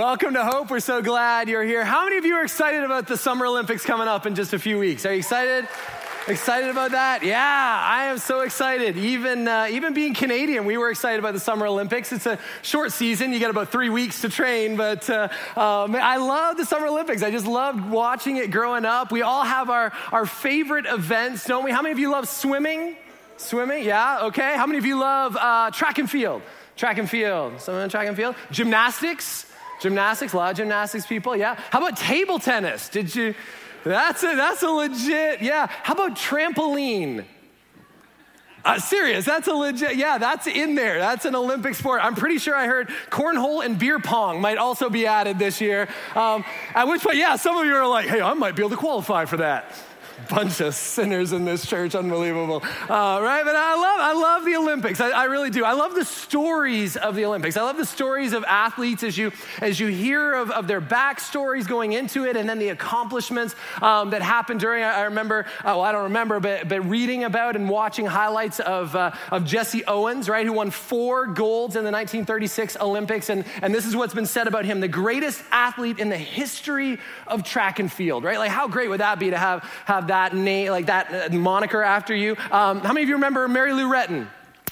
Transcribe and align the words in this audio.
Welcome 0.00 0.32
to 0.32 0.42
Hope. 0.42 0.70
We're 0.70 0.80
so 0.80 1.02
glad 1.02 1.50
you're 1.50 1.62
here. 1.62 1.84
How 1.84 2.04
many 2.04 2.16
of 2.16 2.24
you 2.24 2.34
are 2.36 2.42
excited 2.42 2.84
about 2.84 3.06
the 3.06 3.18
Summer 3.18 3.44
Olympics 3.44 3.84
coming 3.84 4.08
up 4.08 4.24
in 4.24 4.34
just 4.34 4.54
a 4.54 4.58
few 4.58 4.78
weeks? 4.78 5.04
Are 5.04 5.12
you 5.12 5.18
excited? 5.18 5.68
Excited 6.26 6.70
about 6.70 6.92
that? 6.92 7.22
Yeah, 7.22 7.38
I 7.38 8.04
am 8.04 8.16
so 8.16 8.40
excited. 8.40 8.96
Even 8.96 9.46
uh, 9.46 9.66
even 9.70 9.92
being 9.92 10.14
Canadian, 10.14 10.64
we 10.64 10.78
were 10.78 10.88
excited 10.88 11.18
about 11.18 11.34
the 11.34 11.38
Summer 11.38 11.66
Olympics. 11.66 12.12
It's 12.12 12.24
a 12.24 12.38
short 12.62 12.92
season; 12.92 13.34
you 13.34 13.38
get 13.38 13.50
about 13.50 13.68
three 13.68 13.90
weeks 13.90 14.22
to 14.22 14.30
train. 14.30 14.76
But 14.76 15.10
uh, 15.10 15.28
um, 15.54 15.94
I 15.94 16.16
love 16.16 16.56
the 16.56 16.64
Summer 16.64 16.86
Olympics. 16.86 17.22
I 17.22 17.30
just 17.30 17.46
loved 17.46 17.90
watching 17.90 18.38
it 18.38 18.50
growing 18.50 18.86
up. 18.86 19.12
We 19.12 19.20
all 19.20 19.44
have 19.44 19.68
our 19.68 19.92
our 20.12 20.24
favorite 20.24 20.86
events, 20.86 21.44
don't 21.44 21.62
we? 21.62 21.72
How 21.72 21.82
many 21.82 21.92
of 21.92 21.98
you 21.98 22.10
love 22.10 22.26
swimming? 22.26 22.96
Swimming? 23.36 23.84
Yeah. 23.84 24.28
Okay. 24.28 24.56
How 24.56 24.66
many 24.66 24.78
of 24.78 24.86
you 24.86 24.98
love 24.98 25.36
uh, 25.36 25.70
track 25.72 25.98
and 25.98 26.10
field? 26.10 26.40
Track 26.74 26.96
and 26.96 27.10
field. 27.10 27.60
Someone 27.60 27.90
track 27.90 28.08
and 28.08 28.16
field. 28.16 28.34
Gymnastics. 28.50 29.44
Gymnastics. 29.80 30.32
A 30.32 30.36
lot 30.36 30.50
of 30.52 30.56
gymnastics 30.56 31.06
people. 31.06 31.34
Yeah. 31.36 31.56
How 31.70 31.78
about 31.78 31.96
table 31.96 32.38
tennis? 32.38 32.88
Did 32.88 33.14
you? 33.14 33.34
That's 33.84 34.22
a, 34.22 34.36
that's 34.36 34.62
a 34.62 34.68
legit, 34.68 35.40
yeah. 35.40 35.66
How 35.66 35.94
about 35.94 36.14
trampoline? 36.14 37.24
Uh, 38.62 38.78
serious, 38.78 39.24
that's 39.24 39.48
a 39.48 39.54
legit, 39.54 39.96
yeah, 39.96 40.18
that's 40.18 40.46
in 40.46 40.74
there. 40.74 40.98
That's 40.98 41.24
an 41.24 41.34
Olympic 41.34 41.74
sport. 41.74 42.04
I'm 42.04 42.14
pretty 42.14 42.36
sure 42.36 42.54
I 42.54 42.66
heard 42.66 42.88
cornhole 43.08 43.64
and 43.64 43.78
beer 43.78 43.98
pong 43.98 44.42
might 44.42 44.58
also 44.58 44.90
be 44.90 45.06
added 45.06 45.38
this 45.38 45.62
year. 45.62 45.88
Um, 46.14 46.44
at 46.74 46.86
which 46.86 47.02
point, 47.02 47.16
yeah, 47.16 47.36
some 47.36 47.56
of 47.56 47.64
you 47.64 47.74
are 47.74 47.86
like, 47.86 48.06
hey, 48.06 48.20
I 48.20 48.34
might 48.34 48.54
be 48.54 48.62
able 48.62 48.70
to 48.70 48.76
qualify 48.76 49.24
for 49.24 49.38
that 49.38 49.74
bunch 50.28 50.60
of 50.60 50.74
sinners 50.74 51.32
in 51.32 51.44
this 51.44 51.66
church, 51.66 51.94
unbelievable. 51.94 52.62
Uh, 52.64 53.20
right? 53.22 53.42
But 53.44 53.56
I 53.56 53.74
love, 53.74 54.00
I 54.00 54.12
love 54.12 54.44
the 54.44 54.56
Olympics. 54.56 55.00
I, 55.00 55.10
I, 55.10 55.24
really 55.24 55.50
do. 55.50 55.64
I 55.64 55.72
love 55.72 55.94
the 55.94 56.04
stories 56.04 56.96
of 56.96 57.14
the 57.14 57.24
Olympics. 57.24 57.56
I 57.56 57.62
love 57.62 57.76
the 57.76 57.86
stories 57.86 58.32
of 58.32 58.44
athletes 58.44 59.02
as 59.02 59.16
you, 59.16 59.32
as 59.60 59.78
you 59.78 59.86
hear 59.86 60.34
of, 60.34 60.50
of 60.50 60.66
their 60.66 60.80
backstories 60.80 61.66
going 61.66 61.92
into 61.92 62.24
it 62.24 62.36
and 62.36 62.48
then 62.48 62.58
the 62.58 62.68
accomplishments 62.68 63.54
um, 63.80 64.10
that 64.10 64.22
happened 64.22 64.60
during. 64.60 64.82
I, 64.82 65.00
I 65.00 65.02
remember, 65.02 65.46
uh, 65.60 65.62
well, 65.64 65.82
I 65.82 65.92
don't 65.92 66.04
remember, 66.04 66.40
but, 66.40 66.68
but 66.68 66.88
reading 66.88 67.24
about 67.24 67.56
and 67.56 67.68
watching 67.68 68.06
highlights 68.06 68.60
of, 68.60 68.94
uh, 68.94 69.12
of 69.30 69.44
Jesse 69.44 69.84
Owens, 69.86 70.28
right, 70.28 70.44
who 70.44 70.52
won 70.52 70.70
four 70.70 71.26
golds 71.26 71.76
in 71.76 71.84
the 71.84 71.90
1936 71.90 72.76
Olympics. 72.80 73.28
And, 73.30 73.44
and 73.62 73.74
this 73.74 73.86
is 73.86 73.96
what's 73.96 74.14
been 74.14 74.26
said 74.26 74.46
about 74.46 74.64
him 74.64 74.80
the 74.80 74.88
greatest 74.88 75.42
athlete 75.50 75.98
in 75.98 76.08
the 76.08 76.16
history 76.16 76.98
of 77.26 77.44
track 77.44 77.78
and 77.78 77.90
field, 77.90 78.24
right? 78.24 78.38
Like, 78.38 78.50
how 78.50 78.68
great 78.68 78.88
would 78.88 79.00
that 79.00 79.18
be 79.18 79.30
to 79.30 79.38
have, 79.38 79.62
have 79.84 80.08
that 80.10 80.34
name, 80.34 80.70
like 80.70 80.86
that 80.86 81.32
uh, 81.32 81.34
moniker 81.34 81.82
after 81.82 82.14
you. 82.14 82.32
Um, 82.50 82.80
how 82.80 82.92
many 82.92 83.04
of 83.04 83.08
you 83.08 83.14
remember 83.14 83.46
Mary 83.46 83.72
Lou 83.72 83.88
Retton? 83.88 84.26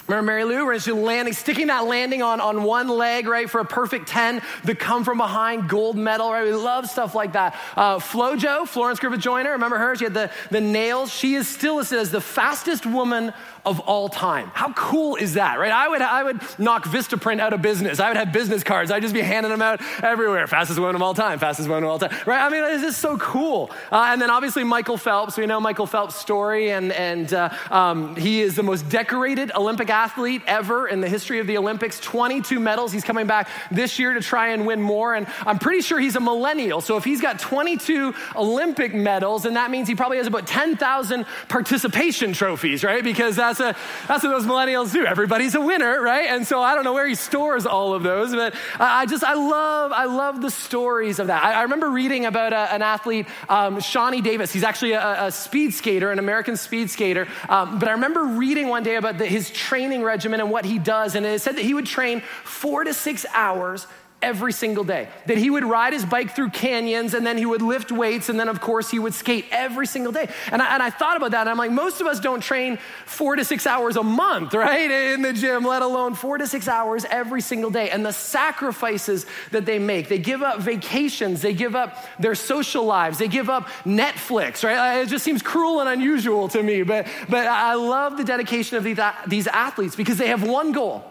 Remember 0.09 0.25
Mary 0.25 0.43
Lou, 0.43 0.65
where 0.65 0.79
she's 0.79 0.91
landing, 0.91 1.33
sticking 1.33 1.67
that 1.67 1.85
landing 1.85 2.23
on, 2.23 2.41
on 2.41 2.63
one 2.63 2.87
leg, 2.87 3.27
right, 3.27 3.47
for 3.47 3.61
a 3.61 3.65
perfect 3.65 4.07
10, 4.07 4.41
the 4.63 4.73
come 4.73 5.03
from 5.03 5.19
behind 5.19 5.69
gold 5.69 5.95
medal, 5.95 6.31
right? 6.31 6.43
We 6.43 6.51
love 6.51 6.89
stuff 6.89 7.13
like 7.13 7.33
that. 7.33 7.55
Uh, 7.75 7.99
Flojo, 7.99 8.67
Florence 8.67 8.99
Griffith 8.99 9.19
Joyner, 9.19 9.51
remember 9.51 9.77
her? 9.77 9.95
She 9.95 10.05
had 10.05 10.15
the, 10.15 10.31
the 10.49 10.61
nails. 10.61 11.13
She 11.13 11.35
is 11.35 11.47
still 11.47 11.75
listed 11.75 11.99
as 11.99 12.09
the 12.09 12.21
fastest 12.21 12.87
woman 12.87 13.33
of 13.65 13.79
all 13.81 14.09
time. 14.09 14.51
How 14.53 14.73
cool 14.73 15.15
is 15.15 15.33
that, 15.33 15.59
right? 15.59 15.71
I 15.71 15.87
would, 15.87 16.01
I 16.01 16.23
would 16.23 16.41
knock 16.59 16.85
Vistaprint 16.85 17.39
out 17.39 17.53
of 17.53 17.61
business. 17.61 17.99
I 17.99 18.09
would 18.09 18.17
have 18.17 18.31
business 18.31 18.63
cards. 18.63 18.91
I'd 18.91 19.01
just 19.01 19.13
be 19.13 19.21
handing 19.21 19.51
them 19.51 19.61
out 19.61 19.81
everywhere. 20.03 20.45
Fastest 20.47 20.79
woman 20.79 20.95
of 20.95 21.01
all 21.01 21.13
time, 21.13 21.39
fastest 21.39 21.67
woman 21.67 21.83
of 21.83 21.89
all 21.89 21.99
time, 21.99 22.11
right? 22.25 22.45
I 22.45 22.49
mean, 22.49 22.61
this 22.61 22.83
is 22.83 22.97
so 22.97 23.17
cool. 23.17 23.71
Uh, 23.91 24.09
and 24.09 24.21
then 24.21 24.29
obviously 24.29 24.63
Michael 24.63 24.97
Phelps. 24.97 25.37
We 25.37 25.45
know 25.45 25.59
Michael 25.59 25.87
Phelps' 25.87 26.15
story, 26.15 26.71
and, 26.71 26.91
and 26.91 27.33
uh, 27.33 27.49
um, 27.71 28.15
he 28.15 28.41
is 28.41 28.55
the 28.55 28.63
most 28.63 28.87
decorated 28.89 29.51
Olympic 29.55 29.89
athlete 29.89 30.41
ever 30.45 30.87
in 30.87 31.01
the 31.01 31.09
history 31.09 31.39
of 31.39 31.47
the 31.47 31.57
Olympics. 31.57 31.99
22 31.99 32.59
medals. 32.59 32.91
He's 32.91 33.03
coming 33.03 33.27
back 33.27 33.49
this 33.71 33.99
year 33.99 34.13
to 34.13 34.21
try 34.21 34.49
and 34.49 34.65
win 34.65 34.81
more. 34.81 35.15
And 35.15 35.27
I'm 35.45 35.59
pretty 35.59 35.81
sure 35.81 35.99
he's 35.99 36.15
a 36.15 36.19
millennial. 36.19 36.81
So 36.81 36.97
if 36.97 37.03
he's 37.03 37.21
got 37.21 37.39
22 37.39 38.13
Olympic 38.35 38.93
medals, 38.93 39.43
then 39.43 39.55
that 39.55 39.71
means 39.71 39.87
he 39.87 39.95
probably 39.95 40.17
has 40.17 40.27
about 40.27 40.47
10,000 40.47 41.25
participation 41.47 42.33
trophies, 42.33 42.83
right? 42.83 43.03
Because 43.03 43.35
that's 43.35 43.48
that's, 43.49 43.59
a, 43.59 43.75
that's 44.07 44.23
what 44.23 44.29
those 44.29 44.45
millennials 44.45 44.93
do. 44.93 45.05
Everybody's 45.05 45.55
a 45.55 45.61
winner, 45.61 46.01
right? 46.01 46.29
And 46.29 46.45
so 46.45 46.61
I 46.61 46.75
don't 46.75 46.83
know 46.83 46.93
where 46.93 47.07
he 47.07 47.15
stores 47.15 47.65
all 47.65 47.93
of 47.93 48.03
those, 48.03 48.33
but 48.33 48.55
I 48.79 49.05
just, 49.05 49.23
I 49.23 49.33
love, 49.33 49.91
I 49.91 50.05
love 50.05 50.41
the 50.41 50.51
stories 50.51 51.19
of 51.19 51.27
that. 51.27 51.43
I, 51.43 51.53
I 51.53 51.61
remember 51.63 51.89
reading 51.89 52.25
about 52.25 52.53
a, 52.53 52.73
an 52.73 52.81
athlete, 52.81 53.27
um, 53.47 53.77
Shani 53.77 54.23
Davis. 54.23 54.53
He's 54.53 54.63
actually 54.63 54.93
a, 54.93 55.25
a, 55.25 55.31
speed 55.31 55.73
skater, 55.73 56.11
an 56.11 56.19
American 56.19 56.57
speed 56.57 56.89
skater. 56.89 57.27
Um, 57.47 57.79
but 57.79 57.89
I 57.89 57.93
remember 57.93 58.23
reading 58.23 58.67
one 58.67 58.83
day 58.83 58.95
about 58.95 59.17
the, 59.17 59.25
his 59.25 59.49
training 59.49 60.03
regimen 60.03 60.39
and 60.39 60.51
what 60.51 60.65
he 60.65 60.79
does. 60.79 61.15
And 61.15 61.25
it 61.25 61.41
said 61.41 61.55
that 61.55 61.65
he 61.65 61.73
would 61.73 61.85
train 61.85 62.21
four 62.43 62.83
to 62.83 62.93
six 62.93 63.25
hours 63.33 63.87
every 64.21 64.51
single 64.51 64.83
day. 64.83 65.07
That 65.27 65.37
he 65.37 65.49
would 65.49 65.63
ride 65.63 65.93
his 65.93 66.05
bike 66.05 66.31
through 66.31 66.49
canyons 66.49 67.13
and 67.13 67.25
then 67.25 67.37
he 67.37 67.45
would 67.45 67.61
lift 67.61 67.91
weights 67.91 68.29
and 68.29 68.39
then, 68.39 68.49
of 68.49 68.59
course, 68.59 68.89
he 68.91 68.99
would 68.99 69.13
skate 69.13 69.45
every 69.51 69.87
single 69.87 70.11
day. 70.11 70.29
And 70.51 70.61
I, 70.61 70.73
and 70.73 70.83
I 70.83 70.89
thought 70.89 71.17
about 71.17 71.31
that 71.31 71.41
and 71.41 71.49
I'm 71.49 71.57
like, 71.57 71.71
most 71.71 72.01
of 72.01 72.07
us 72.07 72.19
don't 72.19 72.41
train 72.41 72.77
four 73.05 73.35
to 73.35 73.45
six 73.45 73.65
hours 73.65 73.95
a 73.95 74.03
month, 74.03 74.53
right, 74.53 74.91
in 74.91 75.21
the 75.21 75.31
gym, 75.31 75.63
let 75.63 75.81
alone 75.81 76.15
four 76.15 76.37
to 76.37 76.47
six 76.47 76.67
hours 76.67 77.05
every 77.05 77.41
single 77.41 77.69
day. 77.69 77.89
And 77.89 78.05
the 78.05 78.11
sacrifices 78.11 79.25
that 79.51 79.65
they 79.65 79.79
make, 79.79 80.09
they 80.09 80.19
give 80.19 80.41
up 80.41 80.59
vacations, 80.59 81.41
they 81.41 81.53
give 81.53 81.75
up 81.75 82.05
their 82.19 82.35
social 82.35 82.83
lives, 82.83 83.19
they 83.19 83.27
give 83.27 83.49
up 83.49 83.67
Netflix, 83.85 84.63
right? 84.63 84.97
Uh, 84.97 85.01
it 85.01 85.07
just 85.07 85.23
seems 85.23 85.41
cruel 85.41 85.79
and 85.79 85.89
unusual 85.89 86.49
to 86.49 86.61
me, 86.61 86.83
but, 86.83 87.07
but 87.29 87.47
I 87.47 87.75
love 87.75 88.17
the 88.17 88.23
dedication 88.25 88.77
of 88.77 88.83
these, 88.83 88.99
these 89.27 89.47
athletes 89.47 89.95
because 89.95 90.17
they 90.17 90.27
have 90.27 90.47
one 90.47 90.73
goal, 90.73 91.05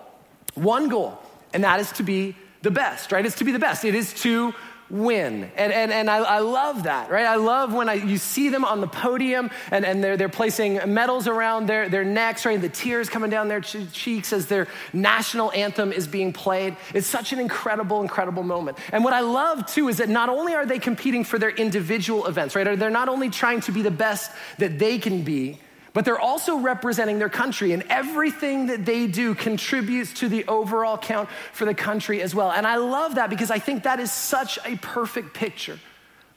one 0.54 0.88
goal, 0.88 1.19
and 1.54 1.64
that 1.64 1.80
is 1.80 1.90
to 1.92 2.02
be 2.02 2.36
the 2.62 2.70
best, 2.70 3.12
right? 3.12 3.24
It's 3.24 3.36
to 3.36 3.44
be 3.44 3.52
the 3.52 3.58
best. 3.58 3.84
It 3.84 3.94
is 3.94 4.12
to 4.22 4.54
win. 4.91 5.50
And, 5.56 5.72
and, 5.72 5.92
and 5.92 6.08
I, 6.08 6.19
I 6.19 6.38
love 6.38 6.84
that, 6.84 7.10
right? 7.10 7.26
I 7.26 7.36
love 7.36 7.74
when 7.74 7.88
I, 7.88 7.94
you 7.94 8.16
see 8.16 8.48
them 8.48 8.64
on 8.64 8.80
the 8.80 8.86
podium 8.86 9.50
and, 9.70 9.84
and 9.84 10.02
they're, 10.02 10.16
they're 10.16 10.28
placing 10.28 10.80
medals 10.92 11.28
around 11.28 11.66
their, 11.66 11.88
their 11.88 12.04
necks, 12.04 12.46
right? 12.46 12.60
The 12.60 12.70
tears 12.70 13.10
coming 13.10 13.28
down 13.28 13.48
their 13.48 13.60
cheeks 13.60 14.32
as 14.32 14.46
their 14.46 14.66
national 14.92 15.52
anthem 15.52 15.92
is 15.92 16.08
being 16.08 16.32
played. 16.32 16.76
It's 16.94 17.06
such 17.06 17.32
an 17.32 17.38
incredible, 17.38 18.00
incredible 18.00 18.42
moment. 18.42 18.78
And 18.90 19.04
what 19.04 19.12
I 19.12 19.20
love 19.20 19.66
too 19.66 19.88
is 19.88 19.98
that 19.98 20.08
not 20.08 20.30
only 20.30 20.54
are 20.54 20.64
they 20.64 20.78
competing 20.78 21.22
for 21.22 21.38
their 21.38 21.50
individual 21.50 22.26
events, 22.26 22.56
right? 22.56 22.78
They're 22.78 22.90
not 22.90 23.08
only 23.08 23.28
trying 23.28 23.60
to 23.62 23.72
be 23.72 23.82
the 23.82 23.90
best 23.90 24.30
that 24.58 24.78
they 24.78 24.98
can 24.98 25.22
be, 25.22 25.60
but 25.98 26.04
they're 26.04 26.20
also 26.20 26.59
representing 26.59 27.19
their 27.19 27.28
country, 27.28 27.72
and 27.72 27.82
everything 27.91 28.66
that 28.66 28.86
they 28.86 29.09
do 29.09 29.34
contributes 29.34 30.12
to 30.12 30.28
the 30.28 30.47
overall 30.47 30.97
count 30.97 31.28
for 31.53 31.64
the 31.64 31.75
country 31.75 32.22
as 32.22 32.36
well. 32.36 32.53
And 32.53 32.64
I 32.69 32.76
love 32.76 33.16
that 33.16 33.28
because 33.31 33.50
I 33.50 33.59
think 33.59 33.82
that 33.82 33.98
is 33.98 34.12
such 34.12 34.60
a 34.64 34.76
perfect 34.76 35.34
picture 35.34 35.76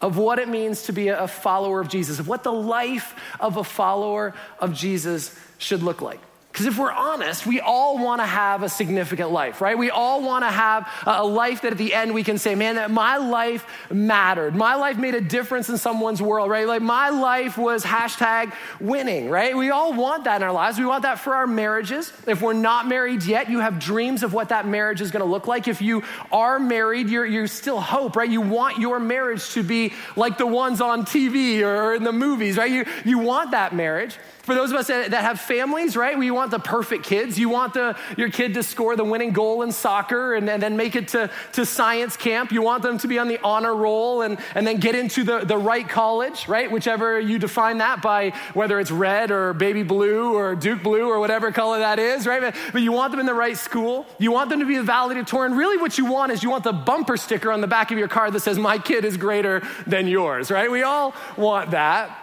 of 0.02 0.18
what 0.18 0.40
it 0.40 0.50
means 0.50 0.82
to 0.88 0.94
be 0.94 1.10
a 1.10 1.28
follower 1.28 1.80
of 1.80 1.90
Jesus, 1.90 2.18
of 2.18 2.28
what 2.28 2.42
the 2.42 2.52
life 2.52 3.14
of 3.40 3.58
a 3.58 3.64
follower 3.64 4.34
of 4.58 4.74
Jesus 4.74 5.40
should 5.60 5.84
look 5.84 6.02
like. 6.02 6.22
Because 6.52 6.66
if 6.66 6.78
we're 6.78 6.92
honest, 6.92 7.46
we 7.46 7.62
all 7.62 7.98
want 7.98 8.20
to 8.20 8.26
have 8.26 8.62
a 8.62 8.68
significant 8.68 9.32
life, 9.32 9.62
right? 9.62 9.78
We 9.78 9.90
all 9.90 10.22
want 10.22 10.44
to 10.44 10.50
have 10.50 10.86
a 11.06 11.26
life 11.26 11.62
that 11.62 11.72
at 11.72 11.78
the 11.78 11.94
end 11.94 12.14
we 12.14 12.24
can 12.24 12.38
say, 12.38 12.56
man, 12.56 12.92
my 12.92 13.18
life 13.18 13.66
mattered. 13.90 14.54
My 14.54 14.76
life 14.76 14.98
made 14.98 15.16
a 15.16 15.22
difference 15.22 15.70
in 15.70 15.78
someone's 15.78 16.22
world, 16.22 16.50
right? 16.50 16.68
Like 16.68 16.82
my 16.82 17.10
life 17.10 17.58
was 17.58 17.86
hashtag 17.86 18.54
winning, 18.82 19.30
right? 19.30 19.56
We 19.56 19.70
all 19.70 19.94
want 19.94 20.26
that 20.26 20.38
in 20.38 20.44
our 20.44 20.52
lives. 20.52 20.78
We 20.78 20.86
want 20.86 21.04
that 21.04 21.20
for 21.20 21.34
our 21.34 21.48
marriages. 21.48 22.12
If 22.28 22.42
we're 22.42 22.52
not 22.52 22.86
married 22.86 23.24
yet, 23.24 23.50
you 23.50 23.60
have 23.60 23.80
dreams 23.80 24.22
of 24.22 24.34
what 24.34 24.50
that 24.50 24.68
marriage 24.68 25.00
is 25.00 25.10
going 25.10 25.24
to 25.24 25.32
look 25.32 25.48
like. 25.48 25.70
If 25.70 25.82
you 25.82 26.04
are 26.34 26.60
married, 26.60 27.10
you're, 27.10 27.26
you 27.26 27.48
still 27.48 27.80
hope, 27.80 28.18
right? 28.18 28.30
You 28.30 28.42
want 28.42 28.78
your 28.78 29.00
marriage 29.00 29.52
to 29.52 29.64
be 29.64 29.94
like 30.18 30.38
the 30.38 30.48
ones 30.48 30.82
on 30.82 31.06
TV 31.06 31.62
or 31.62 31.96
in 31.96 32.04
the 32.04 32.12
movies, 32.12 32.58
right? 32.58 32.70
You, 32.72 32.86
you 33.06 33.20
want 33.20 33.52
that 33.52 33.74
marriage. 33.74 34.18
For 34.52 34.56
those 34.56 34.72
of 34.72 34.78
us 34.80 34.88
that, 34.88 35.14
have 35.14 35.40
families, 35.40 35.96
right, 35.96 36.18
we 36.18 36.30
want 36.30 36.52
the 36.52 36.60
perfect 36.60 37.06
kids. 37.06 37.40
You 37.40 37.48
want 37.48 37.74
the, 37.74 37.98
your 38.18 38.30
kid 38.30 38.54
to 38.56 38.64
score 38.64 38.98
the 38.98 39.04
winning 39.06 39.32
goal 39.32 39.62
in 39.62 39.72
soccer 39.72 40.34
and, 40.34 40.50
and 40.50 40.62
then 40.62 40.76
make 40.76 40.98
it 40.98 41.08
to, 41.10 41.32
to 41.54 41.66
science 41.66 42.18
camp. 42.18 42.52
You 42.52 42.62
want 42.62 42.84
them 42.84 42.98
to 42.98 43.08
be 43.08 43.18
on 43.18 43.30
the 43.30 43.40
honor 43.46 43.74
roll 43.74 44.24
and, 44.24 44.38
and 44.54 44.68
then 44.68 44.82
get 44.82 44.94
into 44.94 45.24
the, 45.24 45.46
the 45.46 45.58
right 45.58 45.88
college, 45.88 46.50
right? 46.50 46.70
Whichever 46.70 47.18
you 47.18 47.40
define 47.40 47.78
that 47.78 48.02
by, 48.02 48.32
whether 48.54 48.78
it's 48.82 48.92
red 48.92 49.32
or 49.32 49.54
baby 49.54 49.84
blue 49.84 50.34
or 50.34 50.54
Duke 50.54 50.84
blue 50.84 51.08
or 51.08 51.22
whatever 51.22 51.54
color 51.54 51.80
that 51.80 51.98
is, 51.98 52.28
right? 52.28 52.42
But, 52.42 52.54
but 52.74 52.82
you 52.82 52.92
want 52.92 53.12
them 53.12 53.22
in 53.22 53.26
the 53.26 53.34
right 53.34 53.58
school. 53.58 54.06
You 54.18 54.34
want 54.34 54.50
them 54.50 54.60
to 54.60 54.66
be 54.66 54.76
the 54.76 54.84
valedictorian. 54.84 55.56
Really, 55.56 55.78
what 55.78 55.98
you 55.98 56.04
want 56.08 56.34
is 56.34 56.44
you 56.44 56.50
want 56.50 56.66
the 56.66 56.74
bumper 56.74 57.16
sticker 57.16 57.54
on 57.54 57.62
the 57.62 57.68
back 57.68 57.92
of 57.92 57.98
your 57.98 58.10
car 58.10 58.30
that 58.30 58.42
says, 58.42 58.60
My 58.60 58.80
kid 58.80 59.06
is 59.06 59.16
greater 59.16 59.66
than 59.88 60.08
yours, 60.08 60.52
right? 60.52 60.70
We 60.70 60.84
all 60.84 61.16
want 61.38 61.72
that. 61.72 62.21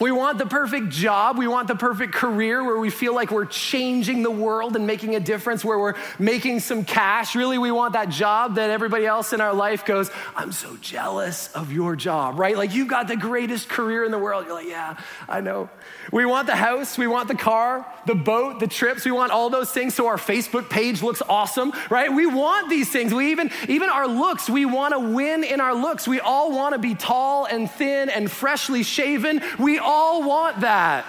We 0.00 0.10
want 0.12 0.38
the 0.38 0.46
perfect 0.46 0.88
job. 0.88 1.36
We 1.36 1.46
want 1.46 1.68
the 1.68 1.74
perfect 1.74 2.14
career 2.14 2.64
where 2.64 2.78
we 2.78 2.88
feel 2.88 3.14
like 3.14 3.30
we're 3.30 3.44
changing 3.44 4.22
the 4.22 4.30
world 4.30 4.74
and 4.74 4.86
making 4.86 5.14
a 5.14 5.20
difference, 5.20 5.62
where 5.62 5.78
we're 5.78 5.94
making 6.18 6.60
some 6.60 6.86
cash. 6.86 7.36
Really, 7.36 7.58
we 7.58 7.70
want 7.70 7.92
that 7.92 8.08
job 8.08 8.54
that 8.54 8.70
everybody 8.70 9.04
else 9.04 9.34
in 9.34 9.42
our 9.42 9.52
life 9.52 9.84
goes, 9.84 10.10
I'm 10.34 10.52
so 10.52 10.74
jealous 10.78 11.52
of 11.52 11.70
your 11.70 11.96
job, 11.96 12.38
right? 12.38 12.56
Like, 12.56 12.72
you've 12.72 12.88
got 12.88 13.08
the 13.08 13.16
greatest 13.16 13.68
career 13.68 14.02
in 14.04 14.10
the 14.10 14.18
world. 14.18 14.46
You're 14.46 14.54
like, 14.54 14.68
yeah, 14.68 14.96
I 15.28 15.42
know. 15.42 15.68
We 16.10 16.24
want 16.24 16.46
the 16.46 16.56
house, 16.56 16.96
we 16.96 17.06
want 17.06 17.28
the 17.28 17.34
car, 17.34 17.86
the 18.06 18.14
boat, 18.14 18.58
the 18.58 18.66
trips. 18.66 19.04
We 19.04 19.12
want 19.12 19.32
all 19.32 19.50
those 19.50 19.70
things 19.70 19.94
so 19.94 20.06
our 20.06 20.16
Facebook 20.16 20.70
page 20.70 21.02
looks 21.02 21.20
awesome, 21.28 21.74
right? 21.90 22.10
We 22.10 22.24
want 22.24 22.70
these 22.70 22.88
things. 22.88 23.12
We 23.12 23.32
even, 23.32 23.50
even 23.68 23.90
our 23.90 24.08
looks, 24.08 24.48
we 24.48 24.64
want 24.64 24.94
to 24.94 24.98
win 24.98 25.44
in 25.44 25.60
our 25.60 25.74
looks. 25.74 26.08
We 26.08 26.20
all 26.20 26.52
want 26.52 26.72
to 26.72 26.78
be 26.78 26.94
tall 26.94 27.44
and 27.44 27.70
thin 27.70 28.08
and 28.08 28.30
freshly 28.30 28.82
shaven. 28.82 29.42
We 29.58 29.78
all 29.78 29.89
want 30.20 30.60
that. 30.60 31.04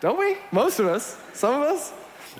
Don't 0.00 0.18
we? 0.18 0.36
Most 0.52 0.78
of 0.78 0.86
us. 0.86 1.20
Some 1.32 1.62
of 1.62 1.68
us. 1.68 1.92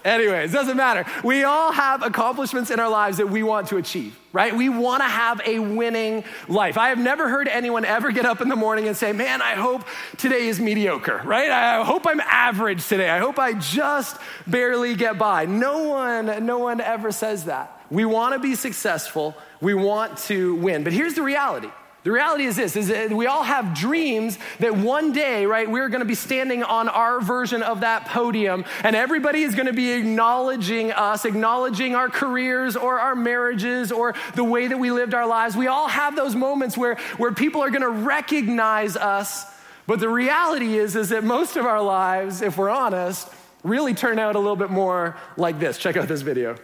Anyways, 0.05 0.53
doesn't 0.53 0.77
matter. 0.77 1.05
We 1.25 1.45
all 1.45 1.73
have 1.73 2.03
accomplishments 2.03 2.71
in 2.71 2.81
our 2.81 2.89
lives 2.89 3.19
that 3.19 3.29
we 3.29 3.43
want 3.43 3.69
to 3.69 3.77
achieve, 3.77 4.19
right? 4.33 4.55
We 4.55 4.69
want 4.69 5.03
to 5.03 5.09
have 5.09 5.41
a 5.45 5.59
winning 5.59 6.25
life. 6.49 6.79
I 6.79 6.91
have 6.91 6.99
never 6.99 7.29
heard 7.29 7.49
anyone 7.49 7.85
ever 7.85 8.13
get 8.13 8.25
up 8.25 8.41
in 8.41 8.49
the 8.49 8.57
morning 8.57 8.87
and 8.87 8.97
say, 8.97 9.13
Man, 9.13 9.43
I 9.43 9.55
hope 9.55 9.83
today 10.17 10.47
is 10.47 10.61
mediocre, 10.61 11.21
right? 11.25 11.51
I 11.51 11.85
hope 11.85 12.07
I'm 12.07 12.21
average 12.21 12.87
today. 12.87 13.11
I 13.11 13.19
hope 13.19 13.39
I 13.39 13.55
just 13.55 14.17
barely 14.47 14.95
get 14.95 15.19
by. 15.19 15.47
No 15.47 15.89
one, 15.89 16.47
no 16.47 16.59
one 16.59 16.81
ever 16.81 17.13
says 17.13 17.45
that. 17.45 17.75
We 17.91 18.05
want 18.05 18.35
to 18.35 18.41
be 18.41 18.55
successful. 18.55 19.35
We 19.61 19.75
want 19.75 20.19
to 20.19 20.55
win. 20.57 20.85
But 20.85 20.93
here's 20.93 21.15
the 21.15 21.23
reality 21.23 21.71
the 22.05 22.13
reality 22.13 22.45
is 22.45 22.55
this 22.55 22.77
is 22.77 22.89
that 22.89 23.13
we 23.13 23.27
all 23.27 23.43
have 23.43 23.75
dreams 23.75 24.39
that 24.61 24.77
one 24.77 25.13
day, 25.13 25.47
right, 25.47 25.69
we're 25.69 25.89
going 25.89 26.01
to 26.01 26.07
be 26.07 26.15
standing 26.15 26.63
on 26.63 26.89
our 26.89 27.21
version 27.21 27.63
of 27.63 27.81
that 27.81 28.07
podium 28.07 28.65
and 28.85 28.95
everybody 28.95 29.43
is 29.43 29.55
going 29.55 29.67
to 29.67 29.73
be 29.73 29.91
acknowledging 29.91 30.93
us, 30.93 31.25
acknowledging 31.25 31.97
our 31.97 32.09
careers 32.09 32.77
or 32.77 33.01
our 33.01 33.17
marriages 33.17 33.91
or 33.91 34.15
the 34.37 34.45
way 34.45 34.69
that 34.69 34.79
we 34.79 34.93
lived 34.93 35.13
our 35.13 35.27
lives. 35.27 35.57
We 35.57 35.67
all 35.67 35.89
have 35.89 36.15
those 36.15 36.37
moments 36.37 36.79
where, 36.79 36.95
where 37.17 37.33
people 37.33 37.63
are 37.63 37.71
going 37.71 37.83
to 37.83 37.89
recognize 37.89 38.97
us. 38.97 39.45
But 39.89 39.99
the 39.99 40.09
reality 40.09 40.79
is 40.79 40.95
is 40.95 41.09
that 41.09 41.25
most 41.25 41.57
of 41.57 41.67
our 41.67 41.83
lives, 41.83 42.43
if 42.43 42.57
we're 42.57 42.71
honest, 42.71 43.29
really 43.65 43.95
turn 43.95 44.19
out 44.21 44.37
a 44.37 44.39
little 44.39 44.57
bit 44.57 44.71
more 44.71 45.17
like 45.37 45.59
this. 45.59 45.79
Check 45.79 45.97
out 45.97 46.07
this 46.07 46.23
video. 46.23 46.57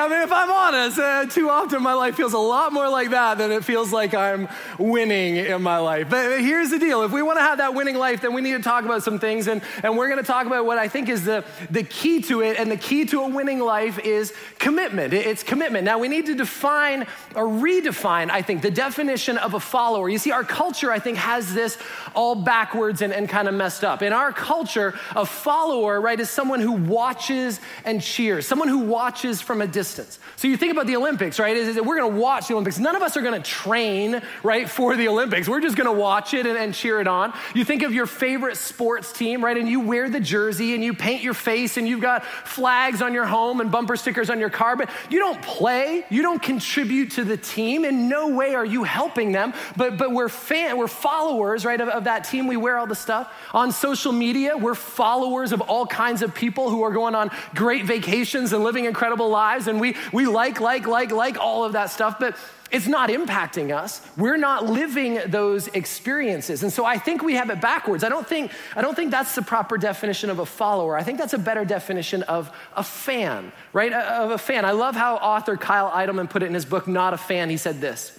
I 0.00 0.08
mean, 0.08 0.22
if 0.22 0.32
I'm 0.32 0.50
honest, 0.50 0.98
uh, 0.98 1.26
too 1.26 1.50
often 1.50 1.82
my 1.82 1.92
life 1.92 2.14
feels 2.14 2.32
a 2.32 2.38
lot 2.38 2.72
more 2.72 2.88
like 2.88 3.10
that 3.10 3.36
than 3.36 3.52
it 3.52 3.62
feels 3.66 3.92
like 3.92 4.14
I'm 4.14 4.48
winning 4.78 5.36
in 5.36 5.60
my 5.60 5.76
life. 5.76 6.08
But 6.08 6.40
here's 6.40 6.70
the 6.70 6.78
deal 6.78 7.02
if 7.02 7.12
we 7.12 7.20
want 7.20 7.38
to 7.38 7.42
have 7.42 7.58
that 7.58 7.74
winning 7.74 7.98
life, 7.98 8.22
then 8.22 8.32
we 8.32 8.40
need 8.40 8.54
to 8.54 8.62
talk 8.62 8.86
about 8.86 9.02
some 9.02 9.18
things. 9.18 9.46
And, 9.46 9.60
and 9.82 9.98
we're 9.98 10.08
going 10.08 10.18
to 10.18 10.26
talk 10.26 10.46
about 10.46 10.64
what 10.64 10.78
I 10.78 10.88
think 10.88 11.10
is 11.10 11.24
the, 11.24 11.44
the 11.68 11.82
key 11.82 12.22
to 12.22 12.40
it. 12.40 12.58
And 12.58 12.70
the 12.70 12.78
key 12.78 13.04
to 13.04 13.24
a 13.24 13.28
winning 13.28 13.60
life 13.60 13.98
is 13.98 14.32
commitment. 14.58 15.12
It's 15.12 15.42
commitment. 15.42 15.84
Now, 15.84 15.98
we 15.98 16.08
need 16.08 16.24
to 16.26 16.34
define 16.34 17.02
or 17.34 17.44
redefine, 17.44 18.30
I 18.30 18.40
think, 18.40 18.62
the 18.62 18.70
definition 18.70 19.36
of 19.36 19.52
a 19.52 19.60
follower. 19.60 20.08
You 20.08 20.16
see, 20.16 20.30
our 20.30 20.44
culture, 20.44 20.90
I 20.90 20.98
think, 20.98 21.18
has 21.18 21.52
this 21.52 21.76
all 22.14 22.34
backwards 22.34 23.02
and, 23.02 23.12
and 23.12 23.28
kind 23.28 23.48
of 23.48 23.52
messed 23.52 23.84
up. 23.84 24.00
In 24.00 24.14
our 24.14 24.32
culture, 24.32 24.98
a 25.14 25.26
follower, 25.26 26.00
right, 26.00 26.18
is 26.18 26.30
someone 26.30 26.60
who 26.60 26.72
watches 26.72 27.60
and 27.84 28.00
cheers, 28.00 28.46
someone 28.46 28.68
who 28.68 28.78
watches 28.78 29.42
from 29.42 29.60
a 29.60 29.66
distance. 29.66 29.89
So 30.36 30.48
you 30.48 30.56
think 30.56 30.72
about 30.72 30.86
the 30.86 30.96
Olympics, 30.96 31.38
right? 31.38 31.56
Is, 31.56 31.68
is 31.68 31.76
we're 31.80 31.98
going 31.98 32.12
to 32.12 32.20
watch 32.20 32.48
the 32.48 32.54
Olympics. 32.54 32.78
None 32.78 32.96
of 32.96 33.02
us 33.02 33.16
are 33.16 33.22
going 33.22 33.40
to 33.40 33.48
train, 33.48 34.22
right, 34.42 34.68
for 34.68 34.96
the 34.96 35.08
Olympics. 35.08 35.48
We're 35.48 35.60
just 35.60 35.76
going 35.76 35.86
to 35.86 36.00
watch 36.00 36.34
it 36.34 36.46
and, 36.46 36.58
and 36.58 36.74
cheer 36.74 37.00
it 37.00 37.06
on. 37.06 37.32
You 37.54 37.64
think 37.64 37.82
of 37.82 37.92
your 37.92 38.06
favorite 38.06 38.56
sports 38.56 39.12
team, 39.12 39.44
right? 39.44 39.56
And 39.56 39.68
you 39.68 39.80
wear 39.80 40.08
the 40.08 40.20
jersey 40.20 40.74
and 40.74 40.84
you 40.84 40.94
paint 40.94 41.22
your 41.22 41.34
face 41.34 41.76
and 41.76 41.86
you've 41.86 42.00
got 42.00 42.24
flags 42.24 43.02
on 43.02 43.14
your 43.14 43.26
home 43.26 43.60
and 43.60 43.70
bumper 43.70 43.96
stickers 43.96 44.30
on 44.30 44.38
your 44.38 44.50
car, 44.50 44.76
but 44.76 44.90
you 45.10 45.18
don't 45.18 45.40
play. 45.42 46.04
You 46.10 46.22
don't 46.22 46.42
contribute 46.42 47.12
to 47.12 47.24
the 47.24 47.36
team. 47.36 47.84
In 47.84 48.08
no 48.08 48.28
way 48.28 48.54
are 48.54 48.64
you 48.64 48.84
helping 48.84 49.32
them. 49.32 49.54
But 49.76 49.96
but 49.96 50.12
we're 50.12 50.28
fan, 50.28 50.78
we're 50.78 50.88
followers, 50.88 51.64
right, 51.64 51.80
of, 51.80 51.88
of 51.88 52.04
that 52.04 52.24
team. 52.24 52.46
We 52.46 52.56
wear 52.56 52.78
all 52.78 52.86
the 52.86 52.94
stuff 52.94 53.32
on 53.52 53.72
social 53.72 54.12
media. 54.12 54.56
We're 54.56 54.74
followers 54.74 55.52
of 55.52 55.60
all 55.60 55.86
kinds 55.86 56.22
of 56.22 56.34
people 56.34 56.70
who 56.70 56.82
are 56.82 56.92
going 56.92 57.14
on 57.14 57.30
great 57.54 57.84
vacations 57.84 58.52
and 58.52 58.64
living 58.64 58.84
incredible 58.84 59.28
lives 59.28 59.66
and 59.66 59.79
we, 59.80 59.96
we 60.12 60.26
like, 60.26 60.60
like, 60.60 60.86
like, 60.86 61.10
like 61.10 61.38
all 61.38 61.64
of 61.64 61.72
that 61.72 61.90
stuff, 61.90 62.18
but 62.18 62.36
it's 62.70 62.86
not 62.86 63.10
impacting 63.10 63.74
us. 63.76 64.00
We're 64.16 64.36
not 64.36 64.66
living 64.66 65.18
those 65.26 65.66
experiences. 65.68 66.62
And 66.62 66.72
so 66.72 66.84
I 66.84 66.98
think 66.98 67.22
we 67.22 67.34
have 67.34 67.50
it 67.50 67.60
backwards. 67.60 68.04
I 68.04 68.08
don't 68.08 68.26
think, 68.26 68.52
I 68.76 68.82
don't 68.82 68.94
think 68.94 69.10
that's 69.10 69.34
the 69.34 69.42
proper 69.42 69.76
definition 69.76 70.30
of 70.30 70.38
a 70.38 70.46
follower. 70.46 70.96
I 70.96 71.02
think 71.02 71.18
that's 71.18 71.32
a 71.32 71.38
better 71.38 71.64
definition 71.64 72.22
of 72.24 72.54
a 72.76 72.84
fan, 72.84 73.52
right? 73.72 73.92
Of 73.92 74.30
a 74.30 74.38
fan. 74.38 74.64
I 74.64 74.70
love 74.70 74.94
how 74.94 75.16
author 75.16 75.56
Kyle 75.56 75.90
Idleman 75.90 76.30
put 76.30 76.42
it 76.42 76.46
in 76.46 76.54
his 76.54 76.64
book, 76.64 76.86
Not 76.86 77.12
a 77.12 77.18
Fan. 77.18 77.50
He 77.50 77.56
said 77.56 77.80
this 77.80 78.18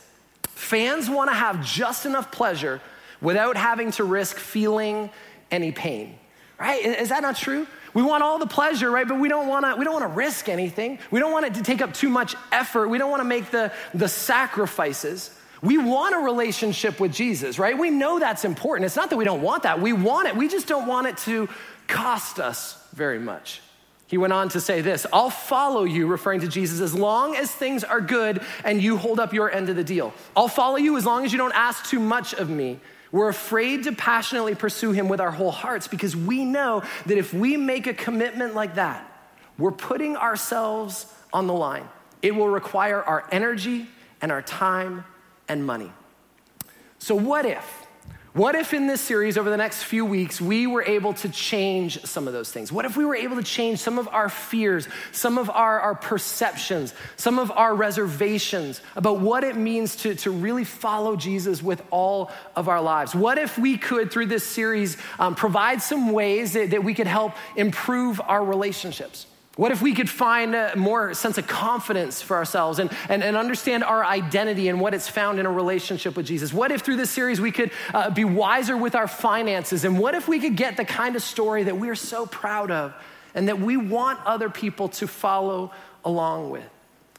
Fans 0.49 1.09
want 1.09 1.29
to 1.29 1.35
have 1.35 1.65
just 1.65 2.05
enough 2.05 2.31
pleasure 2.31 2.81
without 3.21 3.55
having 3.55 3.91
to 3.91 4.03
risk 4.03 4.37
feeling 4.37 5.09
any 5.49 5.71
pain, 5.71 6.17
right? 6.59 6.83
Is 6.83 7.09
that 7.09 7.21
not 7.21 7.37
true? 7.37 7.67
We 7.93 8.01
want 8.01 8.23
all 8.23 8.39
the 8.39 8.47
pleasure, 8.47 8.89
right? 8.89 9.07
But 9.07 9.19
we 9.19 9.29
don't 9.29 9.47
want 9.47 9.65
to 9.65 9.75
we 9.75 9.83
don't 9.83 9.93
want 9.93 10.05
to 10.05 10.15
risk 10.15 10.49
anything. 10.49 10.99
We 11.09 11.19
don't 11.19 11.31
want 11.31 11.45
it 11.45 11.55
to 11.55 11.63
take 11.63 11.81
up 11.81 11.93
too 11.93 12.09
much 12.09 12.35
effort. 12.51 12.87
We 12.87 12.97
don't 12.97 13.11
want 13.11 13.21
to 13.21 13.27
make 13.27 13.51
the, 13.51 13.71
the 13.93 14.07
sacrifices. 14.07 15.37
We 15.61 15.77
want 15.77 16.15
a 16.15 16.19
relationship 16.19 16.99
with 16.99 17.13
Jesus, 17.13 17.59
right? 17.59 17.77
We 17.77 17.91
know 17.91 18.17
that's 18.17 18.45
important. 18.45 18.85
It's 18.85 18.95
not 18.95 19.11
that 19.11 19.17
we 19.17 19.25
don't 19.25 19.41
want 19.41 19.63
that. 19.63 19.79
We 19.79 19.93
want 19.93 20.27
it. 20.27 20.35
We 20.35 20.47
just 20.47 20.67
don't 20.67 20.87
want 20.87 21.07
it 21.07 21.17
to 21.17 21.49
cost 21.87 22.39
us 22.39 22.83
very 22.93 23.19
much. 23.19 23.61
He 24.07 24.17
went 24.17 24.33
on 24.33 24.49
to 24.49 24.59
say 24.59 24.81
this 24.81 25.05
I'll 25.13 25.29
follow 25.29 25.83
you, 25.83 26.07
referring 26.07 26.41
to 26.41 26.47
Jesus, 26.47 26.81
as 26.81 26.93
long 26.93 27.35
as 27.35 27.51
things 27.51 27.83
are 27.83 28.01
good 28.01 28.41
and 28.65 28.81
you 28.81 28.97
hold 28.97 29.19
up 29.19 29.33
your 29.33 29.51
end 29.51 29.69
of 29.69 29.75
the 29.75 29.83
deal. 29.83 30.13
I'll 30.35 30.47
follow 30.47 30.77
you 30.77 30.97
as 30.97 31.05
long 31.05 31.25
as 31.25 31.31
you 31.31 31.37
don't 31.37 31.55
ask 31.55 31.85
too 31.89 31.99
much 31.99 32.33
of 32.33 32.49
me. 32.49 32.79
We're 33.11 33.29
afraid 33.29 33.83
to 33.83 33.91
passionately 33.91 34.55
pursue 34.55 34.91
Him 34.91 35.09
with 35.09 35.19
our 35.19 35.31
whole 35.31 35.51
hearts 35.51 35.87
because 35.87 36.15
we 36.15 36.45
know 36.45 36.83
that 37.05 37.17
if 37.17 37.33
we 37.33 37.57
make 37.57 37.87
a 37.87 37.93
commitment 37.93 38.55
like 38.55 38.75
that, 38.75 39.07
we're 39.57 39.71
putting 39.71 40.15
ourselves 40.15 41.05
on 41.33 41.47
the 41.47 41.53
line. 41.53 41.87
It 42.21 42.35
will 42.35 42.47
require 42.47 43.01
our 43.01 43.27
energy 43.31 43.87
and 44.21 44.31
our 44.31 44.41
time 44.41 45.03
and 45.47 45.65
money. 45.65 45.91
So, 46.99 47.15
what 47.15 47.45
if? 47.45 47.80
What 48.33 48.55
if 48.55 48.73
in 48.73 48.87
this 48.87 49.01
series 49.01 49.37
over 49.37 49.49
the 49.49 49.57
next 49.57 49.83
few 49.83 50.05
weeks 50.05 50.39
we 50.39 50.65
were 50.65 50.83
able 50.83 51.13
to 51.15 51.27
change 51.27 52.01
some 52.05 52.27
of 52.27 52.33
those 52.33 52.49
things? 52.49 52.71
What 52.71 52.85
if 52.85 52.95
we 52.95 53.03
were 53.03 53.15
able 53.15 53.35
to 53.35 53.43
change 53.43 53.79
some 53.79 53.99
of 53.99 54.07
our 54.07 54.29
fears, 54.29 54.87
some 55.11 55.37
of 55.37 55.49
our, 55.49 55.81
our 55.81 55.95
perceptions, 55.95 56.93
some 57.17 57.39
of 57.39 57.51
our 57.51 57.75
reservations 57.75 58.79
about 58.95 59.19
what 59.19 59.43
it 59.43 59.57
means 59.57 59.97
to, 59.97 60.15
to 60.15 60.31
really 60.31 60.63
follow 60.63 61.17
Jesus 61.17 61.61
with 61.61 61.83
all 61.91 62.31
of 62.55 62.69
our 62.69 62.81
lives? 62.81 63.13
What 63.13 63.37
if 63.37 63.57
we 63.57 63.77
could, 63.77 64.13
through 64.13 64.27
this 64.27 64.45
series, 64.45 64.95
um, 65.19 65.35
provide 65.35 65.81
some 65.81 66.13
ways 66.13 66.53
that, 66.53 66.69
that 66.71 66.85
we 66.85 66.93
could 66.93 67.07
help 67.07 67.33
improve 67.57 68.21
our 68.21 68.45
relationships? 68.45 69.25
What 69.61 69.71
if 69.71 69.79
we 69.79 69.93
could 69.93 70.09
find 70.09 70.55
a 70.55 70.75
more 70.75 71.13
sense 71.13 71.37
of 71.37 71.45
confidence 71.45 72.19
for 72.19 72.35
ourselves 72.35 72.79
and, 72.79 72.89
and, 73.09 73.23
and 73.23 73.37
understand 73.37 73.83
our 73.83 74.03
identity 74.03 74.69
and 74.69 74.81
what 74.81 74.95
it's 74.95 75.07
found 75.07 75.37
in 75.39 75.45
a 75.45 75.51
relationship 75.51 76.17
with 76.17 76.25
Jesus? 76.25 76.51
What 76.51 76.71
if 76.71 76.81
through 76.81 76.95
this 76.95 77.11
series 77.11 77.39
we 77.39 77.51
could 77.51 77.69
uh, 77.93 78.09
be 78.09 78.25
wiser 78.25 78.75
with 78.75 78.95
our 78.95 79.07
finances? 79.07 79.85
And 79.85 79.99
what 79.99 80.15
if 80.15 80.27
we 80.27 80.39
could 80.39 80.55
get 80.55 80.77
the 80.77 80.83
kind 80.83 81.15
of 81.15 81.21
story 81.21 81.61
that 81.61 81.77
we're 81.77 81.93
so 81.93 82.25
proud 82.25 82.71
of 82.71 82.95
and 83.35 83.49
that 83.49 83.59
we 83.59 83.77
want 83.77 84.19
other 84.25 84.49
people 84.49 84.89
to 84.89 85.05
follow 85.05 85.71
along 86.03 86.49
with? 86.49 86.67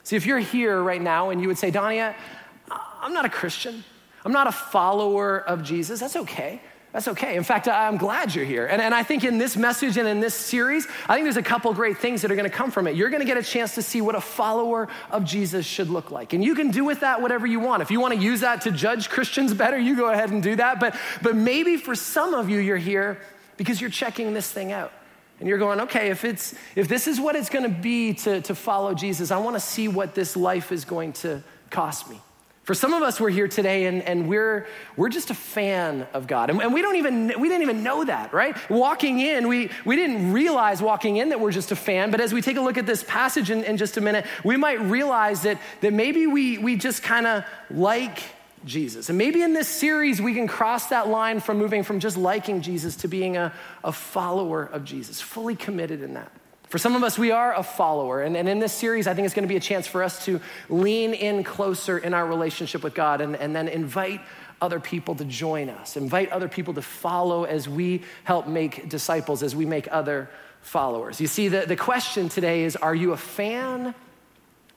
See, 0.03 0.17
if 0.17 0.27
you're 0.27 0.41
here 0.41 0.83
right 0.83 1.01
now 1.01 1.31
and 1.31 1.41
you 1.41 1.47
would 1.47 1.59
say, 1.59 1.71
Donnie, 1.71 2.01
I'm 2.01 3.13
not 3.13 3.25
a 3.25 3.31
Christian, 3.31 3.85
I'm 4.25 4.33
not 4.33 4.49
a 4.49 4.53
follower 4.53 5.39
of 5.39 5.63
Jesus, 5.63 6.01
that's 6.01 6.17
okay. 6.17 6.61
That's 6.93 7.09
okay. 7.09 7.37
In 7.37 7.43
fact, 7.43 7.69
I'm 7.69 7.97
glad 7.97 8.35
you're 8.35 8.45
here. 8.45 8.67
And, 8.67 8.83
and 8.83 8.95
I 8.95 9.03
think 9.03 9.25
in 9.25 9.39
this 9.39 9.57
message 9.57 9.97
and 9.97 10.07
in 10.07 10.21
this 10.21 10.35
series, 10.35 10.87
I 11.09 11.15
think 11.15 11.25
there's 11.25 11.39
a 11.39 11.43
couple 11.43 11.73
great 11.73 11.97
things 11.97 12.21
that 12.21 12.31
are 12.31 12.35
going 12.35 12.49
to 12.49 12.55
come 12.55 12.71
from 12.71 12.87
it. 12.87 12.95
You're 12.97 13.09
going 13.09 13.23
to 13.23 13.27
get 13.27 13.39
a 13.39 13.43
chance 13.43 13.75
to 13.77 13.83
see 13.83 14.03
what 14.03 14.15
a 14.15 14.21
follower 14.21 14.89
of 15.11 15.25
Jesus 15.25 15.65
should 15.65 15.89
look 15.89 16.11
like. 16.11 16.35
And 16.35 16.45
you 16.45 16.55
can 16.55 16.71
do 16.71 16.85
with 16.85 17.01
that 17.01 17.23
whatever 17.23 17.47
you 17.47 17.61
want. 17.61 17.81
If 17.81 17.91
you 17.91 17.99
want 17.99 18.13
to 18.13 18.21
use 18.21 18.41
that 18.41 18.61
to 18.63 18.71
judge 18.71 19.09
Christians 19.09 19.55
better, 19.55 19.79
you 19.79 19.97
go 19.97 20.11
ahead 20.11 20.31
and 20.31 20.43
do 20.43 20.55
that. 20.57 20.81
But, 20.81 20.95
but 21.23 21.35
maybe 21.35 21.79
for 21.79 21.95
some 21.95 22.35
of 22.35 22.51
you, 22.51 22.59
you're 22.59 22.77
here 22.77 23.19
because 23.57 23.81
you're 23.81 23.91
checking 23.91 24.35
this 24.35 24.53
thing 24.53 24.71
out. 24.71 24.93
And 25.41 25.49
you're 25.49 25.59
going, 25.59 25.81
okay, 25.81 26.11
if, 26.11 26.27
it's, 26.27 26.55
if 26.77 26.89
this 26.89 27.09
is 27.09 27.19
what 27.19 27.37
it's 27.37 27.49
going 27.49 27.65
to 27.65 27.81
be 27.81 28.13
to, 28.15 28.43
to 28.43 28.55
follow 28.55 28.93
Jesus, 28.93 29.31
I 29.31 29.39
want 29.39 29.57
to 29.57 29.61
see 29.61 29.89
what 29.89 30.15
this 30.15 30.37
life 30.37 30.71
is 30.71 30.85
going 30.85 31.15
to 31.15 31.43
cost 31.71 32.11
me. 32.11 32.21
For 32.64 32.75
some 32.75 32.92
of 32.92 33.02
us, 33.02 33.21
we're 33.21 33.31
here 33.31 33.49
today 33.49 33.87
and, 33.87 34.02
and 34.02 34.28
we're, 34.28 34.69
we're 34.97 35.09
just 35.09 35.31
a 35.31 35.35
fan 35.35 36.07
of 36.14 36.28
God. 36.28 36.49
And, 36.49 36.62
and, 36.62 36.73
we, 36.73 36.81
don't 36.81 36.95
even, 36.95 37.40
we 37.40 37.49
didn't 37.49 37.62
even 37.62 37.83
know 37.83 38.04
that, 38.04 38.33
right? 38.33 38.57
Walking 38.71 39.19
in, 39.19 39.49
we, 39.49 39.71
we 39.85 39.97
didn't 39.97 40.33
realize 40.33 40.81
walking 40.81 41.16
in 41.16 41.31
that 41.31 41.40
we're 41.40 41.50
just 41.50 41.73
a 41.73 41.76
fan. 41.76 42.12
But 42.12 42.21
as 42.21 42.33
we 42.33 42.40
take 42.40 42.57
a 42.57 42.61
look 42.61 42.78
at 42.78 42.87
this 42.87 43.02
passage 43.02 43.50
in, 43.50 43.64
in 43.64 43.78
just 43.78 43.97
a 43.97 44.00
minute, 44.00 44.26
we 44.45 44.57
might 44.57 44.81
realize 44.81 45.42
that, 45.42 45.59
that 45.81 45.92
maybe 45.92 46.28
we, 46.28 46.59
we 46.59 46.76
just 46.76 47.02
kind 47.02 47.26
of 47.26 47.45
like 47.69 48.23
Jesus. 48.64 49.09
And 49.09 49.19
maybe 49.19 49.42
in 49.42 49.54
this 49.54 49.66
series, 49.66 50.23
we 50.23 50.33
can 50.33 50.47
cross 50.47 50.87
that 50.90 51.09
line 51.09 51.40
from 51.40 51.59
moving 51.59 51.83
from 51.83 51.99
just 51.99 52.16
liking 52.16 52.62
Jesus 52.62 52.95
to 52.97 53.09
being 53.09 53.37
a, 53.37 53.52
a 53.83 53.90
follower 53.90 54.62
of 54.62 54.85
Jesus, 54.85 55.21
fully 55.21 55.57
committed 55.57 56.00
in 56.00 56.14
that. 56.14 56.31
For 56.73 56.79
some 56.79 56.97
of 56.97 57.02
us, 57.02 57.19
we 57.19 57.33
are 57.33 57.55
a 57.55 57.62
follower. 57.62 58.23
And, 58.23 58.35
and 58.35 58.49
in 58.49 58.59
this 58.59 58.73
series, 58.73 59.07
I 59.07 59.12
think 59.12 59.26
it's 59.26 59.35
going 59.35 59.43
to 59.43 59.47
be 59.47 59.59
a 59.59 59.61
chance 59.61 59.87
for 59.87 60.02
us 60.02 60.25
to 60.25 60.41
lean 60.71 61.12
in 61.12 61.45
closer 61.45 61.99
in 61.99 62.14
our 62.14 62.26
relationship 62.26 62.83
with 62.83 62.95
God 62.95 63.21
and, 63.21 63.37
and 63.37 63.55
then 63.55 63.69
invite 63.69 64.23
other 64.59 64.81
people 64.81 65.14
to 65.17 65.26
join 65.26 65.69
us, 65.69 65.99
invite 65.99 66.31
other 66.31 66.49
people 66.49 66.73
to 66.73 66.81
follow 66.81 67.45
as 67.45 67.69
we 67.69 68.00
help 68.25 68.47
make 68.47 68.88
disciples, 68.88 69.43
as 69.43 69.55
we 69.55 69.67
make 69.67 69.87
other 69.91 70.31
followers. 70.62 71.21
You 71.21 71.26
see, 71.26 71.49
the, 71.49 71.67
the 71.67 71.76
question 71.76 72.31
today 72.31 72.62
is 72.62 72.75
are 72.76 72.95
you 72.95 73.12
a 73.12 73.19
fan 73.19 73.95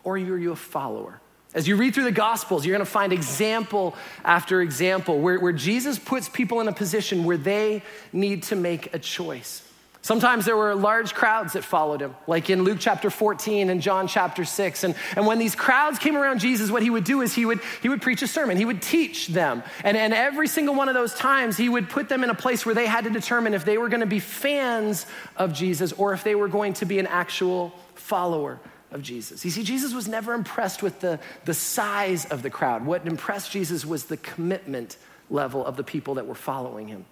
or 0.04 0.16
are 0.16 0.18
you 0.18 0.52
a 0.52 0.56
follower? 0.58 1.22
As 1.54 1.66
you 1.66 1.78
read 1.78 1.94
through 1.94 2.04
the 2.04 2.12
Gospels, 2.12 2.66
you're 2.66 2.76
going 2.76 2.86
to 2.86 2.92
find 2.92 3.14
example 3.14 3.96
after 4.26 4.62
example 4.62 5.22
where, 5.22 5.40
where 5.40 5.54
Jesus 5.54 5.98
puts 5.98 6.28
people 6.28 6.60
in 6.60 6.68
a 6.68 6.74
position 6.74 7.24
where 7.24 7.38
they 7.38 7.84
need 8.12 8.44
to 8.44 8.58
make 8.58 8.94
a 8.94 9.00
choice. 9.00 9.62
Sometimes 10.06 10.46
there 10.46 10.56
were 10.56 10.76
large 10.76 11.16
crowds 11.16 11.54
that 11.54 11.64
followed 11.64 12.00
him, 12.00 12.16
like 12.28 12.52
in 12.52 12.62
Luke 12.62 12.78
chapter 12.80 13.10
14 13.10 13.72
and 13.72 13.82
John 13.82 14.08
chapter 14.08 14.46
6. 14.46 14.84
And, 14.84 14.94
and 15.16 15.26
when 15.26 15.40
these 15.40 15.56
crowds 15.56 15.98
came 15.98 16.16
around 16.16 16.42
Jesus, 16.42 16.70
what 16.70 16.84
he 16.84 16.92
would 16.92 17.06
do 17.06 17.22
is 17.22 17.34
he 17.34 17.44
would, 17.44 17.60
he 17.82 17.90
would 17.90 18.04
preach 18.04 18.22
a 18.22 18.28
sermon, 18.28 18.56
he 18.56 18.66
would 18.66 18.84
teach 18.84 19.30
them. 19.30 19.64
And, 19.84 19.98
and 19.98 20.14
every 20.14 20.48
single 20.48 20.76
one 20.76 20.90
of 20.90 20.94
those 20.94 21.16
times, 21.16 21.58
he 21.58 21.70
would 21.70 21.90
put 21.90 22.08
them 22.08 22.24
in 22.24 22.30
a 22.30 22.36
place 22.36 22.68
where 22.68 22.76
they 22.76 22.86
had 22.86 23.06
to 23.06 23.10
determine 23.10 23.56
if 23.56 23.66
they 23.66 23.80
were 23.80 23.90
going 23.90 24.02
to 24.02 24.06
be 24.06 24.20
fans 24.20 25.08
of 25.38 25.54
Jesus 25.54 25.92
or 25.94 26.14
if 26.14 26.24
they 26.24 26.36
were 26.36 26.50
going 26.50 26.74
to 26.74 26.86
be 26.86 27.00
an 27.00 27.08
actual 27.08 27.74
follower 27.96 28.60
of 28.92 29.02
Jesus. 29.02 29.44
You 29.44 29.50
see, 29.50 29.64
Jesus 29.64 29.92
was 29.92 30.08
never 30.08 30.36
impressed 30.36 30.84
with 30.84 31.00
the, 31.00 31.20
the 31.46 31.56
size 31.56 32.26
of 32.26 32.44
the 32.44 32.52
crowd. 32.52 32.86
What 32.86 33.08
impressed 33.08 33.52
Jesus 33.52 33.84
was 33.84 34.04
the 34.04 34.18
commitment 34.18 34.98
level 35.32 35.66
of 35.66 35.78
the 35.78 35.84
people 35.84 36.14
that 36.14 36.28
were 36.28 36.36
following 36.36 36.90
him. 36.90 37.06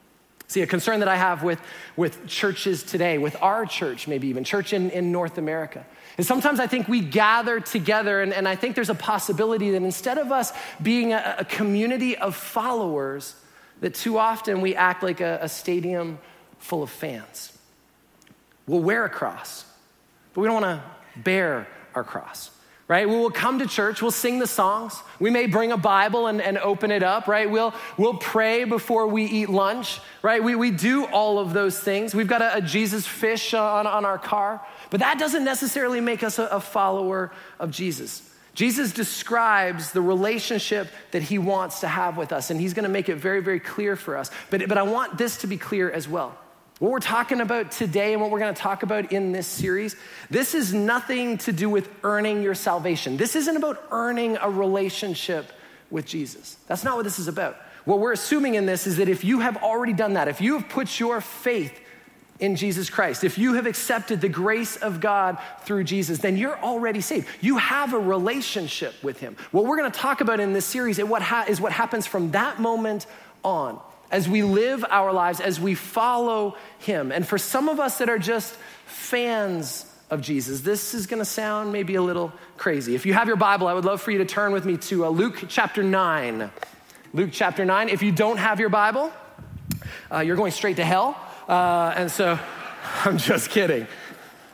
See, 0.48 0.62
a 0.62 0.68
concern 0.68 1.00
that 1.00 1.08
I 1.08 1.16
have 1.16 1.42
with, 1.42 1.60
with 1.96 2.28
churches 2.28 2.84
today, 2.84 3.18
with 3.18 3.36
our 3.42 3.66
church, 3.66 4.08
maybe 4.08 4.28
even 4.28 4.44
church 4.44 4.74
in, 4.74 4.90
in 4.92 5.12
North 5.12 5.38
America, 5.38 5.86
is 6.18 6.28
sometimes 6.28 6.60
I 6.60 6.68
think 6.68 6.88
we 6.88 7.02
gather 7.02 7.60
together, 7.60 8.22
and, 8.22 8.34
and 8.34 8.48
I 8.48 8.56
think 8.56 8.76
there's 8.76 8.90
a 8.90 8.96
possibility 8.96 9.72
that 9.72 9.82
instead 9.82 10.18
of 10.18 10.32
us 10.32 10.54
being 10.82 11.14
a, 11.14 11.38
a 11.40 11.46
community 11.46 12.16
of 12.18 12.36
followers, 12.36 13.36
that 13.80 13.96
too 13.96 14.18
often 14.18 14.62
we 14.62 14.76
act 14.76 15.02
like 15.02 15.22
a, 15.22 15.40
a 15.42 15.50
stadium 15.50 16.20
full 16.60 16.84
of 16.84 16.90
fans. 16.90 17.58
We'll 18.68 18.82
wear 18.82 19.06
a 19.06 19.10
cross, 19.10 19.66
but 20.34 20.42
we 20.42 20.48
don't 20.48 20.62
want 20.62 20.82
to 20.82 21.20
bear 21.20 21.68
our 21.96 22.04
cross 22.04 22.52
right? 22.88 23.08
We 23.08 23.16
will 23.16 23.32
come 23.32 23.60
to 23.60 23.68
church, 23.68 24.02
we'll 24.02 24.12
sing 24.12 24.40
the 24.40 24.48
songs. 24.48 24.96
We 25.20 25.30
may 25.30 25.48
bring 25.48 25.72
a 25.72 25.78
Bible 25.78 26.28
and, 26.28 26.42
and 26.42 26.58
open 26.58 26.92
it 26.92 27.02
up, 27.02 27.28
right? 27.28 27.50
We'll, 27.50 27.74
we'll 27.98 28.18
pray 28.18 28.66
before 28.66 29.08
we 29.08 29.24
eat 29.24 29.50
lunch, 29.50 30.02
right? 30.22 30.44
We, 30.44 30.56
we 30.56 30.72
do 30.72 31.06
all 31.06 31.40
of 31.40 31.54
those 31.54 31.80
things. 31.80 32.14
We've 32.14 32.28
got 32.28 32.42
a, 32.42 32.58
a 32.58 32.62
Jesus 32.62 33.08
fish 33.08 33.54
uh, 33.54 33.64
on, 33.64 33.88
on 33.88 34.06
our 34.06 34.18
car, 34.18 34.66
but 34.90 35.00
that 35.00 35.18
doesn't 35.18 35.46
necessarily 35.46 36.02
make 36.02 36.24
us 36.24 36.40
a, 36.40 36.46
a 36.48 36.60
follower 36.60 37.32
of 37.60 37.72
Jesus. 37.72 38.30
Jesus 38.54 38.92
describes 38.92 39.92
the 39.92 40.02
relationship 40.02 40.88
that 41.12 41.24
he 41.24 41.40
wants 41.40 41.80
to 41.80 41.88
have 41.88 42.18
with 42.18 42.32
us, 42.32 42.52
and 42.52 42.60
he's 42.60 42.74
going 42.74 42.84
to 42.84 42.90
make 42.90 43.10
it 43.10 43.16
very, 43.16 43.42
very 43.42 43.60
clear 43.60 43.96
for 43.96 44.18
us. 44.18 44.30
But, 44.50 44.68
but 44.68 44.78
I 44.78 44.84
want 44.84 45.18
this 45.18 45.38
to 45.38 45.48
be 45.48 45.58
clear 45.58 45.90
as 45.90 46.08
well. 46.08 46.38
What 46.80 46.92
we're 46.92 47.00
talking 47.00 47.40
about 47.40 47.72
today 47.72 48.14
and 48.14 48.22
what 48.22 48.32
we're 48.32 48.40
going 48.40 48.54
to 48.54 48.62
talk 48.62 48.84
about 48.84 49.12
in 49.12 49.32
this 49.32 49.48
series, 49.48 49.96
this 50.30 50.56
is 50.56 50.74
nothing 50.74 51.38
to 51.40 51.52
do 51.52 51.70
with 51.70 51.90
earning 52.04 52.42
your 52.42 52.56
salvation. 52.56 53.16
This 53.16 53.36
isn't 53.36 53.56
about 53.56 53.82
earning 53.92 54.38
a 54.42 54.50
relationship 54.50 55.52
with 55.92 56.06
Jesus. 56.06 56.58
That's 56.68 56.84
not 56.84 56.96
what 56.96 57.04
this 57.04 57.20
is 57.20 57.28
about. 57.28 57.58
What 57.86 58.00
we're 58.00 58.14
assuming 58.14 58.56
in 58.56 58.66
this 58.66 58.88
is 58.88 58.98
that 58.98 59.08
if 59.08 59.24
you 59.24 59.40
have 59.42 59.58
already 59.58 59.94
done 59.94 60.14
that, 60.14 60.28
if 60.28 60.42
you 60.42 60.58
have 60.58 60.68
put 60.68 61.00
your 61.00 61.22
faith 61.22 61.80
in 62.40 62.56
Jesus 62.56 62.90
Christ, 62.90 63.24
if 63.24 63.38
you 63.38 63.54
have 63.54 63.68
accepted 63.68 64.20
the 64.20 64.30
grace 64.30 64.76
of 64.78 65.00
God 65.00 65.38
through 65.62 65.84
Jesus, 65.84 66.18
then 66.18 66.38
you're 66.38 66.60
already 66.60 67.02
saved. 67.02 67.28
You 67.40 67.58
have 67.58 67.94
a 67.94 68.00
relationship 68.00 68.96
with 69.04 69.20
Him. 69.20 69.38
What 69.52 69.66
we're 69.66 69.78
going 69.78 69.92
to 69.92 70.00
talk 70.00 70.22
about 70.22 70.40
in 70.40 70.54
this 70.54 70.66
series 70.66 70.98
is 70.98 71.06
what, 71.06 71.22
ha- 71.22 71.46
is 71.48 71.62
what 71.62 71.72
happens 71.72 72.08
from 72.08 72.32
that 72.32 72.60
moment 72.60 73.06
on 73.44 73.80
as 74.14 74.30
we 74.30 74.44
live 74.44 74.86
our 74.92 75.12
lives, 75.12 75.42
as 75.42 75.60
we 75.60 75.74
follow 75.74 76.56
him. 76.78 77.12
And 77.12 77.28
for 77.28 77.40
some 77.40 77.68
of 77.68 77.80
us 77.80 77.98
that 77.98 78.10
are 78.10 78.20
just 78.20 78.56
fans 78.86 79.92
of 80.12 80.22
Jesus, 80.22 80.62
this 80.62 80.94
is 80.94 81.08
going 81.08 81.18
to 81.18 81.26
sound 81.26 81.74
maybe 81.74 81.96
a 81.96 82.02
little 82.02 82.32
crazy. 82.56 82.94
If 82.94 83.08
you 83.08 83.14
have 83.16 83.28
your 83.28 83.38
Bible, 83.38 83.68
I 83.68 83.74
would 83.74 83.86
love 83.86 84.04
for 84.04 84.12
you 84.12 84.20
to 84.20 84.26
turn 84.26 84.52
with 84.52 84.66
me 84.66 84.78
to 84.78 85.06
uh, 85.06 85.10
Luke 85.10 85.46
chapter 85.50 85.82
9. 85.82 86.52
Luke 87.12 87.32
chapter 87.34 87.66
9. 87.66 87.90
If 87.90 88.04
you 88.04 88.12
don't 88.12 88.38
have 88.38 88.60
your 88.60 88.70
Bible, 88.70 89.12
uh, 90.12 90.20
you're 90.20 90.36
going 90.36 90.52
straight 90.52 90.76
to 90.76 90.86
hell. 90.86 91.18
Uh, 91.50 91.94
and 91.96 92.12
so 92.12 92.40
I'm 93.06 93.18
just 93.18 93.50
kidding. 93.50 93.88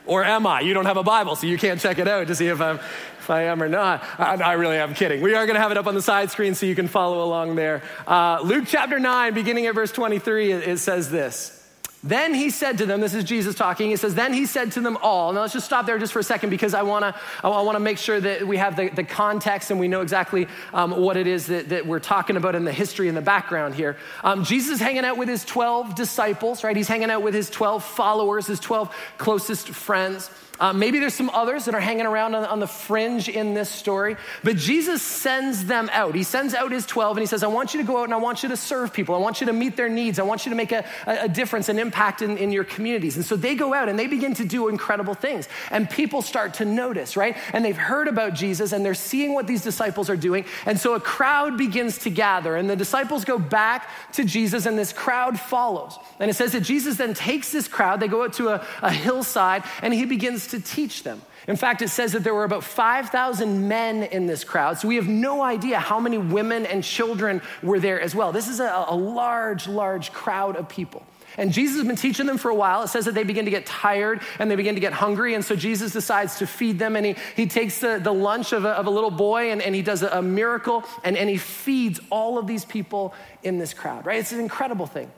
Or 0.06 0.24
am 0.24 0.46
I? 0.46 0.62
You 0.62 0.72
don't 0.72 0.86
have 0.86 0.96
a 0.96 1.02
Bible, 1.02 1.36
so 1.36 1.46
you 1.46 1.58
can't 1.58 1.78
check 1.78 1.98
it 1.98 2.08
out 2.08 2.28
to 2.28 2.34
see 2.34 2.46
if 2.46 2.62
I'm 2.62 2.80
I 3.30 3.44
am 3.44 3.62
or 3.62 3.68
not. 3.68 4.02
I, 4.18 4.36
I 4.36 4.52
really 4.54 4.76
am 4.76 4.94
kidding. 4.94 5.22
We 5.22 5.34
are 5.34 5.46
going 5.46 5.54
to 5.54 5.60
have 5.60 5.70
it 5.70 5.76
up 5.76 5.86
on 5.86 5.94
the 5.94 6.02
side 6.02 6.30
screen 6.30 6.54
so 6.54 6.66
you 6.66 6.74
can 6.74 6.88
follow 6.88 7.24
along 7.24 7.54
there. 7.54 7.82
Uh, 8.06 8.40
Luke 8.42 8.64
chapter 8.66 8.98
9, 8.98 9.34
beginning 9.34 9.66
at 9.66 9.74
verse 9.74 9.92
23, 9.92 10.52
it, 10.52 10.68
it 10.68 10.78
says 10.78 11.10
this. 11.10 11.56
Then 12.02 12.32
he 12.32 12.48
said 12.48 12.78
to 12.78 12.86
them, 12.86 13.02
this 13.02 13.12
is 13.12 13.24
Jesus 13.24 13.54
talking. 13.54 13.90
He 13.90 13.96
says, 13.96 14.14
Then 14.14 14.32
he 14.32 14.46
said 14.46 14.72
to 14.72 14.80
them 14.80 14.96
all. 15.02 15.34
Now 15.34 15.42
let's 15.42 15.52
just 15.52 15.66
stop 15.66 15.84
there 15.84 15.98
just 15.98 16.14
for 16.14 16.18
a 16.18 16.24
second 16.24 16.48
because 16.48 16.72
I 16.72 16.82
wanna, 16.82 17.14
I 17.44 17.48
wanna 17.48 17.80
make 17.80 17.98
sure 17.98 18.18
that 18.18 18.46
we 18.46 18.56
have 18.56 18.74
the, 18.74 18.88
the 18.88 19.04
context 19.04 19.70
and 19.70 19.78
we 19.78 19.86
know 19.86 20.00
exactly 20.00 20.48
um, 20.72 20.92
what 20.92 21.18
it 21.18 21.26
is 21.26 21.48
that, 21.48 21.68
that, 21.68 21.86
we're 21.86 21.98
talking 21.98 22.36
about 22.36 22.54
in 22.54 22.64
the 22.64 22.72
history 22.72 23.08
and 23.08 23.16
the 23.16 23.22
background 23.22 23.74
here. 23.74 23.98
Um, 24.24 24.44
Jesus 24.44 24.76
is 24.76 24.80
hanging 24.80 25.04
out 25.04 25.18
with 25.18 25.28
his 25.28 25.44
12 25.44 25.94
disciples, 25.94 26.64
right? 26.64 26.74
He's 26.74 26.88
hanging 26.88 27.10
out 27.10 27.22
with 27.22 27.34
his 27.34 27.50
12 27.50 27.84
followers, 27.84 28.46
his 28.46 28.60
12 28.60 28.94
closest 29.18 29.68
friends. 29.68 30.30
Uh, 30.60 30.74
maybe 30.74 30.98
there's 30.98 31.14
some 31.14 31.30
others 31.30 31.64
that 31.64 31.74
are 31.74 31.80
hanging 31.80 32.04
around 32.04 32.34
on, 32.34 32.44
on, 32.44 32.60
the 32.60 32.66
fringe 32.66 33.30
in 33.30 33.54
this 33.54 33.70
story, 33.70 34.14
but 34.44 34.56
Jesus 34.56 35.00
sends 35.00 35.64
them 35.64 35.88
out. 35.90 36.14
He 36.14 36.22
sends 36.22 36.52
out 36.52 36.70
his 36.70 36.84
12 36.84 37.16
and 37.16 37.22
he 37.22 37.26
says, 37.26 37.42
I 37.42 37.46
want 37.46 37.72
you 37.72 37.80
to 37.80 37.86
go 37.86 37.98
out 37.98 38.04
and 38.04 38.12
I 38.12 38.18
want 38.18 38.42
you 38.42 38.50
to 38.50 38.58
serve 38.58 38.92
people. 38.92 39.14
I 39.14 39.18
want 39.18 39.40
you 39.40 39.46
to 39.46 39.54
meet 39.54 39.74
their 39.74 39.88
needs. 39.88 40.18
I 40.18 40.22
want 40.22 40.44
you 40.44 40.50
to 40.50 40.56
make 40.56 40.70
a, 40.72 40.84
a 41.06 41.28
difference, 41.30 41.70
an 41.70 41.78
impact 41.78 42.20
in, 42.20 42.36
in 42.36 42.52
your 42.52 42.64
communities. 42.64 43.16
And 43.16 43.24
so 43.24 43.36
they 43.36 43.54
go 43.54 43.72
out 43.72 43.88
and 43.88 43.98
they 43.98 44.06
begin 44.06 44.34
to 44.34 44.44
do 44.44 44.68
incredible 44.68 45.14
things. 45.14 45.48
And 45.70 45.88
people 45.88 46.20
start 46.20 46.52
to 46.54 46.66
notice, 46.66 47.16
right? 47.16 47.38
And 47.54 47.64
they've 47.64 47.74
heard 47.74 48.06
about 48.06 48.34
Jesus 48.34 48.72
and 48.72 48.84
they're 48.84 48.92
seeing 48.92 49.32
what 49.32 49.46
these 49.46 49.62
disciples 49.62 50.10
are 50.10 50.16
doing. 50.16 50.44
And 50.66 50.78
so 50.78 50.92
a 50.92 51.00
crowd 51.00 51.56
begins 51.56 51.96
to 52.00 52.10
gather 52.10 52.54
and 52.54 52.68
the 52.68 52.76
disciples 52.76 53.24
go 53.24 53.38
back 53.38 53.88
to 54.12 54.24
Jesus 54.24 54.66
and 54.66 54.78
this 54.78 54.92
crowd 54.92 55.40
follows. 55.40 55.98
And 56.18 56.30
it 56.30 56.34
says 56.34 56.52
that 56.52 56.64
Jesus 56.64 56.98
then 56.98 57.14
takes 57.14 57.50
this 57.50 57.66
crowd, 57.66 58.00
they 58.00 58.08
go 58.08 58.24
out 58.24 58.34
to 58.34 58.50
a, 58.50 58.66
a 58.82 58.92
hillside 58.92 59.64
and 59.80 59.94
he 59.94 60.04
begins 60.04 60.49
to 60.50 60.60
teach 60.60 61.02
them. 61.02 61.22
In 61.48 61.56
fact, 61.56 61.82
it 61.82 61.88
says 61.88 62.12
that 62.12 62.22
there 62.22 62.34
were 62.34 62.44
about 62.44 62.64
5,000 62.64 63.68
men 63.68 64.04
in 64.04 64.26
this 64.26 64.44
crowd, 64.44 64.78
so 64.78 64.88
we 64.88 64.96
have 64.96 65.08
no 65.08 65.42
idea 65.42 65.78
how 65.78 65.98
many 65.98 66.18
women 66.18 66.66
and 66.66 66.84
children 66.84 67.40
were 67.62 67.80
there 67.80 68.00
as 68.00 68.14
well. 68.14 68.32
This 68.32 68.48
is 68.48 68.60
a, 68.60 68.84
a 68.88 68.94
large, 68.94 69.66
large 69.66 70.12
crowd 70.12 70.56
of 70.56 70.68
people. 70.68 71.04
And 71.38 71.52
Jesus 71.52 71.76
has 71.76 71.86
been 71.86 71.96
teaching 71.96 72.26
them 72.26 72.38
for 72.38 72.50
a 72.50 72.54
while. 72.54 72.82
It 72.82 72.88
says 72.88 73.04
that 73.04 73.14
they 73.14 73.22
begin 73.22 73.44
to 73.44 73.50
get 73.50 73.64
tired 73.64 74.20
and 74.38 74.50
they 74.50 74.56
begin 74.56 74.74
to 74.74 74.80
get 74.80 74.92
hungry. 74.92 75.34
And 75.34 75.44
so 75.44 75.54
Jesus 75.54 75.92
decides 75.92 76.38
to 76.38 76.46
feed 76.46 76.78
them. 76.78 76.96
And 76.96 77.06
he, 77.06 77.16
he 77.36 77.46
takes 77.46 77.80
the, 77.80 78.00
the 78.02 78.12
lunch 78.12 78.52
of 78.52 78.64
a, 78.64 78.70
of 78.70 78.86
a 78.86 78.90
little 78.90 79.10
boy 79.10 79.52
and, 79.52 79.62
and 79.62 79.74
he 79.74 79.82
does 79.82 80.02
a, 80.02 80.08
a 80.08 80.22
miracle 80.22 80.84
and, 81.04 81.16
and 81.16 81.30
he 81.30 81.36
feeds 81.36 82.00
all 82.10 82.36
of 82.36 82.46
these 82.46 82.64
people 82.64 83.14
in 83.42 83.58
this 83.58 83.72
crowd, 83.72 84.06
right? 84.06 84.18
It's 84.18 84.32
an 84.32 84.40
incredible 84.40 84.86
thing. 84.86 85.10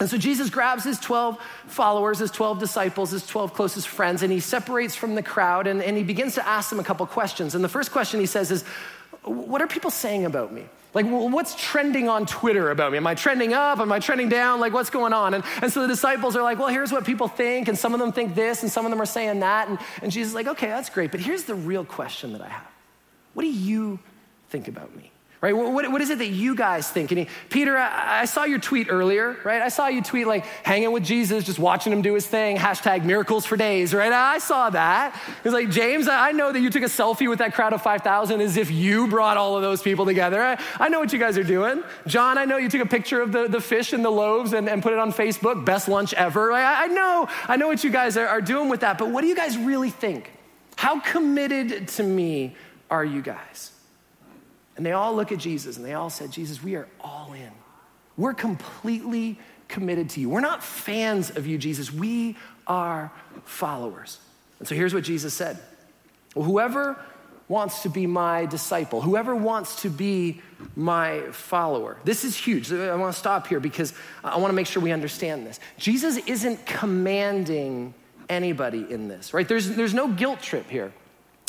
And 0.00 0.10
so 0.10 0.18
Jesus 0.18 0.50
grabs 0.50 0.82
his 0.82 0.98
12 0.98 1.38
followers, 1.68 2.18
his 2.18 2.30
12 2.32 2.58
disciples, 2.58 3.12
his 3.12 3.26
12 3.26 3.54
closest 3.54 3.88
friends, 3.88 4.22
and 4.22 4.32
he 4.32 4.40
separates 4.40 4.96
from 4.96 5.14
the 5.14 5.22
crowd 5.22 5.66
and, 5.66 5.80
and 5.82 5.96
he 5.96 6.02
begins 6.02 6.34
to 6.34 6.46
ask 6.46 6.68
them 6.70 6.80
a 6.80 6.84
couple 6.84 7.06
questions. 7.06 7.54
And 7.54 7.62
the 7.62 7.68
first 7.68 7.92
question 7.92 8.18
he 8.18 8.26
says 8.26 8.50
is, 8.50 8.64
What 9.22 9.62
are 9.62 9.68
people 9.68 9.90
saying 9.90 10.24
about 10.24 10.52
me? 10.52 10.64
Like, 10.94 11.06
what's 11.06 11.56
trending 11.56 12.08
on 12.08 12.24
Twitter 12.24 12.70
about 12.70 12.92
me? 12.92 12.98
Am 12.98 13.06
I 13.06 13.16
trending 13.16 13.52
up? 13.52 13.80
Am 13.80 13.90
I 13.90 13.98
trending 13.98 14.28
down? 14.28 14.60
Like, 14.60 14.72
what's 14.72 14.90
going 14.90 15.12
on? 15.12 15.34
And, 15.34 15.42
and 15.60 15.72
so 15.72 15.82
the 15.82 15.88
disciples 15.88 16.36
are 16.36 16.42
like, 16.42 16.60
well, 16.60 16.68
here's 16.68 16.92
what 16.92 17.04
people 17.04 17.26
think. 17.26 17.66
And 17.66 17.76
some 17.76 17.94
of 17.94 18.00
them 18.00 18.12
think 18.12 18.36
this, 18.36 18.62
and 18.62 18.70
some 18.70 18.86
of 18.86 18.92
them 18.92 19.02
are 19.02 19.06
saying 19.06 19.40
that. 19.40 19.68
And, 19.68 19.80
and 20.02 20.12
Jesus 20.12 20.30
is 20.30 20.34
like, 20.36 20.46
okay, 20.46 20.68
that's 20.68 20.90
great. 20.90 21.10
But 21.10 21.18
here's 21.18 21.44
the 21.44 21.56
real 21.56 21.84
question 21.84 22.32
that 22.32 22.42
I 22.42 22.48
have 22.48 22.66
What 23.34 23.42
do 23.42 23.50
you 23.50 23.98
think 24.50 24.68
about 24.68 24.94
me? 24.94 25.10
Right? 25.44 25.54
What, 25.54 25.92
what 25.92 26.00
is 26.00 26.08
it 26.08 26.16
that 26.18 26.28
you 26.28 26.54
guys 26.54 26.88
think? 26.88 27.10
And 27.10 27.18
he, 27.18 27.28
Peter, 27.50 27.76
I, 27.76 28.22
I, 28.22 28.24
saw 28.24 28.44
your 28.44 28.58
tweet 28.58 28.86
earlier, 28.88 29.36
right? 29.44 29.60
I 29.60 29.68
saw 29.68 29.88
you 29.88 30.00
tweet 30.00 30.26
like 30.26 30.46
hanging 30.62 30.90
with 30.90 31.04
Jesus, 31.04 31.44
just 31.44 31.58
watching 31.58 31.92
him 31.92 32.00
do 32.00 32.14
his 32.14 32.26
thing, 32.26 32.56
hashtag 32.56 33.04
miracles 33.04 33.44
for 33.44 33.54
days, 33.54 33.92
right? 33.92 34.10
I 34.10 34.38
saw 34.38 34.70
that. 34.70 35.20
He's 35.42 35.52
like, 35.52 35.68
James, 35.68 36.08
I 36.08 36.32
know 36.32 36.50
that 36.50 36.60
you 36.60 36.70
took 36.70 36.82
a 36.82 36.86
selfie 36.86 37.28
with 37.28 37.40
that 37.40 37.52
crowd 37.52 37.74
of 37.74 37.82
5,000 37.82 38.40
as 38.40 38.56
if 38.56 38.70
you 38.70 39.06
brought 39.06 39.36
all 39.36 39.54
of 39.54 39.60
those 39.60 39.82
people 39.82 40.06
together. 40.06 40.42
I, 40.42 40.58
I, 40.80 40.88
know 40.88 40.98
what 40.98 41.12
you 41.12 41.18
guys 41.18 41.36
are 41.36 41.44
doing. 41.44 41.84
John, 42.06 42.38
I 42.38 42.46
know 42.46 42.56
you 42.56 42.70
took 42.70 42.80
a 42.80 42.88
picture 42.88 43.20
of 43.20 43.30
the, 43.30 43.46
the 43.46 43.60
fish 43.60 43.92
and 43.92 44.02
the 44.02 44.10
loaves 44.10 44.54
and, 44.54 44.66
and 44.66 44.82
put 44.82 44.94
it 44.94 44.98
on 44.98 45.12
Facebook, 45.12 45.66
best 45.66 45.88
lunch 45.88 46.14
ever. 46.14 46.52
I, 46.52 46.84
I 46.84 46.86
know, 46.86 47.28
I 47.46 47.56
know 47.56 47.68
what 47.68 47.84
you 47.84 47.90
guys 47.90 48.16
are, 48.16 48.26
are 48.26 48.40
doing 48.40 48.70
with 48.70 48.80
that, 48.80 48.96
but 48.96 49.10
what 49.10 49.20
do 49.20 49.26
you 49.26 49.36
guys 49.36 49.58
really 49.58 49.90
think? 49.90 50.30
How 50.76 51.00
committed 51.00 51.88
to 51.88 52.02
me 52.02 52.56
are 52.90 53.04
you 53.04 53.20
guys? 53.20 53.73
And 54.76 54.84
they 54.84 54.92
all 54.92 55.14
look 55.14 55.32
at 55.32 55.38
Jesus 55.38 55.76
and 55.76 55.84
they 55.84 55.94
all 55.94 56.10
said, 56.10 56.30
Jesus, 56.30 56.62
we 56.62 56.74
are 56.74 56.88
all 57.00 57.32
in. 57.32 57.50
We're 58.16 58.34
completely 58.34 59.38
committed 59.68 60.10
to 60.10 60.20
you. 60.20 60.28
We're 60.28 60.40
not 60.40 60.62
fans 60.62 61.30
of 61.30 61.46
you, 61.46 61.58
Jesus. 61.58 61.92
We 61.92 62.36
are 62.66 63.12
followers. 63.44 64.18
And 64.58 64.68
so 64.68 64.74
here's 64.74 64.94
what 64.94 65.04
Jesus 65.04 65.34
said 65.34 65.58
well, 66.34 66.44
Whoever 66.44 66.98
wants 67.48 67.82
to 67.82 67.90
be 67.90 68.06
my 68.06 68.46
disciple, 68.46 69.00
whoever 69.00 69.36
wants 69.36 69.82
to 69.82 69.90
be 69.90 70.40
my 70.74 71.20
follower. 71.30 71.98
This 72.04 72.24
is 72.24 72.36
huge. 72.36 72.72
I 72.72 72.94
want 72.94 73.12
to 73.12 73.18
stop 73.18 73.46
here 73.46 73.60
because 73.60 73.92
I 74.22 74.38
want 74.38 74.50
to 74.50 74.54
make 74.54 74.66
sure 74.66 74.82
we 74.82 74.92
understand 74.92 75.46
this. 75.46 75.60
Jesus 75.76 76.16
isn't 76.26 76.64
commanding 76.64 77.92
anybody 78.30 78.86
in 78.90 79.08
this, 79.08 79.34
right? 79.34 79.46
There's, 79.46 79.68
there's 79.68 79.92
no 79.92 80.08
guilt 80.08 80.40
trip 80.40 80.70
here. 80.70 80.92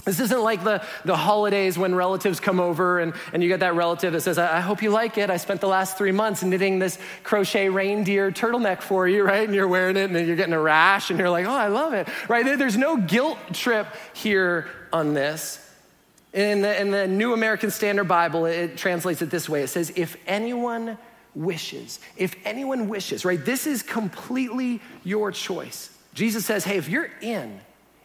This 0.06 0.20
isn't 0.20 0.42
like 0.42 0.64
the, 0.64 0.84
the 1.04 1.18
holidays 1.18 1.80
when 1.80 1.96
relatives 1.96 2.40
come 2.40 2.60
over 2.60 3.00
and, 3.00 3.14
and 3.34 3.42
you 3.42 3.50
get 3.50 3.62
that 3.62 3.74
relative 3.74 4.14
that 4.14 4.22
says, 4.22 4.38
I, 4.38 4.58
I 4.58 4.60
hope 4.62 4.84
you 4.84 4.92
like 4.92 5.18
it. 5.18 5.32
I 5.32 5.38
spent 5.38 5.62
the 5.62 5.68
last 5.68 5.98
three 5.98 6.12
months 6.12 6.44
knitting 6.44 6.78
this 6.78 7.00
crochet 7.24 7.70
reindeer 7.70 8.32
turtleneck 8.32 8.82
for 8.82 9.08
you, 9.08 9.24
right? 9.24 9.46
And 9.46 9.56
you're 9.56 9.68
wearing 9.68 9.98
it 9.98 10.06
and 10.06 10.16
then 10.16 10.28
you're 10.28 10.36
getting 10.36 10.54
a 10.54 10.62
rash 10.62 11.10
and 11.10 11.18
you're 11.18 11.30
like, 11.30 11.48
oh, 11.48 11.54
I 11.54 11.68
love 11.68 11.94
it, 11.94 12.08
right? 12.30 12.46
There's 12.58 12.78
no 12.78 12.98
guilt 12.98 13.40
trip 13.54 13.88
here 14.14 14.68
on 14.94 15.16
this. 15.16 15.62
In 16.34 16.62
the, 16.62 16.80
in 16.80 16.92
the 16.92 17.08
New 17.08 17.34
American 17.34 17.72
Standard 17.72 18.10
Bible, 18.10 18.46
it 18.46 18.78
translates 18.78 19.22
it 19.22 19.32
this 19.32 19.50
way 19.50 19.64
it 19.64 19.70
says, 19.70 19.92
if 19.96 20.18
anyone 20.28 21.00
wishes, 21.34 22.00
if 22.16 22.36
anyone 22.46 22.90
wishes, 22.90 23.26
right? 23.26 23.44
This 23.44 23.66
is 23.66 23.82
completely 23.82 24.82
your 25.04 25.32
choice. 25.32 25.90
Jesus 26.14 26.46
says, 26.46 26.64
hey, 26.64 26.78
if 26.78 26.90
you're 26.90 27.10
in, 27.22 27.60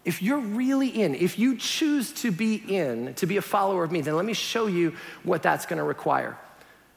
if 0.04 0.22
you're 0.22 0.38
really 0.38 0.88
in, 0.88 1.14
if 1.14 1.38
you 1.38 1.56
choose 1.56 2.12
to 2.12 2.30
be 2.30 2.54
in, 2.54 3.14
to 3.14 3.26
be 3.26 3.36
a 3.36 3.42
follower 3.42 3.84
of 3.84 3.92
me, 3.92 4.00
then 4.00 4.16
let 4.16 4.24
me 4.24 4.32
show 4.32 4.66
you 4.66 4.94
what 5.24 5.42
that's 5.42 5.66
gonna 5.66 5.84
require. 5.84 6.38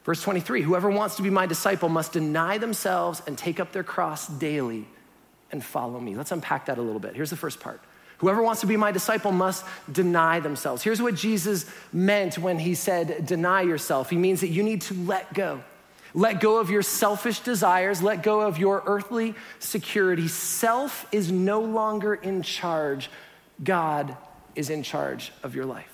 Verse 0.03 0.21
23 0.21 0.61
Whoever 0.61 0.89
wants 0.89 1.15
to 1.17 1.21
be 1.21 1.29
my 1.29 1.45
disciple 1.45 1.89
must 1.89 2.13
deny 2.13 2.57
themselves 2.57 3.21
and 3.27 3.37
take 3.37 3.59
up 3.59 3.71
their 3.71 3.83
cross 3.83 4.27
daily 4.27 4.87
and 5.51 5.63
follow 5.63 5.99
me. 5.99 6.15
Let's 6.15 6.31
unpack 6.31 6.65
that 6.67 6.77
a 6.77 6.81
little 6.81 6.99
bit. 6.99 7.15
Here's 7.15 7.29
the 7.29 7.35
first 7.37 7.59
part. 7.59 7.81
Whoever 8.19 8.41
wants 8.41 8.61
to 8.61 8.67
be 8.67 8.77
my 8.77 8.91
disciple 8.91 9.31
must 9.31 9.65
deny 9.91 10.39
themselves. 10.39 10.81
Here's 10.81 11.01
what 11.01 11.15
Jesus 11.15 11.69
meant 11.91 12.37
when 12.37 12.57
he 12.57 12.73
said, 12.73 13.25
deny 13.25 13.63
yourself. 13.63 14.09
He 14.09 14.15
means 14.15 14.41
that 14.41 14.47
you 14.47 14.63
need 14.63 14.81
to 14.83 14.93
let 14.93 15.33
go. 15.33 15.61
Let 16.13 16.39
go 16.39 16.57
of 16.57 16.69
your 16.69 16.83
selfish 16.83 17.39
desires. 17.39 18.03
Let 18.03 18.21
go 18.21 18.41
of 18.41 18.57
your 18.57 18.83
earthly 18.85 19.33
security. 19.59 20.27
Self 20.27 21.07
is 21.11 21.31
no 21.31 21.61
longer 21.61 22.13
in 22.13 22.43
charge. 22.43 23.09
God 23.63 24.15
is 24.55 24.69
in 24.69 24.83
charge 24.83 25.31
of 25.41 25.55
your 25.55 25.65
life. 25.65 25.89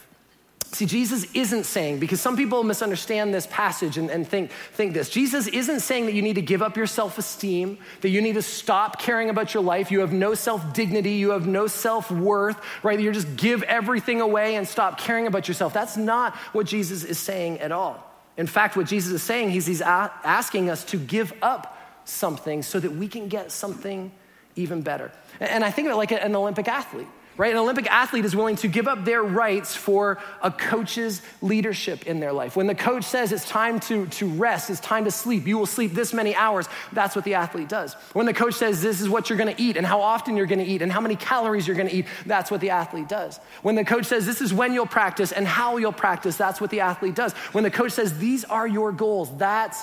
See, 0.71 0.85
Jesus 0.85 1.25
isn't 1.33 1.63
saying, 1.63 1.99
because 1.99 2.21
some 2.21 2.37
people 2.37 2.63
misunderstand 2.63 3.33
this 3.33 3.47
passage 3.47 3.97
and, 3.97 4.11
and, 4.11 4.27
think, 4.27 4.51
think 4.73 4.93
this. 4.93 5.09
Jesus 5.09 5.47
isn't 5.47 5.79
saying 5.79 6.05
that 6.05 6.13
you 6.13 6.21
need 6.21 6.35
to 6.35 6.43
give 6.43 6.61
up 6.61 6.77
your 6.77 6.85
self 6.85 7.17
esteem, 7.17 7.79
that 8.01 8.09
you 8.09 8.21
need 8.21 8.33
to 8.33 8.43
stop 8.43 9.01
caring 9.01 9.31
about 9.31 9.53
your 9.55 9.63
life. 9.63 9.89
You 9.89 10.01
have 10.01 10.13
no 10.13 10.35
self 10.35 10.73
dignity, 10.73 11.13
you 11.13 11.31
have 11.31 11.47
no 11.47 11.65
self 11.65 12.11
worth, 12.11 12.61
right? 12.83 12.99
You 12.99 13.11
just 13.11 13.35
give 13.35 13.63
everything 13.63 14.21
away 14.21 14.55
and 14.57 14.67
stop 14.67 14.99
caring 14.99 15.25
about 15.25 15.47
yourself. 15.47 15.73
That's 15.73 15.97
not 15.97 16.35
what 16.53 16.67
Jesus 16.67 17.03
is 17.03 17.17
saying 17.17 17.61
at 17.61 17.71
all. 17.71 18.08
In 18.39 18.47
fact, 18.47 18.77
what 18.77 18.87
Jesus 18.87 19.11
is 19.11 19.21
saying, 19.21 19.49
he's, 19.49 19.65
he's 19.65 19.81
asking 19.81 20.69
us 20.69 20.85
to 20.85 20.97
give 20.97 21.33
up 21.41 21.77
something 22.05 22.63
so 22.63 22.79
that 22.79 22.91
we 22.91 23.09
can 23.09 23.27
get 23.27 23.51
something 23.51 24.13
even 24.55 24.81
better. 24.81 25.11
And 25.41 25.61
I 25.61 25.71
think 25.71 25.89
of 25.89 25.93
it 25.93 25.97
like 25.97 26.13
an 26.13 26.33
Olympic 26.33 26.69
athlete 26.69 27.09
right? 27.39 27.53
An 27.53 27.57
Olympic 27.57 27.89
athlete 27.89 28.25
is 28.25 28.35
willing 28.35 28.57
to 28.57 28.67
give 28.67 28.85
up 28.85 29.05
their 29.05 29.23
rights 29.23 29.73
for 29.73 30.17
a 30.43 30.51
coach's 30.51 31.21
leadership 31.41 32.05
in 32.05 32.19
their 32.19 32.33
life. 32.33 32.57
When 32.57 32.67
the 32.67 32.75
coach 32.75 33.05
says 33.05 33.31
it's 33.31 33.47
time 33.47 33.79
to, 33.81 34.07
to 34.07 34.27
rest, 34.27 34.69
it's 34.69 34.81
time 34.81 35.05
to 35.05 35.11
sleep, 35.11 35.47
you 35.47 35.57
will 35.57 35.65
sleep 35.65 35.93
this 35.93 36.13
many 36.13 36.35
hours, 36.35 36.67
that's 36.91 37.15
what 37.15 37.23
the 37.23 37.35
athlete 37.35 37.69
does. 37.69 37.93
When 38.11 38.25
the 38.25 38.33
coach 38.33 38.55
says 38.55 38.81
this 38.81 38.99
is 38.99 39.07
what 39.07 39.29
you're 39.29 39.37
gonna 39.37 39.55
eat 39.57 39.77
and 39.77 39.87
how 39.87 40.01
often 40.01 40.35
you're 40.35 40.47
gonna 40.47 40.63
eat 40.63 40.81
and 40.81 40.91
how 40.91 40.99
many 40.99 41.15
calories 41.15 41.65
you're 41.65 41.77
gonna 41.77 41.91
eat, 41.93 42.07
that's 42.25 42.51
what 42.51 42.59
the 42.59 42.71
athlete 42.71 43.07
does. 43.07 43.39
When 43.61 43.75
the 43.75 43.85
coach 43.85 44.07
says 44.07 44.25
this 44.25 44.41
is 44.41 44.53
when 44.53 44.73
you'll 44.73 44.85
practice 44.85 45.31
and 45.31 45.47
how 45.47 45.77
you'll 45.77 45.93
practice, 45.93 46.35
that's 46.35 46.59
what 46.59 46.71
the 46.71 46.81
athlete 46.81 47.15
does. 47.15 47.31
When 47.53 47.63
the 47.63 47.71
coach 47.71 47.93
says 47.93 48.17
these 48.19 48.43
are 48.43 48.67
your 48.67 48.91
goals, 48.91 49.33
that's 49.37 49.81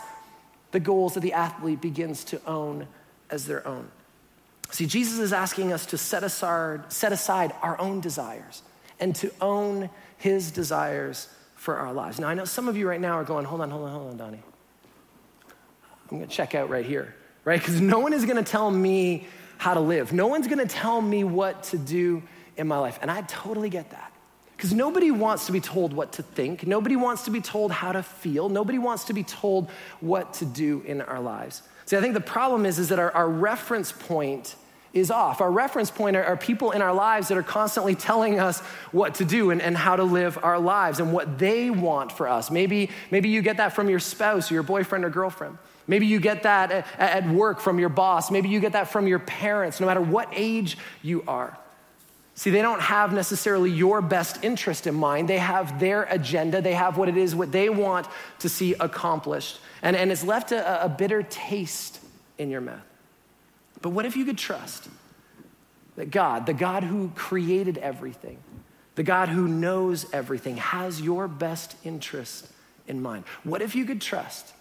the 0.73 0.81
goals 0.81 1.14
that 1.14 1.21
the 1.21 1.33
athlete 1.33 1.81
begins 1.81 2.23
to 2.25 2.40
own 2.47 2.87
as 3.31 3.47
their 3.47 3.66
own. 3.66 3.88
See, 4.70 4.87
Jesus 4.87 5.18
is 5.18 5.33
asking 5.33 5.72
us 5.72 5.87
to 5.87 5.98
set 5.98 6.24
aside, 6.24 6.92
set 6.92 7.12
aside 7.12 7.55
our 7.62 7.79
own 7.81 8.00
desires 8.00 8.62
and 9.00 9.14
to 9.16 9.31
own 9.40 9.90
his 10.18 10.50
desires 10.50 11.29
for 11.55 11.76
our 11.76 11.92
lives. 11.92 12.18
Now, 12.18 12.29
I 12.29 12.35
know 12.35 12.44
some 12.44 12.68
of 12.68 12.76
you 12.76 12.88
right 12.88 13.00
now 13.00 13.12
are 13.12 13.24
going, 13.24 13.44
hold 13.44 13.61
on, 13.61 13.70
hold 13.70 13.85
on, 13.85 13.92
hold 13.92 14.11
on, 14.11 14.16
Donnie. 14.16 14.42
I'm 16.11 16.18
gonna 16.18 16.26
check 16.26 16.55
out 16.55 16.70
right 16.70 16.87
here, 16.87 17.14
right? 17.44 17.59
Because 17.59 17.81
no 17.81 17.98
one 17.98 18.12
is 18.12 18.24
gonna 18.24 18.42
tell 18.42 18.70
me 18.70 19.26
how 19.59 19.74
to 19.74 19.81
live. 19.81 20.12
No 20.12 20.26
one's 20.26 20.46
gonna 20.46 20.66
tell 20.66 21.00
me 21.00 21.24
what 21.24 21.64
to 21.64 21.79
do 21.79 22.22
in 22.57 22.68
my 22.68 22.79
life. 22.79 22.98
And 23.02 23.11
I 23.11 23.22
totally 23.22 23.70
get 23.70 23.90
that. 23.90 24.12
Because 24.57 24.72
nobody 24.72 25.11
wants 25.11 25.46
to 25.46 25.52
be 25.52 25.61
told 25.61 25.92
what 25.92 26.12
to 26.12 26.22
think. 26.22 26.66
Nobody 26.66 26.96
wants 26.96 27.24
to 27.24 27.31
be 27.31 27.40
told 27.40 27.72
how 27.72 27.92
to 27.92 28.02
feel. 28.02 28.48
Nobody 28.48 28.79
wants 28.79 29.05
to 29.05 29.12
be 29.12 29.22
told 29.22 29.70
what 30.00 30.35
to 30.35 30.46
do 30.46 30.83
in 30.87 31.02
our 31.02 31.20
lives. 31.20 31.62
See, 31.87 31.96
I 31.96 32.01
think 32.01 32.14
the 32.14 32.20
problem 32.20 32.66
is, 32.66 32.79
is 32.79 32.88
that 32.88 32.99
our, 32.99 33.11
our 33.12 33.29
reference 33.29 33.92
point 33.92 34.57
is 34.92 35.11
off. 35.11 35.40
Our 35.40 35.51
reference 35.51 35.90
point 35.90 36.16
are, 36.16 36.25
are, 36.25 36.37
people 36.37 36.72
in 36.72 36.83
our 36.83 36.94
lives 36.94 37.29
that 37.29 37.38
are 37.38 37.42
constantly 37.42 37.94
telling 37.94 38.40
us 38.40 38.61
what 38.92 39.16
to 39.16 39.25
do 39.25 39.51
and, 39.51 39.61
and 39.62 39.77
how 39.77 39.96
to 39.96 40.03
live 40.03 40.38
our 40.42 40.59
lives 40.59 41.01
and 41.01 41.12
what 41.12 41.38
they 41.38 41.70
want 41.70 42.11
for 42.11 42.29
us. 42.29 42.51
Maybe, 42.51 42.90
maybe 43.11 43.29
you 43.29 43.42
get 43.42 43.59
that 43.59 43.75
from 43.75 43.88
your 43.88 44.01
spouse 44.01 44.51
or 44.51 44.55
your 44.55 44.62
boyfriend 44.62 45.05
or 45.05 45.11
girlfriend. 45.11 45.59
Maybe 45.87 46.07
you 46.07 46.18
get 46.18 46.42
that 46.42 46.72
at, 46.72 46.87
at 46.99 47.29
work 47.29 47.61
from 47.61 47.79
your 47.79 47.88
boss. 47.88 48.31
Maybe 48.31 48.49
you 48.49 48.59
get 48.59 48.72
that 48.72 48.90
from 48.90 49.07
your 49.07 49.20
parents, 49.20 49.79
no 49.79 49.87
matter 49.87 50.01
what 50.01 50.29
age 50.33 50.79
you 51.03 51.22
are. 51.29 51.57
See, 52.35 52.51
they 52.51 52.62
don't 52.62 52.83
have 52.83 53.12
necessarily 53.12 53.70
your 53.70 54.03
best 54.03 54.44
interest 54.44 54.87
in 54.87 54.94
mind. 54.94 55.29
They 55.29 55.38
have 55.38 55.79
their 55.79 56.03
agenda. 56.05 56.61
They 56.61 56.75
have 56.75 56.99
what 56.99 57.09
it 57.09 57.16
is, 57.16 57.35
what 57.35 57.53
they 57.53 57.68
want 57.70 58.09
to 58.40 58.49
see 58.49 58.75
accomplished. 58.75 59.59
And, 59.83 59.97
and 59.97 60.11
it's 60.11 60.25
left 60.25 60.53
a, 60.53 60.85
a 60.85 60.89
bitter 60.89 61.23
taste 61.23 62.01
in 62.39 62.51
your 62.51 62.61
mouth. 62.61 62.85
But 63.83 63.91
what 63.91 64.07
if 64.07 64.17
you 64.17 64.25
could 64.25 64.39
trust 64.39 64.89
that 65.97 66.11
God, 66.11 66.47
the 66.47 66.55
God 66.55 66.83
who 66.83 67.11
created 67.15 67.79
everything, 67.79 68.39
the 68.95 69.03
God 69.03 69.29
who 69.29 69.47
knows 69.47 70.07
everything, 70.12 70.57
has 70.57 71.01
your 71.01 71.29
best 71.29 71.77
interest 71.85 72.49
in 72.89 73.03
mind? 73.03 73.25
What 73.45 73.62
if 73.62 73.75
you 73.75 73.85
could 73.85 74.01
trust 74.01 74.53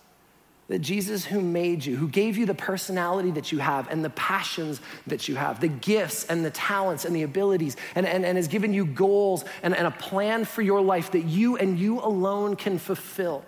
that 0.67 0.79
Jesus, 0.79 1.25
who 1.25 1.41
made 1.41 1.85
you, 1.85 1.95
who 1.95 2.07
gave 2.07 2.37
you 2.37 2.45
the 2.45 2.55
personality 2.55 3.29
that 3.31 3.51
you 3.51 3.59
have 3.59 3.89
and 3.91 4.03
the 4.03 4.09
passions 4.11 4.81
that 5.05 5.27
you 5.27 5.35
have, 5.35 5.59
the 5.59 5.67
gifts 5.67 6.25
and 6.25 6.43
the 6.43 6.49
talents 6.49 7.05
and 7.05 7.15
the 7.15 7.21
abilities, 7.21 7.77
and, 7.93 8.07
and, 8.07 8.25
and 8.25 8.35
has 8.35 8.47
given 8.47 8.73
you 8.73 8.83
goals 8.85 9.45
and, 9.61 9.75
and 9.75 9.85
a 9.85 9.91
plan 9.91 10.43
for 10.43 10.63
your 10.63 10.81
life 10.81 11.11
that 11.11 11.25
you 11.25 11.55
and 11.57 11.77
you 11.77 11.99
alone 11.99 12.55
can 12.55 12.79
fulfill, 12.79 13.45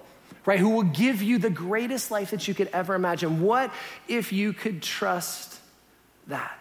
right? 0.48 0.60
Who 0.60 0.70
will 0.70 0.84
give 0.84 1.22
you 1.22 1.38
the 1.40 1.50
greatest 1.50 2.10
life 2.10 2.32
that 2.32 2.48
you 2.48 2.54
could 2.54 2.70
ever 2.70 2.96
imagine. 2.96 3.42
What 3.42 3.72
if 4.08 4.32
you 4.32 4.54
could 4.54 4.82
trust 4.82 5.60
that? 6.28 6.58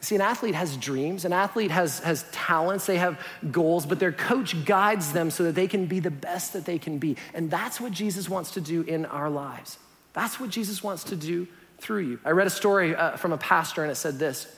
See, 0.00 0.16
an 0.16 0.20
athlete 0.20 0.56
has 0.56 0.76
dreams, 0.76 1.24
an 1.24 1.32
athlete 1.32 1.70
has, 1.70 2.00
has 2.00 2.24
talents, 2.32 2.86
they 2.86 2.98
have 2.98 3.18
goals, 3.50 3.86
but 3.86 4.00
their 4.00 4.12
coach 4.12 4.64
guides 4.64 5.12
them 5.12 5.30
so 5.30 5.44
that 5.44 5.54
they 5.54 5.68
can 5.68 5.86
be 5.86 6.00
the 6.00 6.10
best 6.10 6.52
that 6.52 6.64
they 6.64 6.78
can 6.78 6.98
be. 6.98 7.16
And 7.34 7.50
that's 7.50 7.80
what 7.80 7.92
Jesus 7.92 8.28
wants 8.28 8.52
to 8.52 8.60
do 8.60 8.82
in 8.82 9.06
our 9.06 9.30
lives. 9.30 9.78
That's 10.12 10.40
what 10.40 10.50
Jesus 10.50 10.82
wants 10.82 11.04
to 11.04 11.16
do 11.16 11.46
through 11.78 12.02
you. 12.02 12.20
I 12.24 12.30
read 12.30 12.48
a 12.48 12.50
story 12.50 12.96
uh, 12.96 13.16
from 13.16 13.32
a 13.32 13.38
pastor, 13.38 13.82
and 13.82 13.92
it 13.92 13.96
said 13.96 14.18
this 14.18 14.52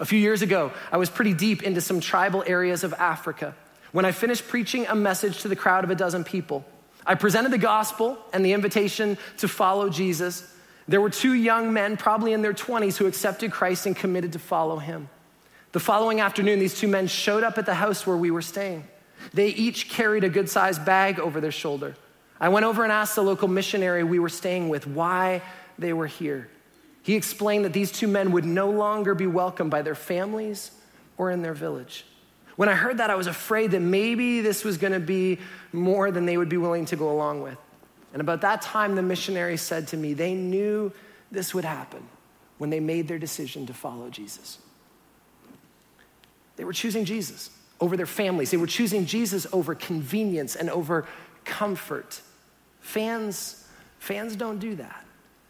A 0.00 0.04
few 0.04 0.18
years 0.18 0.42
ago, 0.42 0.72
I 0.90 0.96
was 0.96 1.08
pretty 1.08 1.34
deep 1.34 1.62
into 1.62 1.80
some 1.80 2.00
tribal 2.00 2.42
areas 2.44 2.82
of 2.82 2.92
Africa. 2.94 3.54
When 3.92 4.04
I 4.04 4.10
finished 4.10 4.48
preaching 4.48 4.86
a 4.88 4.96
message 4.96 5.42
to 5.42 5.48
the 5.48 5.54
crowd 5.54 5.84
of 5.84 5.90
a 5.90 5.94
dozen 5.94 6.24
people, 6.24 6.64
I 7.06 7.14
presented 7.14 7.52
the 7.52 7.58
gospel 7.58 8.18
and 8.32 8.44
the 8.44 8.52
invitation 8.52 9.18
to 9.38 9.48
follow 9.48 9.88
Jesus. 9.88 10.50
There 10.88 11.00
were 11.00 11.10
two 11.10 11.32
young 11.32 11.72
men, 11.72 11.96
probably 11.96 12.32
in 12.32 12.42
their 12.42 12.54
20s, 12.54 12.96
who 12.96 13.06
accepted 13.06 13.52
Christ 13.52 13.86
and 13.86 13.96
committed 13.96 14.32
to 14.32 14.38
follow 14.38 14.78
him. 14.78 15.08
The 15.72 15.80
following 15.80 16.20
afternoon, 16.20 16.60
these 16.60 16.78
two 16.78 16.88
men 16.88 17.06
showed 17.06 17.42
up 17.42 17.58
at 17.58 17.66
the 17.66 17.74
house 17.74 18.06
where 18.06 18.16
we 18.16 18.30
were 18.30 18.42
staying. 18.42 18.84
They 19.32 19.48
each 19.48 19.88
carried 19.88 20.24
a 20.24 20.28
good 20.28 20.48
sized 20.48 20.84
bag 20.84 21.18
over 21.18 21.40
their 21.40 21.50
shoulder. 21.50 21.96
I 22.40 22.48
went 22.48 22.66
over 22.66 22.82
and 22.84 22.92
asked 22.92 23.14
the 23.14 23.22
local 23.22 23.48
missionary 23.48 24.04
we 24.04 24.18
were 24.18 24.28
staying 24.28 24.68
with 24.68 24.86
why 24.86 25.42
they 25.78 25.92
were 25.92 26.06
here. 26.06 26.48
He 27.02 27.14
explained 27.16 27.64
that 27.64 27.72
these 27.72 27.92
two 27.92 28.08
men 28.08 28.32
would 28.32 28.44
no 28.44 28.70
longer 28.70 29.14
be 29.14 29.26
welcomed 29.26 29.70
by 29.70 29.82
their 29.82 29.94
families 29.94 30.70
or 31.16 31.30
in 31.30 31.42
their 31.42 31.54
village. 31.54 32.04
When 32.56 32.68
I 32.68 32.74
heard 32.74 32.98
that, 32.98 33.10
I 33.10 33.16
was 33.16 33.26
afraid 33.26 33.72
that 33.72 33.80
maybe 33.80 34.40
this 34.40 34.64
was 34.64 34.78
going 34.78 34.92
to 34.92 35.00
be 35.00 35.38
more 35.72 36.10
than 36.10 36.26
they 36.26 36.36
would 36.36 36.48
be 36.48 36.56
willing 36.56 36.84
to 36.86 36.96
go 36.96 37.10
along 37.10 37.42
with. 37.42 37.58
And 38.12 38.20
about 38.20 38.42
that 38.42 38.62
time, 38.62 38.94
the 38.94 39.02
missionary 39.02 39.56
said 39.56 39.88
to 39.88 39.96
me, 39.96 40.14
they 40.14 40.34
knew 40.34 40.92
this 41.32 41.52
would 41.52 41.64
happen 41.64 42.06
when 42.58 42.70
they 42.70 42.78
made 42.78 43.08
their 43.08 43.18
decision 43.18 43.66
to 43.66 43.74
follow 43.74 44.08
Jesus. 44.08 44.58
They 46.56 46.64
were 46.64 46.72
choosing 46.72 47.04
Jesus 47.04 47.50
over 47.80 47.96
their 47.96 48.06
families, 48.06 48.52
they 48.52 48.56
were 48.56 48.68
choosing 48.68 49.04
Jesus 49.04 49.46
over 49.52 49.74
convenience 49.74 50.54
and 50.54 50.70
over 50.70 51.06
comfort. 51.44 52.20
Fans, 52.80 53.66
fans 53.98 54.36
don't 54.36 54.58
do 54.58 54.76
that 54.76 55.04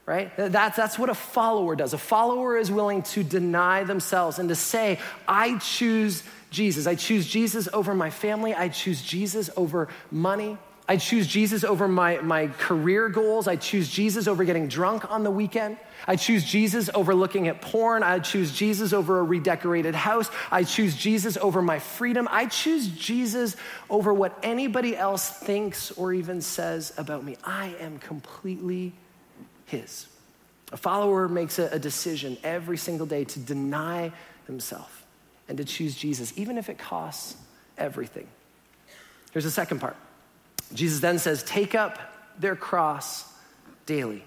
right? 0.06 0.30
That's, 0.36 0.76
that's 0.76 0.98
what 0.98 1.08
a 1.08 1.14
follower 1.14 1.76
does. 1.76 1.94
A 1.94 1.98
follower 1.98 2.56
is 2.56 2.70
willing 2.70 3.02
to 3.02 3.24
deny 3.24 3.84
themselves 3.84 4.38
and 4.38 4.48
to 4.50 4.54
say, 4.54 4.98
I 5.26 5.58
choose 5.58 6.22
Jesus. 6.54 6.86
I 6.86 6.94
choose 6.94 7.26
Jesus 7.26 7.68
over 7.72 7.94
my 7.94 8.08
family. 8.08 8.54
I 8.54 8.68
choose 8.68 9.02
Jesus 9.02 9.50
over 9.56 9.88
money. 10.10 10.56
I 10.86 10.98
choose 10.98 11.26
Jesus 11.26 11.64
over 11.64 11.88
my, 11.88 12.18
my 12.18 12.48
career 12.48 13.08
goals. 13.08 13.48
I 13.48 13.56
choose 13.56 13.88
Jesus 13.88 14.28
over 14.28 14.44
getting 14.44 14.68
drunk 14.68 15.10
on 15.10 15.24
the 15.24 15.30
weekend. 15.30 15.78
I 16.06 16.16
choose 16.16 16.44
Jesus 16.44 16.90
over 16.94 17.14
looking 17.14 17.48
at 17.48 17.62
porn. 17.62 18.02
I 18.02 18.18
choose 18.18 18.52
Jesus 18.52 18.92
over 18.92 19.18
a 19.18 19.22
redecorated 19.22 19.94
house. 19.94 20.30
I 20.50 20.64
choose 20.64 20.94
Jesus 20.94 21.38
over 21.38 21.62
my 21.62 21.78
freedom. 21.78 22.28
I 22.30 22.46
choose 22.46 22.88
Jesus 22.88 23.56
over 23.88 24.12
what 24.12 24.38
anybody 24.42 24.94
else 24.94 25.30
thinks 25.30 25.90
or 25.92 26.12
even 26.12 26.42
says 26.42 26.92
about 26.98 27.24
me. 27.24 27.36
I 27.42 27.74
am 27.80 27.98
completely 27.98 28.92
His. 29.64 30.06
A 30.70 30.76
follower 30.76 31.28
makes 31.28 31.58
a, 31.58 31.68
a 31.72 31.78
decision 31.78 32.36
every 32.44 32.76
single 32.76 33.06
day 33.06 33.24
to 33.24 33.38
deny 33.38 34.12
himself 34.46 35.03
and 35.48 35.58
to 35.58 35.64
choose 35.64 35.96
Jesus, 35.96 36.32
even 36.36 36.58
if 36.58 36.68
it 36.68 36.78
costs 36.78 37.36
everything. 37.76 38.26
Here's 39.32 39.44
the 39.44 39.50
second 39.50 39.80
part 39.80 39.96
Jesus 40.72 41.00
then 41.00 41.18
says, 41.18 41.42
Take 41.42 41.74
up 41.74 41.98
their 42.38 42.56
cross 42.56 43.32
daily. 43.86 44.24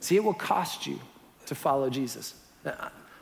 See, 0.00 0.16
it 0.16 0.24
will 0.24 0.34
cost 0.34 0.86
you 0.86 1.00
to 1.46 1.54
follow 1.54 1.90
Jesus. 1.90 2.34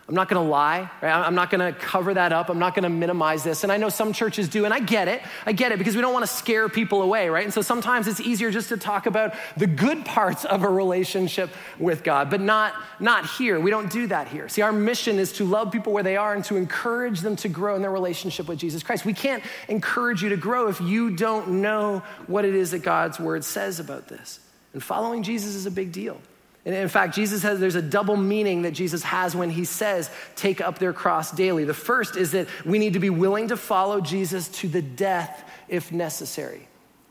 I'm 0.08 0.14
not 0.14 0.28
gonna 0.28 0.48
lie, 0.48 0.88
right? 1.02 1.12
I'm 1.12 1.34
not 1.34 1.50
gonna 1.50 1.72
cover 1.72 2.14
that 2.14 2.32
up. 2.32 2.48
I'm 2.48 2.60
not 2.60 2.76
gonna 2.76 2.88
minimize 2.88 3.42
this. 3.42 3.64
And 3.64 3.72
I 3.72 3.76
know 3.76 3.88
some 3.88 4.12
churches 4.12 4.48
do, 4.48 4.64
and 4.64 4.72
I 4.72 4.78
get 4.78 5.08
it. 5.08 5.20
I 5.44 5.52
get 5.52 5.72
it 5.72 5.78
because 5.78 5.96
we 5.96 6.00
don't 6.00 6.12
wanna 6.12 6.28
scare 6.28 6.68
people 6.68 7.02
away, 7.02 7.28
right? 7.28 7.42
And 7.42 7.52
so 7.52 7.60
sometimes 7.60 8.06
it's 8.06 8.20
easier 8.20 8.52
just 8.52 8.68
to 8.68 8.76
talk 8.76 9.06
about 9.06 9.34
the 9.56 9.66
good 9.66 10.04
parts 10.04 10.44
of 10.44 10.62
a 10.62 10.68
relationship 10.68 11.50
with 11.80 12.04
God, 12.04 12.30
but 12.30 12.40
not, 12.40 12.74
not 13.00 13.26
here. 13.26 13.58
We 13.58 13.72
don't 13.72 13.90
do 13.90 14.06
that 14.06 14.28
here. 14.28 14.48
See, 14.48 14.62
our 14.62 14.72
mission 14.72 15.18
is 15.18 15.32
to 15.34 15.44
love 15.44 15.72
people 15.72 15.92
where 15.92 16.04
they 16.04 16.16
are 16.16 16.34
and 16.34 16.44
to 16.44 16.56
encourage 16.56 17.20
them 17.20 17.34
to 17.36 17.48
grow 17.48 17.74
in 17.74 17.82
their 17.82 17.90
relationship 17.90 18.46
with 18.46 18.60
Jesus 18.60 18.84
Christ. 18.84 19.04
We 19.04 19.14
can't 19.14 19.42
encourage 19.66 20.22
you 20.22 20.28
to 20.28 20.36
grow 20.36 20.68
if 20.68 20.80
you 20.80 21.16
don't 21.16 21.60
know 21.62 22.04
what 22.28 22.44
it 22.44 22.54
is 22.54 22.70
that 22.70 22.84
God's 22.84 23.18
word 23.18 23.44
says 23.44 23.80
about 23.80 24.06
this. 24.06 24.38
And 24.72 24.80
following 24.80 25.24
Jesus 25.24 25.56
is 25.56 25.66
a 25.66 25.70
big 25.72 25.90
deal. 25.90 26.20
In 26.66 26.88
fact, 26.88 27.14
Jesus 27.14 27.44
has, 27.44 27.60
there's 27.60 27.76
a 27.76 27.82
double 27.82 28.16
meaning 28.16 28.62
that 28.62 28.72
Jesus 28.72 29.04
has 29.04 29.36
when 29.36 29.50
he 29.50 29.64
says, 29.64 30.10
take 30.34 30.60
up 30.60 30.80
their 30.80 30.92
cross 30.92 31.30
daily. 31.30 31.64
The 31.64 31.72
first 31.72 32.16
is 32.16 32.32
that 32.32 32.48
we 32.64 32.80
need 32.80 32.94
to 32.94 32.98
be 32.98 33.08
willing 33.08 33.48
to 33.48 33.56
follow 33.56 34.00
Jesus 34.00 34.48
to 34.48 34.68
the 34.68 34.82
death 34.82 35.48
if 35.68 35.92
necessary. 35.92 36.66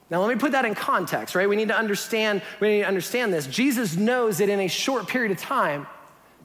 Now, 0.09 0.19
let 0.19 0.27
me 0.27 0.35
put 0.35 0.51
that 0.51 0.65
in 0.65 0.75
context, 0.75 1.35
right? 1.35 1.47
We 1.47 1.55
need 1.55 1.69
to 1.69 1.77
understand, 1.77 2.41
we 2.59 2.67
need 2.67 2.81
to 2.81 2.87
understand 2.87 3.33
this. 3.33 3.47
Jesus 3.47 3.95
knows 3.95 4.39
that 4.39 4.49
in 4.49 4.59
a 4.59 4.67
short 4.67 5.07
period 5.07 5.31
of 5.31 5.39
time, 5.39 5.87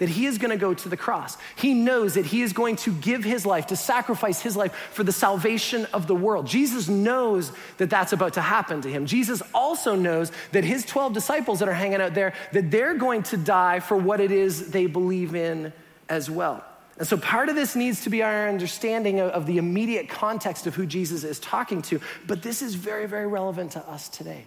that 0.01 0.09
he 0.09 0.25
is 0.25 0.39
going 0.39 0.51
to 0.51 0.57
go 0.57 0.73
to 0.73 0.89
the 0.89 0.97
cross. 0.97 1.37
He 1.57 1.75
knows 1.75 2.15
that 2.15 2.25
he 2.25 2.41
is 2.41 2.55
going 2.55 2.77
to 2.77 2.93
give 2.93 3.23
his 3.23 3.45
life, 3.45 3.67
to 3.67 3.77
sacrifice 3.77 4.41
his 4.41 4.57
life 4.57 4.75
for 4.93 5.05
the 5.05 5.13
salvation 5.13 5.87
of 5.93 6.07
the 6.07 6.15
world. 6.15 6.47
Jesus 6.47 6.89
knows 6.89 7.53
that 7.77 7.91
that's 7.91 8.15
about 8.15 8.33
to 8.35 8.41
happen 8.41 8.81
to 8.81 8.89
him. 8.91 9.05
Jesus 9.05 9.43
also 9.55 9.95
knows 9.95 10.33
that 10.53 10.65
his 10.65 10.87
12 10.87 11.13
disciples 11.13 11.59
that 11.59 11.69
are 11.69 11.75
hanging 11.75 12.01
out 12.01 12.15
there, 12.15 12.33
that 12.53 12.71
they're 12.71 12.95
going 12.95 13.23
to 13.25 13.37
die 13.37 13.81
for 13.81 13.97
what 13.97 14.21
it 14.21 14.33
is 14.33 14.71
they 14.71 14.87
believe 14.87 15.35
in 15.35 15.71
as 16.09 16.31
well. 16.31 16.65
And 16.97 17.07
so 17.07 17.19
part 17.19 17.51
of 17.51 17.55
this 17.55 17.77
needs 17.77 18.03
to 18.05 18.11
be 18.11 18.23
our 18.23 18.49
understanding 18.49 19.21
of, 19.21 19.31
of 19.33 19.47
the 19.47 19.59
immediate 19.59 20.09
context 20.09 20.67
of 20.67 20.75
who 20.75 20.87
Jesus 20.87 21.25
is 21.25 21.39
talking 21.39 21.83
to, 21.83 22.01
but 22.27 22.43
this 22.43 22.63
is 22.63 22.75
very, 22.75 23.07
very 23.07 23.27
relevant 23.27 23.73
to 23.73 23.87
us 23.87 24.09
today. 24.09 24.47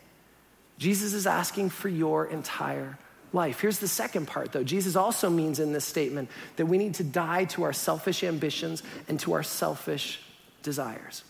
Jesus 0.79 1.13
is 1.13 1.27
asking 1.27 1.69
for 1.69 1.89
your 1.89 2.25
entire 2.25 2.97
life. 3.33 3.59
Here's 3.59 3.79
the 3.79 3.87
second 3.87 4.27
part, 4.27 4.51
though. 4.51 4.63
Jesus 4.63 4.95
also 4.95 5.29
means 5.29 5.59
in 5.59 5.73
this 5.73 5.85
statement 5.85 6.29
that 6.55 6.65
we 6.65 6.77
need 6.77 6.95
to 6.95 7.03
die 7.03 7.45
to 7.45 7.63
our 7.63 7.73
selfish 7.73 8.23
ambitions 8.23 8.83
and 9.07 9.19
to 9.21 9.33
our 9.33 9.43
selfish 9.43 10.21
desires. 10.61 11.23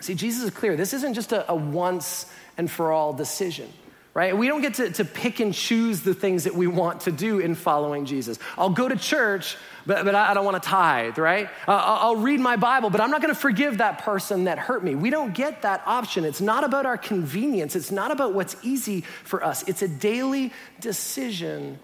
See, 0.00 0.14
Jesus 0.14 0.44
is 0.44 0.50
clear. 0.50 0.76
This 0.76 0.92
isn't 0.92 1.14
just 1.14 1.32
a, 1.32 1.50
a 1.50 1.54
once 1.54 2.26
and 2.56 2.70
for 2.70 2.92
all 2.92 3.12
decision 3.12 3.72
right? 4.14 4.36
We 4.36 4.46
don't 4.46 4.60
get 4.60 4.74
to, 4.74 4.90
to 4.90 5.04
pick 5.04 5.40
and 5.40 5.54
choose 5.54 6.02
the 6.02 6.12
things 6.12 6.44
that 6.44 6.54
we 6.54 6.66
want 6.66 7.02
to 7.02 7.12
do 7.12 7.38
in 7.38 7.54
following 7.54 8.04
Jesus. 8.04 8.38
I'll 8.58 8.70
go 8.70 8.86
to 8.86 8.96
church, 8.96 9.56
but, 9.86 10.04
but 10.04 10.14
I 10.14 10.34
don't 10.34 10.44
want 10.44 10.62
to 10.62 10.68
tithe, 10.68 11.16
right? 11.16 11.48
Uh, 11.66 11.72
I'll 11.72 12.16
read 12.16 12.38
my 12.38 12.56
Bible, 12.56 12.90
but 12.90 13.00
I'm 13.00 13.10
not 13.10 13.22
going 13.22 13.34
to 13.34 13.40
forgive 13.40 13.78
that 13.78 14.02
person 14.02 14.44
that 14.44 14.58
hurt 14.58 14.84
me. 14.84 14.94
We 14.94 15.08
don't 15.08 15.32
get 15.32 15.62
that 15.62 15.82
option. 15.86 16.24
It's 16.24 16.42
not 16.42 16.62
about 16.62 16.84
our 16.84 16.98
convenience, 16.98 17.74
it's 17.74 17.90
not 17.90 18.10
about 18.10 18.34
what's 18.34 18.56
easy 18.62 19.00
for 19.24 19.42
us. 19.42 19.66
It's 19.66 19.82
a 19.82 19.88
daily 19.88 20.52
decision 20.80 21.78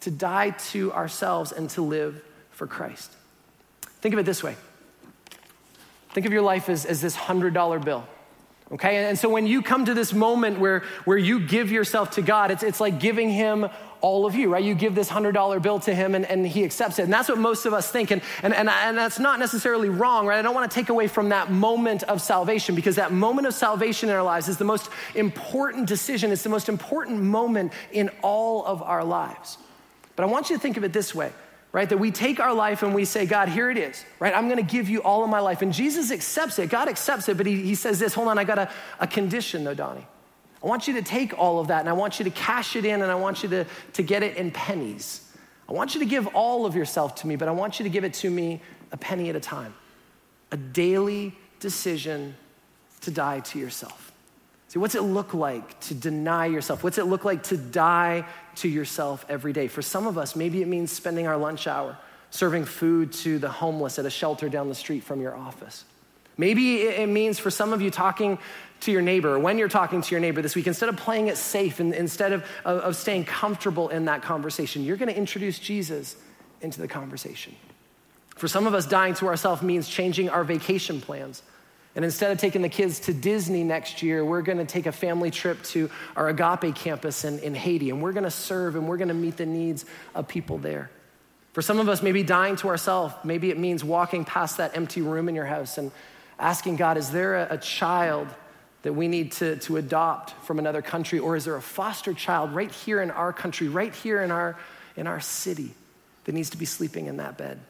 to 0.00 0.10
die 0.10 0.50
to 0.50 0.92
ourselves 0.92 1.52
and 1.52 1.68
to 1.70 1.82
live 1.82 2.22
for 2.50 2.66
Christ. 2.66 3.12
Think 4.00 4.14
of 4.14 4.18
it 4.18 4.26
this 4.26 4.42
way 4.42 4.56
think 6.14 6.26
of 6.26 6.32
your 6.32 6.42
life 6.42 6.68
as, 6.68 6.86
as 6.86 7.00
this 7.00 7.16
$100 7.16 7.84
bill. 7.84 8.04
Okay, 8.72 9.04
and 9.04 9.18
so 9.18 9.28
when 9.28 9.46
you 9.46 9.60
come 9.60 9.84
to 9.84 9.94
this 9.94 10.14
moment 10.14 10.58
where, 10.58 10.84
where 11.04 11.18
you 11.18 11.38
give 11.38 11.70
yourself 11.70 12.12
to 12.12 12.22
God, 12.22 12.50
it's, 12.50 12.62
it's 12.62 12.80
like 12.80 12.98
giving 12.98 13.28
Him 13.28 13.68
all 14.00 14.24
of 14.24 14.34
you, 14.34 14.50
right? 14.50 14.64
You 14.64 14.74
give 14.74 14.94
this 14.94 15.10
$100 15.10 15.62
bill 15.62 15.80
to 15.80 15.94
Him 15.94 16.14
and, 16.14 16.24
and 16.24 16.46
He 16.46 16.64
accepts 16.64 16.98
it. 16.98 17.02
And 17.02 17.12
that's 17.12 17.28
what 17.28 17.38
most 17.38 17.66
of 17.66 17.74
us 17.74 17.90
think. 17.90 18.10
And, 18.10 18.22
and, 18.42 18.54
and, 18.54 18.68
and 18.70 18.96
that's 18.96 19.18
not 19.18 19.38
necessarily 19.38 19.90
wrong, 19.90 20.26
right? 20.26 20.38
I 20.38 20.42
don't 20.42 20.54
want 20.54 20.70
to 20.70 20.74
take 20.74 20.88
away 20.88 21.08
from 21.08 21.28
that 21.28 21.50
moment 21.50 22.04
of 22.04 22.22
salvation 22.22 22.74
because 22.74 22.96
that 22.96 23.12
moment 23.12 23.46
of 23.46 23.54
salvation 23.54 24.08
in 24.08 24.14
our 24.14 24.22
lives 24.22 24.48
is 24.48 24.56
the 24.56 24.64
most 24.64 24.88
important 25.14 25.86
decision. 25.86 26.32
It's 26.32 26.42
the 26.42 26.48
most 26.48 26.70
important 26.70 27.20
moment 27.20 27.72
in 27.92 28.10
all 28.22 28.64
of 28.64 28.82
our 28.82 29.04
lives. 29.04 29.58
But 30.16 30.24
I 30.24 30.26
want 30.26 30.48
you 30.48 30.56
to 30.56 30.62
think 30.62 30.78
of 30.78 30.84
it 30.84 30.92
this 30.92 31.14
way 31.14 31.32
right? 31.74 31.88
That 31.88 31.98
we 31.98 32.12
take 32.12 32.38
our 32.38 32.54
life 32.54 32.84
and 32.84 32.94
we 32.94 33.04
say, 33.04 33.26
God, 33.26 33.48
here 33.48 33.68
it 33.68 33.76
is, 33.76 34.04
right? 34.20 34.32
I'm 34.32 34.48
gonna 34.48 34.62
give 34.62 34.88
you 34.88 35.02
all 35.02 35.24
of 35.24 35.28
my 35.28 35.40
life. 35.40 35.60
And 35.60 35.72
Jesus 35.72 36.12
accepts 36.12 36.56
it, 36.60 36.70
God 36.70 36.88
accepts 36.88 37.28
it, 37.28 37.36
but 37.36 37.46
he, 37.46 37.62
he 37.62 37.74
says 37.74 37.98
this 37.98 38.14
hold 38.14 38.28
on, 38.28 38.38
I 38.38 38.44
got 38.44 38.58
a, 38.58 38.70
a 39.00 39.08
condition 39.08 39.64
though, 39.64 39.74
Donnie. 39.74 40.06
I 40.62 40.66
want 40.68 40.86
you 40.86 40.94
to 40.94 41.02
take 41.02 41.36
all 41.36 41.58
of 41.58 41.66
that 41.66 41.80
and 41.80 41.88
I 41.88 41.92
want 41.92 42.20
you 42.20 42.24
to 42.26 42.30
cash 42.30 42.76
it 42.76 42.84
in 42.84 43.02
and 43.02 43.10
I 43.10 43.16
want 43.16 43.42
you 43.42 43.48
to, 43.48 43.66
to 43.94 44.02
get 44.04 44.22
it 44.22 44.36
in 44.36 44.52
pennies. 44.52 45.20
I 45.68 45.72
want 45.72 45.94
you 45.94 46.00
to 46.00 46.06
give 46.06 46.28
all 46.28 46.64
of 46.64 46.76
yourself 46.76 47.16
to 47.16 47.26
me, 47.26 47.34
but 47.34 47.48
I 47.48 47.50
want 47.50 47.80
you 47.80 47.82
to 47.82 47.90
give 47.90 48.04
it 48.04 48.14
to 48.14 48.30
me 48.30 48.62
a 48.92 48.96
penny 48.96 49.28
at 49.28 49.34
a 49.34 49.40
time. 49.40 49.74
A 50.52 50.56
daily 50.56 51.36
decision 51.58 52.36
to 53.00 53.10
die 53.10 53.40
to 53.40 53.58
yourself. 53.58 54.12
See, 54.74 54.80
what's 54.80 54.96
it 54.96 55.02
look 55.02 55.34
like 55.34 55.78
to 55.82 55.94
deny 55.94 56.46
yourself? 56.46 56.82
What's 56.82 56.98
it 56.98 57.04
look 57.04 57.24
like 57.24 57.44
to 57.44 57.56
die 57.56 58.26
to 58.56 58.68
yourself 58.68 59.24
every 59.28 59.52
day? 59.52 59.68
For 59.68 59.82
some 59.82 60.08
of 60.08 60.18
us, 60.18 60.34
maybe 60.34 60.62
it 60.62 60.66
means 60.66 60.90
spending 60.90 61.28
our 61.28 61.36
lunch 61.36 61.68
hour 61.68 61.96
serving 62.30 62.64
food 62.64 63.12
to 63.12 63.38
the 63.38 63.48
homeless 63.48 64.00
at 64.00 64.04
a 64.04 64.10
shelter 64.10 64.48
down 64.48 64.68
the 64.68 64.74
street 64.74 65.04
from 65.04 65.20
your 65.20 65.36
office. 65.36 65.84
Maybe 66.36 66.80
it 66.80 67.08
means 67.08 67.38
for 67.38 67.52
some 67.52 67.72
of 67.72 67.82
you 67.82 67.92
talking 67.92 68.36
to 68.80 68.90
your 68.90 69.00
neighbor, 69.00 69.38
when 69.38 69.58
you're 69.58 69.68
talking 69.68 70.02
to 70.02 70.10
your 70.10 70.20
neighbor 70.20 70.42
this 70.42 70.56
week, 70.56 70.66
instead 70.66 70.88
of 70.88 70.96
playing 70.96 71.28
it 71.28 71.36
safe 71.36 71.78
and 71.78 71.94
instead 71.94 72.32
of, 72.32 72.44
of, 72.64 72.78
of 72.80 72.96
staying 72.96 73.26
comfortable 73.26 73.90
in 73.90 74.06
that 74.06 74.22
conversation, 74.22 74.82
you're 74.82 74.96
gonna 74.96 75.12
introduce 75.12 75.60
Jesus 75.60 76.16
into 76.62 76.80
the 76.80 76.88
conversation. 76.88 77.54
For 78.34 78.48
some 78.48 78.66
of 78.66 78.74
us, 78.74 78.86
dying 78.86 79.14
to 79.14 79.26
ourselves 79.28 79.62
means 79.62 79.88
changing 79.88 80.30
our 80.30 80.42
vacation 80.42 81.00
plans 81.00 81.44
and 81.94 82.04
instead 82.04 82.32
of 82.32 82.38
taking 82.38 82.62
the 82.62 82.68
kids 82.68 83.00
to 83.00 83.14
Disney 83.14 83.62
next 83.62 84.02
year, 84.02 84.24
we're 84.24 84.42
gonna 84.42 84.64
take 84.64 84.86
a 84.86 84.92
family 84.92 85.30
trip 85.30 85.62
to 85.64 85.90
our 86.16 86.28
Agape 86.28 86.74
campus 86.74 87.24
in, 87.24 87.38
in 87.38 87.54
Haiti, 87.54 87.90
and 87.90 88.02
we're 88.02 88.12
gonna 88.12 88.30
serve 88.30 88.74
and 88.74 88.88
we're 88.88 88.96
gonna 88.96 89.14
meet 89.14 89.36
the 89.36 89.46
needs 89.46 89.84
of 90.14 90.26
people 90.26 90.58
there. 90.58 90.90
For 91.52 91.62
some 91.62 91.78
of 91.78 91.88
us, 91.88 92.02
maybe 92.02 92.24
dying 92.24 92.56
to 92.56 92.68
ourselves, 92.68 93.14
maybe 93.22 93.50
it 93.50 93.58
means 93.58 93.84
walking 93.84 94.24
past 94.24 94.56
that 94.56 94.76
empty 94.76 95.02
room 95.02 95.28
in 95.28 95.36
your 95.36 95.46
house 95.46 95.78
and 95.78 95.92
asking 96.38 96.76
God, 96.76 96.96
is 96.96 97.10
there 97.10 97.36
a, 97.36 97.54
a 97.54 97.58
child 97.58 98.26
that 98.82 98.92
we 98.92 99.06
need 99.06 99.30
to, 99.32 99.56
to 99.56 99.76
adopt 99.76 100.32
from 100.44 100.58
another 100.58 100.82
country? 100.82 101.20
Or 101.20 101.36
is 101.36 101.44
there 101.44 101.54
a 101.54 101.62
foster 101.62 102.12
child 102.12 102.54
right 102.54 102.70
here 102.70 103.00
in 103.00 103.12
our 103.12 103.32
country, 103.32 103.68
right 103.68 103.94
here 103.94 104.20
in 104.20 104.32
our, 104.32 104.58
in 104.96 105.06
our 105.06 105.20
city 105.20 105.70
that 106.24 106.32
needs 106.32 106.50
to 106.50 106.56
be 106.56 106.64
sleeping 106.64 107.06
in 107.06 107.18
that 107.18 107.38
bed? 107.38 107.60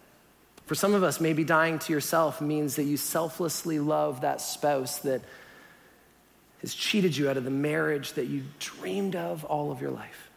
For 0.66 0.74
some 0.74 0.94
of 0.94 1.02
us, 1.02 1.20
maybe 1.20 1.44
dying 1.44 1.78
to 1.80 1.92
yourself 1.92 2.40
means 2.40 2.76
that 2.76 2.84
you 2.84 2.96
selflessly 2.96 3.78
love 3.78 4.22
that 4.22 4.40
spouse 4.40 4.98
that 5.00 5.20
has 6.62 6.74
cheated 6.74 7.14
you 7.16 7.28
out 7.28 7.36
of 7.36 7.44
the 7.44 7.50
marriage 7.50 8.14
that 8.14 8.26
you 8.26 8.44
dreamed 8.58 9.14
of 9.14 9.44
all 9.44 9.70
of 9.70 9.82
your 9.82 9.90
life. 9.90 10.30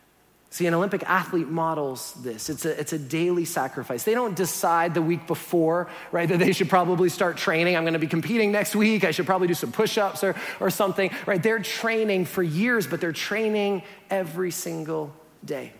See, 0.50 0.66
an 0.66 0.74
Olympic 0.74 1.04
athlete 1.04 1.48
models 1.48 2.13
this. 2.24 2.50
It's 2.50 2.66
a, 2.66 2.78
it's 2.80 2.92
a 2.92 3.00
daily 3.00 3.46
sacrifice. 3.46 4.04
They 4.04 4.13
don't 4.13 4.36
decide 4.36 4.94
the 4.94 5.02
week 5.02 5.28
before, 5.28 5.90
right, 6.12 6.28
that 6.28 6.40
they 6.40 6.52
should 6.52 6.70
probably 6.70 7.10
start 7.10 7.38
training. 7.38 7.78
I'm 7.78 7.84
going 7.84 7.94
to 7.94 8.00
be 8.00 8.08
competing 8.08 8.52
next 8.52 8.76
week. 8.76 9.04
I 9.04 9.12
should 9.12 9.26
probably 9.26 9.48
do 9.48 9.54
some 9.54 9.72
push 9.72 9.98
ups 9.98 10.24
or, 10.24 10.36
or 10.60 10.70
something, 10.70 11.12
right? 11.26 11.42
They're 11.42 11.60
training 11.60 12.26
for 12.26 12.44
years, 12.44 12.88
but 12.88 13.00
they're 13.00 13.12
training 13.12 13.84
every 14.10 14.52
single 14.52 15.13
day 15.46 15.74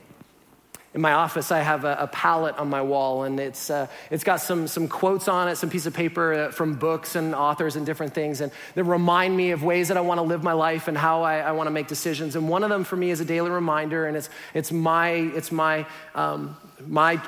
in 0.94 1.02
my 1.02 1.14
office, 1.14 1.52
I 1.52 1.60
have 1.60 1.84
a, 1.84 1.96
a 2.00 2.08
palette 2.08 2.58
on 2.58 2.70
my 2.70 2.82
wall, 2.82 3.24
and 3.24 3.40
it's, 3.40 3.70
uh, 3.70 3.88
it's 4.10 4.24
got 4.24 4.38
some, 4.38 4.68
some 4.68 4.88
quotes 4.88 5.28
on 5.28 5.48
it, 5.48 5.58
some 5.58 5.70
piece 5.70 5.86
of 5.86 5.94
paper 5.94 6.34
uh, 6.34 6.52
from 6.52 6.76
books 6.76 7.16
and 7.16 7.36
authors 7.36 7.76
and 7.76 7.86
different 7.86 8.14
things, 8.14 8.42
and 8.42 8.52
that 8.76 8.84
remind 8.84 9.36
me 9.36 9.52
of 9.52 9.64
ways 9.64 9.90
that 9.90 9.98
I 9.98 10.02
want 10.02 10.18
to 10.18 10.24
live 10.24 10.44
my 10.44 10.54
life 10.54 10.88
and 10.88 10.98
how 10.98 11.24
I, 11.24 11.40
I 11.40 11.52
want 11.52 11.68
to 11.68 11.72
make 11.72 11.88
decisions. 11.88 12.36
And 12.36 12.50
one 12.50 12.64
of 12.64 12.70
them 12.70 12.84
for 12.84 12.96
me 12.96 13.12
is 13.12 13.20
a 13.20 13.26
daily 13.26 13.50
reminder, 13.50 14.08
and 14.08 14.16
it's, 14.16 14.30
it's 14.54 14.72
my, 14.72 15.10
it's 15.10 15.52
my, 15.52 15.86
um, 16.16 16.58
my 16.86 17.22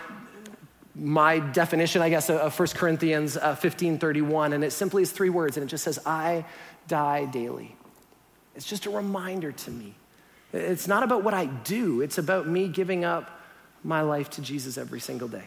my 0.96 1.40
definition, 1.40 2.02
I 2.02 2.10
guess, 2.10 2.30
of 2.30 2.60
1 2.60 2.68
Corinthians 2.70 3.38
uh, 3.38 3.56
15 3.56 4.00
31, 4.00 4.52
and 4.52 4.66
it 4.66 4.72
simply 4.72 5.02
is 5.02 5.12
three 5.12 5.30
words, 5.30 5.56
and 5.56 5.64
it 5.64 5.68
just 5.68 5.84
says, 5.84 5.98
I 6.06 6.44
die 6.88 7.26
daily. 7.26 7.76
It's 8.56 8.66
just 8.66 8.86
a 8.86 8.90
reminder 8.90 9.54
to 9.54 9.72
me. 9.72 9.96
It's 10.52 10.88
not 10.88 11.04
about 11.04 11.24
what 11.24 11.34
I 11.34 11.46
do, 11.46 12.02
it's 12.02 12.18
about 12.18 12.48
me 12.48 12.68
giving 12.68 13.06
up 13.06 13.39
my 13.84 14.02
life 14.02 14.30
to 14.32 14.42
Jesus 14.42 14.78
every 14.78 15.00
single 15.00 15.28
day. 15.28 15.46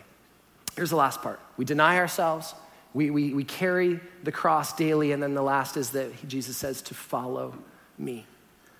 Here's 0.76 0.90
the 0.90 0.96
last 0.96 1.22
part 1.22 1.40
we 1.56 1.64
deny 1.64 1.98
ourselves, 1.98 2.54
we, 2.94 3.10
we, 3.10 3.32
we 3.32 3.44
carry 3.44 4.00
the 4.22 4.32
cross 4.32 4.74
daily, 4.74 5.12
and 5.12 5.22
then 5.22 5.34
the 5.34 5.42
last 5.42 5.76
is 5.76 5.90
that 5.90 6.28
Jesus 6.28 6.56
says 6.56 6.82
to 6.82 6.94
follow 6.94 7.54
me. 7.98 8.26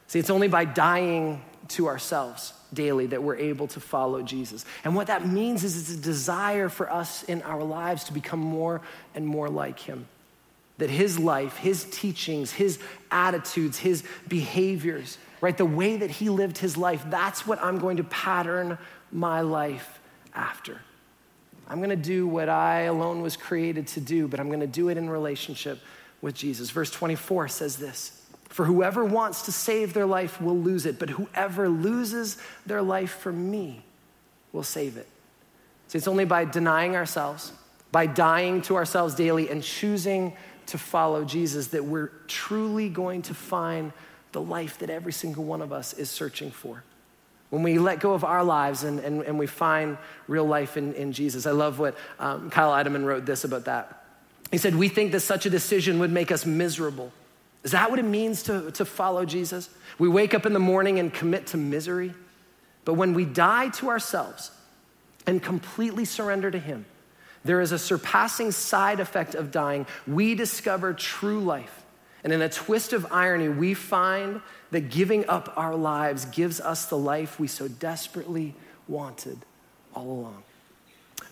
See, 0.06 0.18
it's 0.18 0.30
only 0.30 0.48
by 0.48 0.64
dying 0.66 1.42
to 1.68 1.86
ourselves 1.86 2.52
daily 2.74 3.06
that 3.06 3.22
we're 3.22 3.36
able 3.36 3.66
to 3.68 3.80
follow 3.80 4.22
Jesus. 4.22 4.64
And 4.84 4.94
what 4.94 5.06
that 5.06 5.26
means 5.26 5.64
is 5.64 5.78
it's 5.78 5.98
a 5.98 6.02
desire 6.02 6.68
for 6.68 6.90
us 6.90 7.22
in 7.24 7.42
our 7.42 7.62
lives 7.62 8.04
to 8.04 8.12
become 8.12 8.40
more 8.40 8.82
and 9.14 9.26
more 9.26 9.48
like 9.48 9.78
Him. 9.78 10.06
That 10.78 10.90
His 10.90 11.18
life, 11.18 11.56
His 11.56 11.84
teachings, 11.84 12.50
His 12.50 12.78
attitudes, 13.10 13.78
His 13.78 14.04
behaviors, 14.28 15.16
right, 15.40 15.56
the 15.56 15.64
way 15.64 15.96
that 15.96 16.10
He 16.10 16.28
lived 16.28 16.58
His 16.58 16.76
life, 16.76 17.04
that's 17.08 17.46
what 17.46 17.62
I'm 17.62 17.78
going 17.78 17.98
to 17.98 18.04
pattern 18.04 18.78
my 19.12 19.42
life 19.42 20.01
after. 20.35 20.81
I'm 21.68 21.79
going 21.79 21.90
to 21.90 21.96
do 21.96 22.27
what 22.27 22.48
I 22.48 22.83
alone 22.83 23.22
was 23.22 23.37
created 23.37 23.87
to 23.88 24.01
do, 24.01 24.27
but 24.27 24.40
I'm 24.40 24.48
going 24.48 24.61
to 24.61 24.66
do 24.66 24.88
it 24.88 24.96
in 24.96 25.09
relationship 25.09 25.81
with 26.20 26.35
Jesus. 26.35 26.70
Verse 26.70 26.90
24 26.90 27.48
says 27.48 27.77
this 27.77 28.27
For 28.48 28.64
whoever 28.64 29.05
wants 29.05 29.42
to 29.42 29.53
save 29.53 29.94
their 29.94 30.07
life 30.07 30.40
will 30.40 30.59
lose 30.59 30.87
it, 30.87 30.98
but 30.98 31.11
whoever 31.11 31.68
loses 31.68 32.38
their 32.66 32.83
life 32.83 33.12
for 33.12 33.33
me 33.33 33.85
will 34.53 34.62
save 34.62 34.96
it. 34.96 35.09
See, 35.88 35.98
it's 35.98 36.09
only 36.09 36.25
by 36.25 36.44
denying 36.44 36.96
ourselves, 36.96 37.53
by 37.90 38.07
dying 38.07 38.62
to 38.62 38.77
ourselves 38.77 39.14
daily, 39.14 39.51
and 39.51 39.62
choosing 39.62 40.33
to 40.66 40.79
follow 40.79 41.25
Jesus 41.25 41.68
that 41.68 41.85
we're 41.85 42.11
truly 42.29 42.88
going 42.88 43.22
to 43.22 43.35
find 43.35 43.92
the 44.33 44.40
life 44.40 44.79
that 44.79 44.90
every 44.90 45.12
single 45.12 45.44
one 45.44 45.61
of 45.61 45.72
us 45.72 45.92
is 45.92 46.09
searching 46.09 46.51
for 46.51 46.83
when 47.52 47.62
we 47.62 47.78
let 47.78 48.00
go 48.00 48.14
of 48.14 48.24
our 48.24 48.42
lives 48.42 48.82
and, 48.82 48.98
and, 49.00 49.20
and 49.24 49.38
we 49.38 49.46
find 49.46 49.98
real 50.26 50.46
life 50.46 50.78
in, 50.78 50.94
in 50.94 51.12
Jesus. 51.12 51.44
I 51.44 51.50
love 51.50 51.78
what 51.78 51.94
um, 52.18 52.48
Kyle 52.48 52.70
Idleman 52.70 53.04
wrote 53.04 53.26
this 53.26 53.44
about 53.44 53.66
that. 53.66 54.06
He 54.50 54.56
said, 54.56 54.74
We 54.74 54.88
think 54.88 55.12
that 55.12 55.20
such 55.20 55.44
a 55.44 55.50
decision 55.50 55.98
would 55.98 56.10
make 56.10 56.32
us 56.32 56.46
miserable. 56.46 57.12
Is 57.62 57.72
that 57.72 57.90
what 57.90 57.98
it 57.98 58.06
means 58.06 58.44
to, 58.44 58.70
to 58.70 58.86
follow 58.86 59.26
Jesus? 59.26 59.68
We 59.98 60.08
wake 60.08 60.32
up 60.32 60.46
in 60.46 60.54
the 60.54 60.58
morning 60.58 60.98
and 60.98 61.12
commit 61.12 61.48
to 61.48 61.58
misery. 61.58 62.14
But 62.86 62.94
when 62.94 63.12
we 63.12 63.26
die 63.26 63.68
to 63.68 63.90
ourselves 63.90 64.50
and 65.26 65.42
completely 65.42 66.06
surrender 66.06 66.50
to 66.50 66.58
Him, 66.58 66.86
there 67.44 67.60
is 67.60 67.70
a 67.70 67.78
surpassing 67.78 68.52
side 68.52 68.98
effect 68.98 69.34
of 69.34 69.50
dying. 69.50 69.86
We 70.06 70.34
discover 70.34 70.94
true 70.94 71.40
life. 71.40 71.82
And 72.24 72.32
in 72.32 72.40
a 72.40 72.48
twist 72.48 72.92
of 72.92 73.06
irony, 73.12 73.48
we 73.48 73.74
find 73.74 74.40
that 74.70 74.90
giving 74.90 75.28
up 75.28 75.52
our 75.56 75.74
lives 75.74 76.24
gives 76.26 76.61
us 76.61 76.87
the 76.87 76.98
life 76.98 77.40
we 77.40 77.48
so 77.48 77.68
desperately 77.68 78.54
wanted 78.88 79.38
all 79.94 80.11
along. 80.11 80.42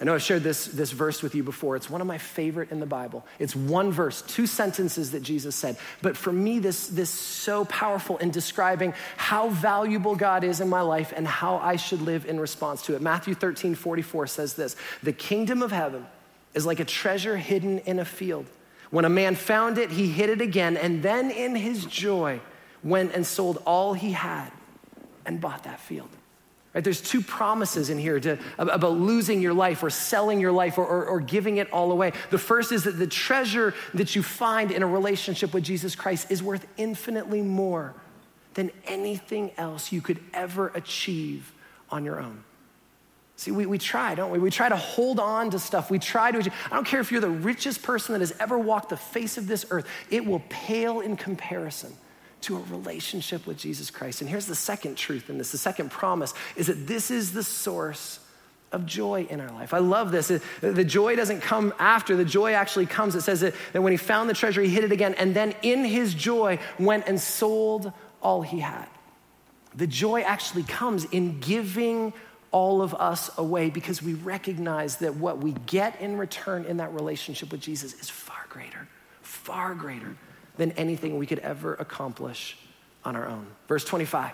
I 0.00 0.04
know 0.04 0.14
I've 0.14 0.22
shared 0.22 0.42
this, 0.42 0.64
this 0.64 0.92
verse 0.92 1.22
with 1.22 1.34
you 1.34 1.42
before. 1.42 1.76
It's 1.76 1.90
one 1.90 2.00
of 2.00 2.06
my 2.06 2.16
favorite 2.16 2.70
in 2.70 2.80
the 2.80 2.86
Bible. 2.86 3.26
It's 3.38 3.54
one 3.54 3.92
verse, 3.92 4.22
two 4.22 4.46
sentences 4.46 5.10
that 5.10 5.22
Jesus 5.22 5.54
said. 5.54 5.76
But 6.00 6.16
for 6.16 6.32
me, 6.32 6.58
this, 6.58 6.86
this 6.86 7.10
so 7.10 7.66
powerful 7.66 8.16
in 8.16 8.30
describing 8.30 8.94
how 9.18 9.50
valuable 9.50 10.16
God 10.16 10.42
is 10.42 10.62
in 10.62 10.70
my 10.70 10.80
life 10.80 11.12
and 11.14 11.28
how 11.28 11.58
I 11.58 11.76
should 11.76 12.00
live 12.00 12.24
in 12.24 12.40
response 12.40 12.80
to 12.82 12.96
it. 12.96 13.02
Matthew 13.02 13.34
13, 13.34 13.74
44 13.74 14.26
says 14.26 14.54
this 14.54 14.74
The 15.02 15.12
kingdom 15.12 15.60
of 15.60 15.70
heaven 15.70 16.06
is 16.54 16.64
like 16.64 16.80
a 16.80 16.84
treasure 16.86 17.36
hidden 17.36 17.80
in 17.80 17.98
a 17.98 18.04
field. 18.06 18.46
When 18.90 19.04
a 19.04 19.08
man 19.08 19.36
found 19.36 19.78
it, 19.78 19.90
he 19.90 20.08
hid 20.08 20.30
it 20.30 20.40
again, 20.40 20.76
and 20.76 21.02
then 21.02 21.30
in 21.30 21.54
his 21.54 21.84
joy, 21.84 22.40
went 22.82 23.14
and 23.14 23.26
sold 23.26 23.62
all 23.64 23.94
he 23.94 24.12
had 24.12 24.50
and 25.24 25.40
bought 25.40 25.64
that 25.64 25.80
field. 25.80 26.08
Right? 26.74 26.84
There's 26.84 27.00
two 27.00 27.20
promises 27.20 27.90
in 27.90 27.98
here 27.98 28.20
to, 28.20 28.38
about 28.58 28.92
losing 28.92 29.40
your 29.40 29.52
life 29.54 29.82
or 29.82 29.90
selling 29.90 30.40
your 30.40 30.52
life 30.52 30.78
or, 30.78 30.86
or, 30.86 31.04
or 31.04 31.20
giving 31.20 31.56
it 31.56 31.70
all 31.72 31.90
away. 31.90 32.12
The 32.30 32.38
first 32.38 32.70
is 32.70 32.84
that 32.84 32.92
the 32.92 33.08
treasure 33.08 33.74
that 33.94 34.14
you 34.14 34.22
find 34.22 34.70
in 34.70 34.82
a 34.82 34.86
relationship 34.86 35.52
with 35.52 35.64
Jesus 35.64 35.96
Christ 35.96 36.30
is 36.30 36.42
worth 36.42 36.66
infinitely 36.76 37.42
more 37.42 37.94
than 38.54 38.70
anything 38.86 39.50
else 39.56 39.92
you 39.92 40.00
could 40.00 40.20
ever 40.32 40.68
achieve 40.68 41.52
on 41.90 42.04
your 42.04 42.20
own. 42.20 42.44
See, 43.40 43.52
we, 43.52 43.64
we 43.64 43.78
try, 43.78 44.14
don't 44.14 44.30
we? 44.30 44.38
We 44.38 44.50
try 44.50 44.68
to 44.68 44.76
hold 44.76 45.18
on 45.18 45.48
to 45.52 45.58
stuff. 45.58 45.90
We 45.90 45.98
try 45.98 46.30
to, 46.30 46.52
I 46.70 46.74
don't 46.74 46.86
care 46.86 47.00
if 47.00 47.10
you're 47.10 47.22
the 47.22 47.30
richest 47.30 47.82
person 47.82 48.12
that 48.12 48.20
has 48.20 48.34
ever 48.38 48.58
walked 48.58 48.90
the 48.90 48.98
face 48.98 49.38
of 49.38 49.46
this 49.46 49.64
earth, 49.70 49.86
it 50.10 50.26
will 50.26 50.42
pale 50.50 51.00
in 51.00 51.16
comparison 51.16 51.90
to 52.42 52.58
a 52.58 52.60
relationship 52.64 53.46
with 53.46 53.56
Jesus 53.56 53.90
Christ. 53.90 54.20
And 54.20 54.28
here's 54.28 54.44
the 54.44 54.54
second 54.54 54.98
truth 54.98 55.30
in 55.30 55.38
this 55.38 55.52
the 55.52 55.56
second 55.56 55.90
promise 55.90 56.34
is 56.54 56.66
that 56.66 56.86
this 56.86 57.10
is 57.10 57.32
the 57.32 57.42
source 57.42 58.20
of 58.72 58.84
joy 58.84 59.26
in 59.30 59.40
our 59.40 59.50
life. 59.52 59.72
I 59.72 59.78
love 59.78 60.12
this. 60.12 60.30
The 60.60 60.84
joy 60.84 61.16
doesn't 61.16 61.40
come 61.40 61.72
after, 61.78 62.16
the 62.16 62.26
joy 62.26 62.52
actually 62.52 62.84
comes. 62.84 63.14
It 63.14 63.22
says 63.22 63.40
that, 63.40 63.54
that 63.72 63.80
when 63.80 63.92
he 63.92 63.96
found 63.96 64.28
the 64.28 64.34
treasure, 64.34 64.60
he 64.60 64.68
hid 64.68 64.84
it 64.84 64.92
again, 64.92 65.14
and 65.14 65.34
then 65.34 65.54
in 65.62 65.86
his 65.86 66.12
joy 66.12 66.58
went 66.78 67.08
and 67.08 67.18
sold 67.18 67.90
all 68.20 68.42
he 68.42 68.60
had. 68.60 68.86
The 69.74 69.86
joy 69.86 70.20
actually 70.20 70.64
comes 70.64 71.06
in 71.06 71.40
giving 71.40 72.12
all 72.52 72.82
of 72.82 72.94
us 72.94 73.30
away 73.38 73.70
because 73.70 74.02
we 74.02 74.14
recognize 74.14 74.96
that 74.96 75.14
what 75.16 75.38
we 75.38 75.52
get 75.66 76.00
in 76.00 76.16
return 76.16 76.64
in 76.64 76.78
that 76.78 76.92
relationship 76.92 77.52
with 77.52 77.60
Jesus 77.60 77.94
is 77.94 78.10
far 78.10 78.44
greater, 78.48 78.88
far 79.22 79.74
greater 79.74 80.16
than 80.56 80.72
anything 80.72 81.16
we 81.16 81.26
could 81.26 81.38
ever 81.40 81.74
accomplish 81.74 82.56
on 83.04 83.16
our 83.16 83.28
own. 83.28 83.46
Verse 83.68 83.84
25. 83.84 84.32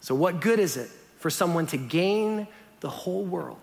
So, 0.00 0.14
what 0.14 0.40
good 0.40 0.58
is 0.58 0.76
it 0.76 0.88
for 1.18 1.28
someone 1.28 1.66
to 1.68 1.76
gain 1.76 2.48
the 2.80 2.88
whole 2.88 3.24
world 3.24 3.58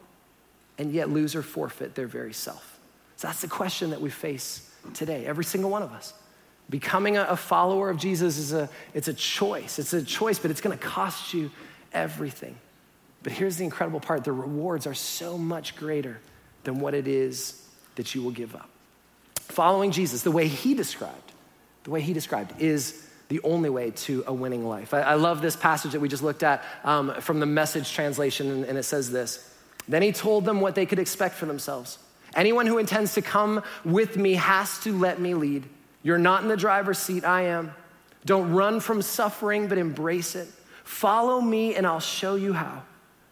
and 0.77 0.91
yet 0.91 1.09
lose 1.09 1.35
or 1.35 1.41
forfeit 1.41 1.95
their 1.95 2.07
very 2.07 2.33
self? 2.33 2.79
So, 3.15 3.27
that's 3.27 3.41
the 3.41 3.47
question 3.47 3.89
that 3.89 4.01
we 4.01 4.11
face 4.11 4.69
today, 4.93 5.25
every 5.25 5.43
single 5.43 5.71
one 5.71 5.81
of 5.81 5.91
us. 5.91 6.13
Becoming 6.69 7.17
a, 7.17 7.35
follower 7.37 7.89
of 7.89 7.97
Jesus 7.97 8.37
is 8.37 8.53
a, 8.53 8.69
it's 8.93 9.07
a 9.07 9.13
choice. 9.13 9.79
It's 9.79 9.93
a 9.93 10.03
choice, 10.03 10.37
but 10.37 10.51
it's 10.51 10.59
going 10.59 10.77
to 10.77 10.83
cost 10.83 11.33
you 11.33 11.49
everything. 11.93 12.57
But 13.27 13.33
here's 13.33 13.57
the 13.57 13.65
incredible 13.65 13.99
part 13.99 14.23
the 14.23 14.31
rewards 14.31 14.87
are 14.87 14.93
so 14.93 15.37
much 15.37 15.75
greater 15.75 16.21
than 16.63 16.79
what 16.79 16.93
it 16.93 17.09
is 17.09 17.61
that 17.95 18.15
you 18.15 18.21
will 18.21 18.31
give 18.31 18.55
up. 18.55 18.69
Following 19.35 19.91
Jesus, 19.91 20.21
the 20.21 20.31
way 20.31 20.47
he 20.47 20.73
described, 20.73 21.33
the 21.83 21.89
way 21.91 21.99
he 21.99 22.13
described 22.13 22.61
is 22.61 23.05
the 23.27 23.41
only 23.43 23.69
way 23.69 23.91
to 23.91 24.23
a 24.27 24.33
winning 24.33 24.65
life. 24.65 24.93
I, 24.93 25.01
I 25.01 25.13
love 25.15 25.41
this 25.41 25.57
passage 25.57 25.91
that 25.91 25.99
we 25.99 26.07
just 26.07 26.23
looked 26.23 26.41
at 26.41 26.63
um, 26.85 27.15
from 27.19 27.41
the 27.41 27.45
message 27.45 27.91
translation, 27.91 28.49
and, 28.49 28.63
and 28.63 28.77
it 28.77 28.83
says 28.83 29.11
this 29.11 29.53
Then 29.89 30.03
he 30.03 30.13
told 30.13 30.45
them 30.45 30.61
what 30.61 30.75
they 30.75 30.85
could 30.85 30.97
expect 30.97 31.35
for 31.35 31.47
themselves. 31.47 31.99
Anyone 32.33 32.65
who 32.65 32.77
intends 32.77 33.15
to 33.15 33.21
come 33.21 33.61
with 33.83 34.15
me 34.15 34.35
has 34.35 34.79
to 34.85 34.97
let 34.97 35.19
me 35.19 35.33
lead. 35.33 35.65
You're 36.01 36.17
not 36.17 36.43
in 36.43 36.47
the 36.47 36.55
driver's 36.55 36.97
seat, 36.97 37.25
I 37.25 37.41
am. 37.47 37.73
Don't 38.23 38.53
run 38.53 38.79
from 38.79 39.01
suffering, 39.01 39.67
but 39.67 39.77
embrace 39.77 40.33
it. 40.33 40.47
Follow 40.85 41.41
me, 41.41 41.75
and 41.75 41.85
I'll 41.85 41.99
show 41.99 42.35
you 42.35 42.53
how. 42.53 42.83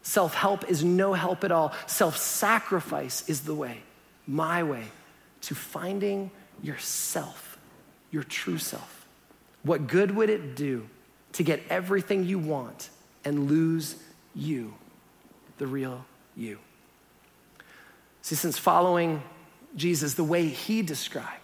Self 0.06 0.36
help 0.36 0.70
is 0.70 0.84
no 0.84 1.14
help 1.14 1.44
at 1.44 1.52
all. 1.52 1.74
Self 1.88 2.16
sacrifice 2.18 3.28
is 3.28 3.42
the 3.42 3.56
way, 3.56 3.80
my 4.28 4.62
way, 4.62 4.84
to 5.42 5.56
finding 5.56 6.30
yourself 6.62 7.58
your 8.12 8.22
true 8.22 8.60
self. 8.60 9.08
What 9.64 9.88
good 9.88 10.16
would 10.16 10.30
it 10.30 10.56
do 10.56 10.88
to 11.34 11.44
get 11.44 11.60
everything 11.72 12.24
you 12.24 12.38
want 12.38 12.92
and 13.26 13.50
lose 13.50 13.96
you, 14.36 14.76
the 15.58 15.66
real 15.66 16.06
you? 16.38 16.60
See, 18.22 18.36
since 18.36 18.60
following 18.60 19.24
Jesus 19.76 20.14
the 20.14 20.24
way 20.24 20.48
he 20.48 20.84
described 20.84 21.42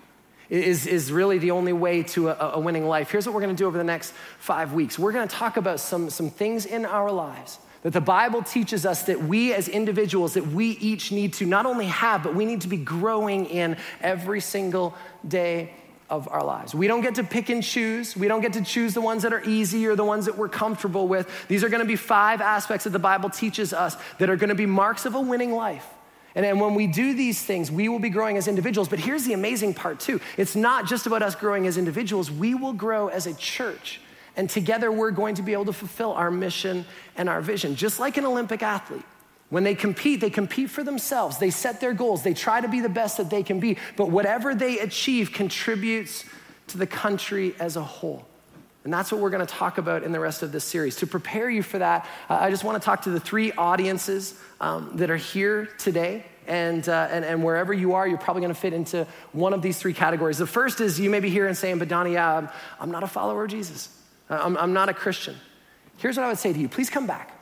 is, 0.50 0.86
is 0.86 1.12
really 1.12 1.40
the 1.40 1.50
only 1.50 1.74
way 1.74 2.04
to 2.04 2.30
a, 2.30 2.52
a 2.54 2.60
winning 2.60 2.86
life, 2.86 3.10
here's 3.10 3.26
what 3.26 3.34
we're 3.34 3.42
gonna 3.42 3.56
do 3.56 3.66
over 3.66 3.80
the 3.80 3.84
next 3.84 4.14
five 4.38 4.72
weeks. 4.74 5.00
We're 5.00 5.14
gonna 5.14 5.26
talk 5.26 5.58
about 5.58 5.80
some, 5.80 6.12
some 6.12 6.30
things 6.30 6.68
in 6.68 6.86
our 6.86 7.12
lives 7.12 7.58
that 7.84 7.94
the 7.94 8.02
Bible 8.02 8.44
teaches 8.44 8.86
us 8.86 9.04
that 9.04 9.24
we 9.24 9.54
as 9.54 9.68
individuals, 9.68 10.36
that 10.36 10.48
we 10.48 10.72
each 10.72 11.12
need 11.12 11.34
to 11.34 11.46
not 11.46 11.66
only 11.66 11.88
have, 11.88 12.24
but 12.24 12.36
we 12.36 12.46
need 12.46 12.62
to 12.62 12.68
be 12.68 12.78
growing 12.78 13.46
in 13.48 13.78
every 14.02 14.40
single 14.40 14.96
day 15.28 15.74
of 16.10 16.28
our 16.30 16.44
lives. 16.44 16.76
We 16.76 16.88
don't 16.88 17.02
get 17.02 17.16
to 17.16 17.24
pick 17.24 17.50
and 17.50 17.64
choose. 17.64 18.18
We 18.18 18.28
don't 18.28 18.42
get 18.42 18.54
to 18.54 18.62
choose 18.62 18.94
the 18.94 19.02
ones 19.02 19.24
that 19.24 19.32
are 19.32 19.44
easy 19.46 19.88
or 19.88 19.96
the 19.96 20.04
ones 20.04 20.26
that 20.26 20.38
we're 20.38 20.50
comfortable 20.50 21.08
with. 21.08 21.28
These 21.48 21.64
are 21.64 21.70
going 21.70 21.82
to 21.82 21.88
be 21.88 21.96
five 21.96 22.42
aspects 22.42 22.84
that 22.84 22.90
the 22.90 23.00
Bible 23.00 23.30
teaches 23.30 23.72
us 23.74 23.96
that 24.20 24.30
are 24.30 24.36
going 24.36 24.50
to 24.50 24.56
be 24.56 24.66
marks 24.66 25.06
of 25.06 25.16
a 25.16 25.22
winning 25.22 25.54
life. 25.54 25.88
And, 26.36 26.46
and 26.46 26.62
when 26.62 26.76
we 26.76 26.88
do 26.88 27.14
these 27.14 27.42
things, 27.42 27.72
we 27.72 27.90
will 27.90 28.00
be 28.00 28.10
growing 28.10 28.38
as 28.38 28.48
individuals. 28.48 28.90
But 28.90 29.00
here's 29.00 29.26
the 29.26 29.34
amazing 29.34 29.74
part, 29.74 30.00
too 30.00 30.20
it's 30.38 30.56
not 30.56 30.86
just 30.86 31.08
about 31.08 31.24
us 31.24 31.34
growing 31.34 31.66
as 31.66 31.78
individuals, 31.78 32.30
we 32.30 32.54
will 32.54 32.74
grow 32.74 33.08
as 33.08 33.26
a 33.26 33.34
church. 33.34 34.02
And 34.36 34.50
together, 34.50 34.92
we're 34.92 35.12
going 35.12 35.36
to 35.36 35.42
be 35.42 35.54
able 35.54 35.66
to 35.66 35.74
fulfill 35.74 36.14
our 36.14 36.32
mission 36.32 36.86
and 37.16 37.28
our 37.28 37.42
vision, 37.42 37.76
just 37.76 38.00
like 38.00 38.18
an 38.18 38.26
Olympic 38.26 38.64
athlete. 38.64 39.04
When 39.50 39.66
they 39.66 39.76
compete, 39.76 40.22
they 40.22 40.30
compete 40.30 40.70
for 40.70 40.82
themselves. 40.82 41.38
They 41.38 41.50
set 41.50 41.82
their 41.82 41.94
goals. 41.94 42.24
They 42.24 42.34
try 42.34 42.62
to 42.62 42.70
be 42.70 42.80
the 42.80 42.90
best 42.90 43.18
that 43.18 43.30
they 43.30 43.44
can 43.44 43.60
be. 43.60 43.78
But 43.98 44.10
whatever 44.10 44.56
they 44.56 44.80
achieve 44.80 45.34
contributes 45.34 46.24
to 46.68 46.78
the 46.78 46.88
country 46.88 47.54
as 47.60 47.76
a 47.76 47.84
whole. 47.84 48.26
And 48.86 48.94
that's 48.94 49.12
what 49.12 49.20
we're 49.20 49.30
going 49.30 49.46
to 49.46 49.54
talk 49.54 49.78
about 49.78 50.04
in 50.04 50.14
the 50.14 50.22
rest 50.22 50.42
of 50.42 50.54
this 50.54 50.64
series. 50.64 50.96
To 50.98 51.08
prepare 51.08 51.50
you 51.50 51.64
for 51.64 51.80
that, 51.80 52.08
uh, 52.30 52.38
I 52.42 52.50
just 52.50 52.64
want 52.64 52.82
to 52.82 52.86
talk 52.86 53.04
to 53.04 53.10
the 53.10 53.20
three 53.20 53.52
audiences 53.52 54.40
um, 54.62 54.92
that 54.96 55.12
are 55.12 55.18
here 55.18 55.66
today. 55.78 56.26
And, 56.48 56.88
uh, 56.88 57.10
and, 57.12 57.24
and, 57.24 57.44
wherever 57.44 57.72
you 57.72 57.94
are, 57.94 58.08
you're 58.08 58.18
probably 58.18 58.42
going 58.42 58.54
to 58.54 58.60
fit 58.60 58.74
into 58.74 59.06
one 59.32 59.54
of 59.54 59.62
these 59.62 59.78
three 59.78 59.94
categories. 59.94 60.40
The 60.40 60.48
first 60.48 60.82
is 60.82 61.00
you 61.00 61.10
may 61.10 61.20
be 61.20 61.30
here 61.30 61.46
and 61.46 61.56
saying, 61.56 61.78
but 61.78 61.88
Donnie, 61.88 62.18
I'm 62.18 62.50
not 62.88 63.04
a 63.04 63.08
follower 63.08 63.44
of 63.44 63.52
Jesus. 63.52 63.96
I'm, 64.32 64.58
I'm 64.58 64.74
not 64.74 64.90
a 64.90 64.94
Christian. 64.94 65.36
Here's 65.98 66.18
what 66.18 66.26
I 66.26 66.30
would 66.30 66.40
say 66.40 66.54
to 66.54 66.60
you 66.60 66.68
please 66.68 66.90
come 66.90 67.08
back. 67.08 67.38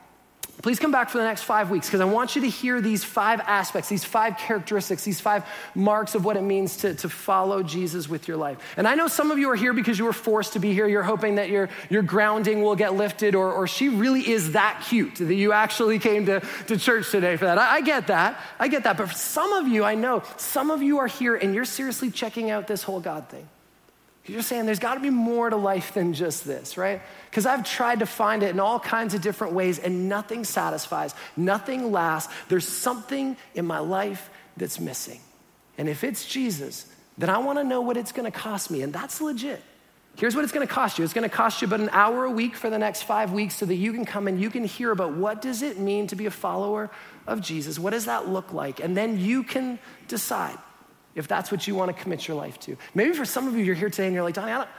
Please 0.62 0.78
come 0.78 0.92
back 0.92 1.10
for 1.10 1.20
the 1.20 1.24
next 1.24 1.44
five 1.44 1.72
weeks 1.72 1.88
because 1.88 2.02
I 2.02 2.06
want 2.06 2.36
you 2.36 2.42
to 2.42 2.50
hear 2.50 2.82
these 2.82 3.02
five 3.02 3.40
aspects, 3.40 3.88
these 3.88 4.04
five 4.04 4.38
characteristics, 4.38 5.06
these 5.06 5.22
five 5.22 5.46
marks 5.74 6.16
of 6.16 6.26
what 6.26 6.36
it 6.36 6.42
means 6.42 6.78
to, 6.78 6.94
to 6.96 7.08
follow 7.08 7.64
Jesus 7.64 8.10
with 8.10 8.28
your 8.28 8.36
life. 8.36 8.58
And 8.76 8.86
I 8.86 8.96
know 8.96 9.08
some 9.08 9.32
of 9.32 9.40
you 9.40 9.50
are 9.52 9.56
here 9.56 9.72
because 9.72 9.98
you 9.98 10.04
were 10.04 10.12
forced 10.12 10.54
to 10.54 10.60
be 10.60 10.74
here. 10.74 10.86
You're 10.86 11.02
hoping 11.02 11.36
that 11.36 11.48
your, 11.48 11.70
your 11.90 12.02
grounding 12.02 12.62
will 12.62 12.76
get 12.76 12.94
lifted, 12.94 13.36
or, 13.36 13.54
or 13.54 13.68
she 13.68 13.88
really 13.88 14.30
is 14.30 14.52
that 14.52 14.84
cute 14.90 15.16
that 15.16 15.34
you 15.34 15.54
actually 15.54 15.98
came 15.98 16.26
to, 16.26 16.42
to 16.68 16.78
church 16.78 17.10
today 17.10 17.38
for 17.38 17.46
that. 17.46 17.58
I, 17.58 17.76
I 17.76 17.82
get 17.82 18.08
that. 18.08 18.38
I 18.60 18.68
get 18.68 18.84
that. 18.84 18.98
But 18.98 19.08
for 19.08 19.16
some 19.16 19.54
of 19.54 19.66
you, 19.66 19.86
I 19.86 19.96
know 19.96 20.24
some 20.36 20.72
of 20.72 20.84
you 20.84 21.00
are 21.00 21.08
here 21.08 21.38
and 21.38 21.56
you're 21.56 21.64
seriously 21.64 22.12
checking 22.12 22.52
out 22.52 22.68
this 22.68 22.84
whole 22.84 23.00
God 23.00 23.30
thing. 23.30 23.48
You're 24.30 24.42
saying 24.42 24.66
there's 24.66 24.80
got 24.80 24.94
to 24.96 25.00
be 25.00 25.10
more 25.10 25.50
to 25.50 25.56
life 25.56 25.94
than 25.94 26.14
just 26.14 26.46
this, 26.46 26.78
right? 26.78 27.02
Because 27.30 27.46
I've 27.46 27.64
tried 27.64 28.00
to 28.00 28.06
find 28.06 28.44
it 28.44 28.50
in 28.52 28.60
all 28.60 28.80
kinds 28.80 29.14
of 29.14 29.22
different 29.22 29.54
ways 29.54 29.80
and 29.80 30.08
nothing 30.08 30.44
satisfies, 30.44 31.16
nothing 31.36 31.92
lasts. 31.92 32.32
There's 32.48 32.68
something 32.68 33.36
in 33.56 33.66
my 33.66 33.80
life 33.80 34.30
that's 34.56 34.80
missing. 34.80 35.20
And 35.78 35.90
if 35.90 36.04
it's 36.04 36.26
Jesus, 36.28 36.86
then 37.18 37.30
I 37.30 37.40
want 37.40 37.58
to 37.58 37.64
know 37.64 37.82
what 37.82 37.98
it's 37.98 38.12
going 38.12 38.32
to 38.32 38.38
cost 38.38 38.70
me. 38.70 38.82
And 38.82 38.94
that's 38.94 39.20
legit. 39.20 39.62
Here's 40.18 40.36
what 40.36 40.44
it's 40.44 40.54
going 40.54 40.68
to 40.68 40.74
cost 40.74 40.98
you. 40.98 41.06
It's 41.06 41.14
going 41.14 41.28
to 41.30 41.34
cost 41.34 41.62
you 41.62 41.68
about 41.68 41.80
an 41.80 41.90
hour 41.92 42.26
a 42.26 42.32
week 42.32 42.56
for 42.56 42.70
the 42.70 42.78
next 42.78 43.04
five 43.04 43.32
weeks 43.32 43.56
so 43.56 43.66
that 43.66 43.76
you 43.76 43.94
can 43.94 44.06
come 44.06 44.28
and 44.28 44.40
you 44.40 44.50
can 44.50 44.66
hear 44.66 44.92
about 44.92 45.14
what 45.14 45.42
does 45.42 45.62
it 45.62 45.80
mean 45.80 46.08
to 46.08 46.16
be 46.16 46.26
a 46.26 46.32
follower 46.32 46.90
of 47.26 47.42
Jesus? 47.42 47.80
What 47.80 47.92
does 47.92 48.06
that 48.06 48.28
look 48.28 48.52
like? 48.52 48.82
And 48.82 48.98
then 48.98 49.18
you 49.18 49.44
can 49.44 49.80
decide 50.08 50.58
if 51.20 51.28
that's 51.28 51.52
what 51.52 51.68
you 51.68 51.76
want 51.76 51.96
to 51.96 52.02
commit 52.02 52.28
your 52.28 52.38
life 52.38 52.60
to. 52.62 52.78
Maybe 52.96 53.14
for 53.14 53.26
some 53.26 53.48
of 53.48 53.56
you, 53.56 53.64
you're 53.64 53.76
here 53.76 53.90
today 53.90 54.08
and 54.08 54.16
you're 54.16 54.24
like, 54.24 54.36
Donnie, 54.36 54.52
I 54.52 54.58
don't, 54.58 54.70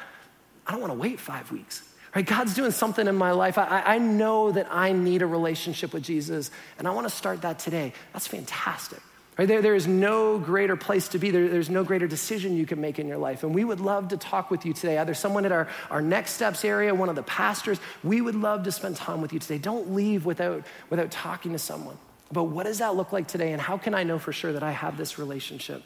I 0.67 0.73
don't 0.73 0.81
want 0.81 0.93
to 0.93 0.99
wait 0.99 1.21
five 1.21 1.53
weeks. 1.53 1.83
Right? 2.15 2.27
God's 2.27 2.55
doing 2.55 2.73
something 2.73 3.07
in 3.07 3.15
my 3.15 3.31
life. 3.31 3.57
I, 3.59 3.83
I 3.87 3.99
know 3.99 4.51
that 4.51 4.67
I 4.71 4.93
need 4.93 5.23
a 5.23 5.27
relationship 5.27 5.93
with 5.93 6.03
Jesus, 6.03 6.51
and 6.79 6.89
I 6.89 6.91
want 6.91 7.09
to 7.09 7.15
start 7.15 7.43
that 7.43 7.61
today. 7.61 7.93
That's 8.13 8.27
fantastic. 8.27 8.99
Right? 9.39 9.47
There, 9.47 9.63
there 9.63 9.77
is 9.77 9.87
no 9.87 10.39
greater 10.39 10.77
place 10.77 11.09
to 11.09 11.19
be. 11.19 11.31
There, 11.31 11.49
there's 11.49 11.71
no 11.71 11.85
greater 11.85 12.09
decision 12.09 12.57
you 12.57 12.67
can 12.67 12.81
make 12.81 12.99
in 12.99 13.07
your 13.07 13.17
life. 13.17 13.45
And 13.45 13.55
we 13.55 13.65
would 13.65 13.81
love 13.81 14.09
to 14.09 14.17
talk 14.17 14.51
with 14.51 14.67
you 14.67 14.73
today. 14.73 14.99
Either 14.99 15.15
someone 15.15 15.47
at 15.47 15.53
our, 15.53 15.69
our 15.89 16.03
next 16.03 16.33
steps 16.33 16.65
area, 16.65 16.95
one 16.95 17.09
of 17.09 17.15
the 17.15 17.23
pastors, 17.23 17.79
we 18.03 18.21
would 18.21 18.35
love 18.35 18.65
to 18.65 18.73
spend 18.73 18.97
time 18.97 19.23
with 19.23 19.33
you 19.33 19.39
today. 19.39 19.59
Don't 19.59 19.95
leave 19.95 20.27
without, 20.27 20.67
without 20.91 21.11
talking 21.11 21.53
to 21.53 21.59
someone. 21.59 21.97
But 22.33 22.45
what 22.45 22.67
does 22.67 22.79
that 22.79 22.97
look 22.97 23.13
like 23.13 23.29
today? 23.29 23.53
And 23.53 23.63
how 23.63 23.79
can 23.79 23.95
I 23.95 24.03
know 24.03 24.19
for 24.19 24.33
sure 24.33 24.53
that 24.53 24.63
I 24.63 24.73
have 24.73 24.97
this 24.97 25.19
relationship? 25.19 25.83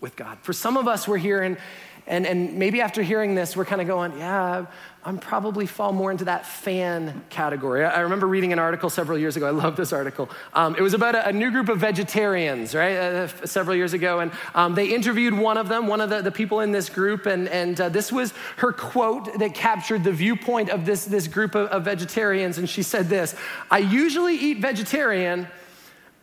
With 0.00 0.16
God. 0.16 0.38
For 0.42 0.52
some 0.52 0.76
of 0.76 0.88
us, 0.88 1.06
we're 1.06 1.18
here 1.18 1.42
and, 1.42 1.58
and, 2.06 2.26
and 2.26 2.54
maybe 2.54 2.80
after 2.80 3.02
hearing 3.02 3.34
this, 3.34 3.56
we're 3.56 3.64
kind 3.64 3.80
of 3.80 3.86
going, 3.86 4.18
yeah, 4.18 4.66
I'm 5.04 5.18
probably 5.18 5.64
fall 5.66 5.92
more 5.92 6.10
into 6.10 6.24
that 6.24 6.44
fan 6.44 7.24
category. 7.30 7.84
I 7.84 8.00
remember 8.00 8.26
reading 8.26 8.52
an 8.52 8.58
article 8.58 8.90
several 8.90 9.16
years 9.16 9.36
ago. 9.36 9.46
I 9.46 9.50
love 9.50 9.76
this 9.76 9.92
article. 9.92 10.28
Um, 10.52 10.74
it 10.74 10.82
was 10.82 10.92
about 10.92 11.14
a, 11.14 11.28
a, 11.28 11.32
new 11.32 11.50
group 11.50 11.68
of 11.68 11.78
vegetarians, 11.78 12.74
right, 12.74 12.96
uh, 12.96 13.46
several 13.46 13.76
years 13.76 13.92
ago. 13.92 14.20
And 14.20 14.32
um, 14.54 14.74
they 14.74 14.92
interviewed 14.92 15.34
one 15.34 15.56
of 15.56 15.68
them, 15.68 15.86
one 15.86 16.00
of 16.00 16.10
the, 16.10 16.20
the 16.20 16.32
people 16.32 16.60
in 16.60 16.72
this 16.72 16.88
group. 16.88 17.26
And, 17.26 17.48
and 17.48 17.80
uh, 17.80 17.88
this 17.88 18.10
was 18.10 18.34
her 18.56 18.72
quote 18.72 19.38
that 19.38 19.54
captured 19.54 20.02
the 20.02 20.12
viewpoint 20.12 20.68
of 20.70 20.84
this, 20.84 21.04
this 21.04 21.28
group 21.28 21.54
of, 21.54 21.68
of 21.68 21.84
vegetarians. 21.84 22.58
And 22.58 22.68
she 22.68 22.82
said 22.82 23.08
this 23.08 23.34
I 23.70 23.78
usually 23.78 24.34
eat 24.34 24.58
vegetarian 24.58 25.46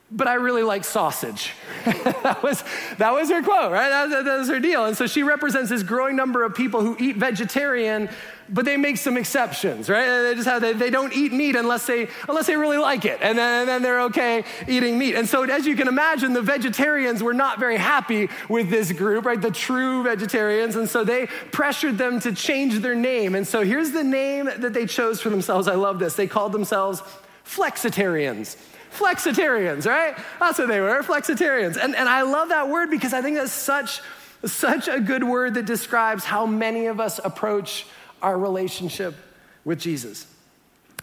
but 0.09 0.27
I 0.27 0.35
really 0.35 0.63
like 0.63 0.85
sausage. 0.85 1.51
that, 1.85 2.41
was, 2.41 2.63
that 2.97 3.11
was 3.11 3.29
her 3.29 3.43
quote, 3.43 3.73
right? 3.73 3.89
That, 3.89 4.23
that, 4.23 4.37
was 4.37 4.47
her 4.47 4.59
deal. 4.59 4.85
And 4.85 4.95
so 4.95 5.05
she 5.05 5.21
represents 5.21 5.69
this 5.69 5.83
growing 5.83 6.15
number 6.15 6.43
of 6.43 6.55
people 6.55 6.79
who 6.79 6.95
eat 6.97 7.17
vegetarian, 7.17 8.07
but 8.47 8.63
they 8.63 8.77
make 8.77 8.95
some 8.95 9.17
exceptions, 9.17 9.89
right? 9.89 10.07
They 10.07 10.35
just 10.35 10.47
have, 10.47 10.61
they, 10.61 10.71
they 10.71 10.89
don't 10.89 11.11
eat 11.11 11.33
meat 11.33 11.57
unless 11.57 11.85
they, 11.85 12.07
unless 12.29 12.47
they 12.47 12.55
really 12.55 12.77
like 12.77 13.03
it. 13.03 13.19
And 13.21 13.37
then, 13.37 13.61
and 13.61 13.69
then 13.69 13.81
they're 13.81 14.03
okay 14.03 14.45
eating 14.65 14.97
meat. 14.97 15.15
And 15.15 15.27
so 15.27 15.43
as 15.43 15.65
you 15.65 15.75
can 15.75 15.89
imagine, 15.89 16.31
the 16.31 16.41
vegetarians 16.41 17.21
were 17.21 17.33
not 17.33 17.59
very 17.59 17.77
happy 17.77 18.29
with 18.47 18.69
this 18.69 18.93
group, 18.93 19.25
right? 19.25 19.41
The 19.41 19.51
true 19.51 20.03
vegetarians. 20.03 20.77
And 20.77 20.87
so 20.87 21.03
they 21.03 21.25
pressured 21.51 21.97
them 21.97 22.21
to 22.21 22.31
change 22.31 22.79
their 22.79 22.95
name. 22.95 23.35
And 23.35 23.45
so 23.45 23.61
here's 23.61 23.91
the 23.91 24.05
name 24.05 24.45
that 24.45 24.73
they 24.73 24.85
chose 24.85 25.19
for 25.19 25.29
themselves. 25.29 25.67
I 25.67 25.75
love 25.75 25.99
this. 25.99 26.15
They 26.15 26.27
called 26.27 26.53
themselves 26.53 27.01
flexitarians 27.45 28.55
flexitarians, 28.97 29.85
right? 29.85 30.17
That's 30.39 30.59
what 30.59 30.67
they 30.67 30.81
were, 30.81 31.01
flexitarians. 31.03 31.77
And, 31.81 31.95
and 31.95 32.09
I 32.09 32.23
love 32.23 32.49
that 32.49 32.69
word 32.69 32.89
because 32.89 33.13
I 33.13 33.21
think 33.21 33.37
that's 33.37 33.51
such, 33.51 34.01
such 34.45 34.87
a 34.87 34.99
good 34.99 35.23
word 35.23 35.53
that 35.55 35.65
describes 35.65 36.23
how 36.23 36.45
many 36.45 36.87
of 36.87 36.99
us 36.99 37.19
approach 37.23 37.85
our 38.21 38.37
relationship 38.37 39.15
with 39.63 39.79
Jesus. 39.79 40.25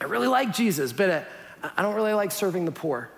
I 0.00 0.04
really 0.04 0.26
like 0.26 0.52
Jesus, 0.52 0.92
but 0.92 1.11
uh, 1.11 1.22
I 1.76 1.83
don't 1.83 1.94
really 1.94 2.14
like 2.14 2.33
serving 2.33 2.64
the 2.64 2.72
poor. 2.72 3.11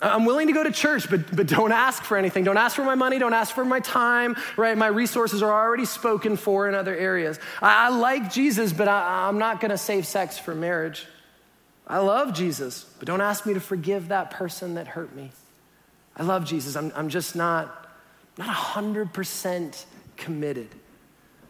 I'm 0.00 0.24
willing 0.24 0.46
to 0.46 0.52
go 0.52 0.62
to 0.62 0.70
church, 0.70 1.10
but, 1.10 1.34
but 1.34 1.48
don't 1.48 1.72
ask 1.72 2.04
for 2.04 2.16
anything. 2.16 2.44
Don't 2.44 2.56
ask 2.56 2.76
for 2.76 2.84
my 2.84 2.94
money. 2.94 3.18
Don't 3.18 3.34
ask 3.34 3.52
for 3.52 3.64
my 3.64 3.80
time, 3.80 4.36
right? 4.56 4.78
My 4.78 4.86
resources 4.86 5.42
are 5.42 5.50
already 5.50 5.86
spoken 5.86 6.36
for 6.36 6.68
in 6.68 6.74
other 6.74 6.96
areas. 6.96 7.40
I, 7.60 7.86
I 7.86 7.88
like 7.88 8.32
Jesus, 8.32 8.72
but 8.72 8.86
I, 8.86 9.26
I'm 9.26 9.38
not 9.38 9.60
going 9.60 9.70
to 9.70 9.78
save 9.78 10.06
sex 10.06 10.38
for 10.38 10.54
marriage. 10.54 11.06
I 11.88 11.98
love 11.98 12.34
Jesus, 12.34 12.84
but 12.98 13.06
don't 13.06 13.22
ask 13.22 13.46
me 13.46 13.54
to 13.54 13.60
forgive 13.60 14.08
that 14.08 14.30
person 14.30 14.74
that 14.74 14.88
hurt 14.88 15.16
me. 15.16 15.30
I 16.16 16.22
love 16.22 16.44
Jesus. 16.44 16.76
I'm, 16.76 16.92
I'm 16.94 17.08
just 17.08 17.34
not, 17.34 17.86
not 18.36 18.54
100% 18.54 19.84
committed. 20.16 20.68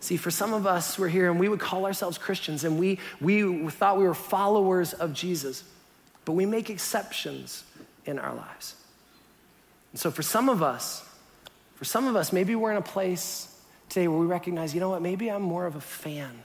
See, 0.01 0.17
for 0.17 0.31
some 0.31 0.55
of 0.55 0.65
us, 0.65 0.97
we're 0.97 1.09
here 1.09 1.29
and 1.29 1.41
we 1.41 1.49
would 1.49 1.59
call 1.59 1.87
ourselves 1.87 2.19
Christians 2.19 2.63
and 2.63 2.79
we, 2.79 3.01
we 3.21 3.69
thought 3.69 3.99
we 3.99 4.05
were 4.05 4.15
followers 4.15 4.93
of 4.93 5.13
Jesus, 5.13 5.65
but 6.25 6.33
we 6.33 6.47
make 6.47 6.71
exceptions 6.71 7.65
in 8.07 8.19
our 8.19 8.33
lives. 8.33 8.77
And 9.93 10.01
so 10.01 10.13
for 10.13 10.23
some 10.23 10.49
of 10.49 10.63
us, 10.63 11.05
for 11.75 11.85
some 11.85 12.07
of 12.07 12.15
us, 12.15 12.33
maybe 12.33 12.55
we're 12.55 12.71
in 12.71 12.77
a 12.77 12.83
place 12.83 13.61
today 13.89 14.07
where 14.07 14.19
we 14.19 14.27
recognize, 14.27 14.73
you 14.73 14.81
know 14.81 14.91
what, 14.91 15.03
maybe 15.03 15.31
I'm 15.31 15.43
more 15.43 15.67
of 15.67 15.75
a 15.75 15.81
fan 15.81 16.45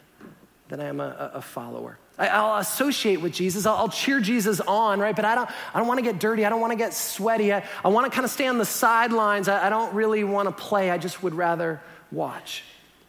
than 0.70 0.80
I 0.80 0.86
am 0.86 1.00
a, 1.00 1.32
a 1.36 1.42
follower. 1.42 2.00
I'll 2.18 2.60
associate 2.60 3.22
with 3.22 3.34
Jesus. 3.34 3.66
I'll, 3.66 3.90
cheer 3.90 4.20
Jesus 4.20 4.60
on, 4.62 5.00
right? 5.00 5.16
But 5.16 5.26
I 5.26 5.34
don't, 5.34 5.50
I 5.74 5.80
don't 5.80 5.88
want 5.88 5.98
to 5.98 6.04
get 6.04 6.20
dirty. 6.20 6.46
I 6.46 6.50
don't 6.50 6.62
want 6.62 6.72
to 6.72 6.78
get 6.78 6.94
sweaty. 6.94 7.52
I, 7.52 7.66
I 7.84 7.88
want 7.88 8.06
to 8.06 8.16
kind 8.16 8.24
of 8.24 8.30
stay 8.30 8.48
on 8.48 8.60
the 8.60 8.66
sidelines. 8.66 9.48
I, 9.48 9.66
I 9.66 9.70
don't 9.70 9.94
really 9.96 10.24
want 10.24 10.48
to 10.48 10.52
play. 10.52 10.92
I 10.92 11.00
just 11.00 11.24
would 11.24 11.34
rather 11.34 11.82
watch. 12.12 12.64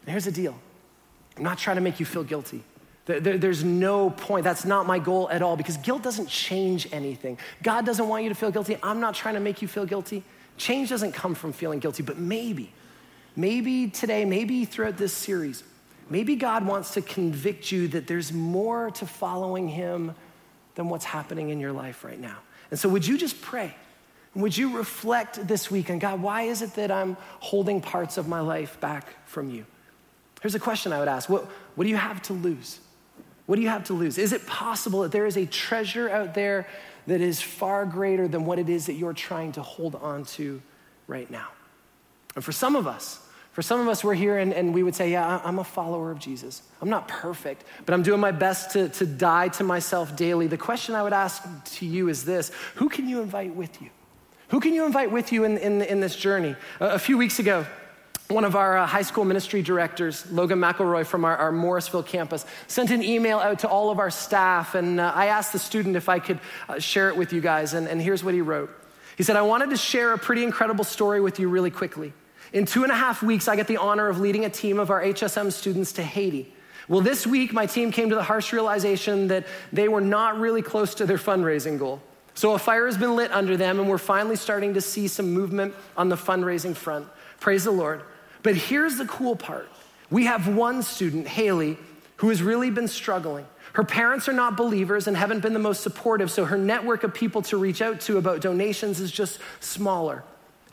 Here's 0.06 0.24
the 0.24 0.32
deal 0.32 0.58
I'm 1.36 1.42
not 1.42 1.58
trying 1.58 1.76
to 1.76 1.82
make 1.82 2.00
you 2.00 2.06
feel 2.06 2.24
guilty. 2.24 2.62
There, 3.06 3.20
there's 3.20 3.62
no 3.62 4.08
point. 4.08 4.44
That's 4.44 4.64
not 4.64 4.86
my 4.86 4.98
goal 4.98 5.28
at 5.28 5.42
all 5.42 5.56
because 5.56 5.76
guilt 5.76 6.02
doesn't 6.02 6.28
change 6.28 6.88
anything. 6.90 7.38
God 7.62 7.84
doesn't 7.84 8.08
want 8.08 8.22
you 8.22 8.30
to 8.30 8.34
feel 8.34 8.50
guilty. 8.50 8.78
I'm 8.82 9.00
not 9.00 9.14
trying 9.14 9.34
to 9.34 9.40
make 9.40 9.60
you 9.60 9.68
feel 9.68 9.84
guilty. 9.84 10.22
Change 10.56 10.88
doesn't 10.88 11.12
come 11.12 11.34
from 11.34 11.52
feeling 11.52 11.80
guilty, 11.80 12.02
but 12.02 12.16
maybe, 12.16 12.72
maybe 13.36 13.88
today, 13.88 14.24
maybe 14.24 14.64
throughout 14.64 14.96
this 14.96 15.12
series, 15.12 15.64
maybe 16.10 16.36
God 16.36 16.66
wants 16.66 16.94
to 16.94 17.00
convict 17.00 17.72
you 17.72 17.88
that 17.88 18.06
there's 18.06 18.32
more 18.32 18.90
to 18.92 19.06
following 19.06 19.68
Him 19.68 20.14
than 20.74 20.88
what's 20.88 21.04
happening 21.04 21.50
in 21.50 21.60
your 21.60 21.72
life 21.72 22.04
right 22.04 22.20
now. 22.20 22.38
And 22.70 22.78
so, 22.78 22.88
would 22.88 23.06
you 23.06 23.16
just 23.18 23.40
pray? 23.40 23.74
Would 24.34 24.56
you 24.56 24.76
reflect 24.76 25.46
this 25.46 25.70
week 25.70 25.90
on 25.90 26.00
God, 26.00 26.20
why 26.20 26.42
is 26.42 26.60
it 26.60 26.74
that 26.74 26.90
I'm 26.90 27.16
holding 27.38 27.80
parts 27.80 28.18
of 28.18 28.26
my 28.26 28.40
life 28.40 28.80
back 28.80 29.26
from 29.26 29.50
you? 29.50 29.64
Here's 30.42 30.56
a 30.56 30.60
question 30.60 30.92
I 30.92 30.98
would 30.98 31.08
ask 31.08 31.28
What, 31.28 31.44
what 31.74 31.84
do 31.84 31.90
you 31.90 31.96
have 31.96 32.20
to 32.22 32.32
lose? 32.32 32.80
What 33.46 33.56
do 33.56 33.62
you 33.62 33.68
have 33.68 33.84
to 33.84 33.92
lose? 33.92 34.18
Is 34.18 34.32
it 34.32 34.46
possible 34.46 35.02
that 35.02 35.12
there 35.12 35.26
is 35.26 35.36
a 35.36 35.46
treasure 35.46 36.08
out 36.08 36.34
there 36.34 36.66
that 37.06 37.20
is 37.20 37.40
far 37.40 37.84
greater 37.84 38.26
than 38.26 38.46
what 38.46 38.58
it 38.58 38.68
is 38.68 38.86
that 38.86 38.94
you're 38.94 39.12
trying 39.12 39.52
to 39.52 39.62
hold 39.62 39.94
on 39.96 40.24
to 40.24 40.62
right 41.06 41.30
now? 41.30 41.48
And 42.34 42.42
for 42.42 42.52
some 42.52 42.74
of 42.74 42.86
us, 42.86 43.23
for 43.54 43.62
some 43.62 43.78
of 43.78 43.86
us, 43.86 44.02
we're 44.02 44.14
here 44.14 44.36
and, 44.38 44.52
and 44.52 44.74
we 44.74 44.82
would 44.82 44.96
say, 44.96 45.12
Yeah, 45.12 45.40
I'm 45.44 45.60
a 45.60 45.64
follower 45.64 46.10
of 46.10 46.18
Jesus. 46.18 46.62
I'm 46.82 46.90
not 46.90 47.06
perfect, 47.06 47.64
but 47.86 47.94
I'm 47.94 48.02
doing 48.02 48.18
my 48.18 48.32
best 48.32 48.72
to, 48.72 48.88
to 48.88 49.06
die 49.06 49.46
to 49.50 49.64
myself 49.64 50.16
daily. 50.16 50.48
The 50.48 50.58
question 50.58 50.96
I 50.96 51.04
would 51.04 51.12
ask 51.12 51.44
to 51.76 51.86
you 51.86 52.08
is 52.08 52.24
this 52.24 52.50
Who 52.74 52.88
can 52.88 53.08
you 53.08 53.22
invite 53.22 53.54
with 53.54 53.80
you? 53.80 53.90
Who 54.48 54.58
can 54.58 54.74
you 54.74 54.84
invite 54.84 55.12
with 55.12 55.30
you 55.30 55.44
in, 55.44 55.56
in, 55.58 55.82
in 55.82 56.00
this 56.00 56.16
journey? 56.16 56.56
A, 56.80 56.90
a 56.90 56.98
few 56.98 57.16
weeks 57.16 57.38
ago, 57.38 57.64
one 58.26 58.44
of 58.44 58.56
our 58.56 58.76
uh, 58.76 58.86
high 58.88 59.02
school 59.02 59.24
ministry 59.24 59.62
directors, 59.62 60.28
Logan 60.32 60.58
McElroy 60.58 61.06
from 61.06 61.24
our, 61.24 61.36
our, 61.36 61.52
Morrisville 61.52 62.02
campus, 62.02 62.44
sent 62.66 62.90
an 62.90 63.04
email 63.04 63.38
out 63.38 63.60
to 63.60 63.68
all 63.68 63.90
of 63.90 64.00
our 64.00 64.10
staff, 64.10 64.74
and 64.74 64.98
uh, 64.98 65.12
I 65.14 65.26
asked 65.26 65.52
the 65.52 65.60
student 65.60 65.94
if 65.94 66.08
I 66.08 66.18
could 66.18 66.40
uh, 66.68 66.80
share 66.80 67.08
it 67.08 67.16
with 67.16 67.32
you 67.32 67.40
guys, 67.40 67.72
and, 67.72 67.86
and 67.86 68.02
here's 68.02 68.24
what 68.24 68.34
he 68.34 68.40
wrote. 68.40 68.70
He 69.16 69.22
said, 69.22 69.36
I 69.36 69.42
wanted 69.42 69.70
to 69.70 69.76
share 69.76 70.12
a 70.12 70.18
pretty 70.18 70.42
incredible 70.42 70.82
story 70.82 71.20
with 71.20 71.38
you 71.38 71.48
really 71.48 71.70
quickly. 71.70 72.12
In 72.52 72.66
two 72.66 72.82
and 72.82 72.92
a 72.92 72.96
half 72.96 73.22
weeks, 73.22 73.48
I 73.48 73.56
get 73.56 73.66
the 73.66 73.78
honor 73.78 74.08
of 74.08 74.20
leading 74.20 74.44
a 74.44 74.50
team 74.50 74.78
of 74.78 74.90
our 74.90 75.02
HSM 75.02 75.52
students 75.52 75.92
to 75.92 76.02
Haiti. 76.02 76.52
Well, 76.88 77.00
this 77.00 77.26
week, 77.26 77.52
my 77.52 77.66
team 77.66 77.90
came 77.90 78.10
to 78.10 78.14
the 78.14 78.22
harsh 78.22 78.52
realization 78.52 79.28
that 79.28 79.46
they 79.72 79.88
were 79.88 80.02
not 80.02 80.38
really 80.38 80.62
close 80.62 80.94
to 80.96 81.06
their 81.06 81.16
fundraising 81.16 81.78
goal. 81.78 82.02
So 82.34 82.52
a 82.52 82.58
fire 82.58 82.86
has 82.86 82.98
been 82.98 83.16
lit 83.16 83.32
under 83.32 83.56
them, 83.56 83.78
and 83.78 83.88
we're 83.88 83.98
finally 83.98 84.36
starting 84.36 84.74
to 84.74 84.80
see 84.80 85.08
some 85.08 85.32
movement 85.32 85.74
on 85.96 86.08
the 86.08 86.16
fundraising 86.16 86.74
front. 86.74 87.06
Praise 87.40 87.64
the 87.64 87.70
Lord. 87.70 88.02
But 88.42 88.56
here's 88.56 88.98
the 88.98 89.06
cool 89.06 89.36
part 89.36 89.68
we 90.10 90.26
have 90.26 90.46
one 90.46 90.82
student, 90.82 91.26
Haley, 91.26 91.78
who 92.16 92.28
has 92.28 92.42
really 92.42 92.70
been 92.70 92.88
struggling. 92.88 93.46
Her 93.72 93.84
parents 93.84 94.28
are 94.28 94.32
not 94.32 94.56
believers 94.56 95.08
and 95.08 95.16
haven't 95.16 95.40
been 95.40 95.52
the 95.52 95.58
most 95.58 95.82
supportive, 95.82 96.30
so 96.30 96.44
her 96.44 96.58
network 96.58 97.02
of 97.02 97.12
people 97.12 97.42
to 97.42 97.56
reach 97.56 97.82
out 97.82 98.00
to 98.02 98.18
about 98.18 98.40
donations 98.40 99.00
is 99.00 99.10
just 99.10 99.40
smaller. 99.58 100.22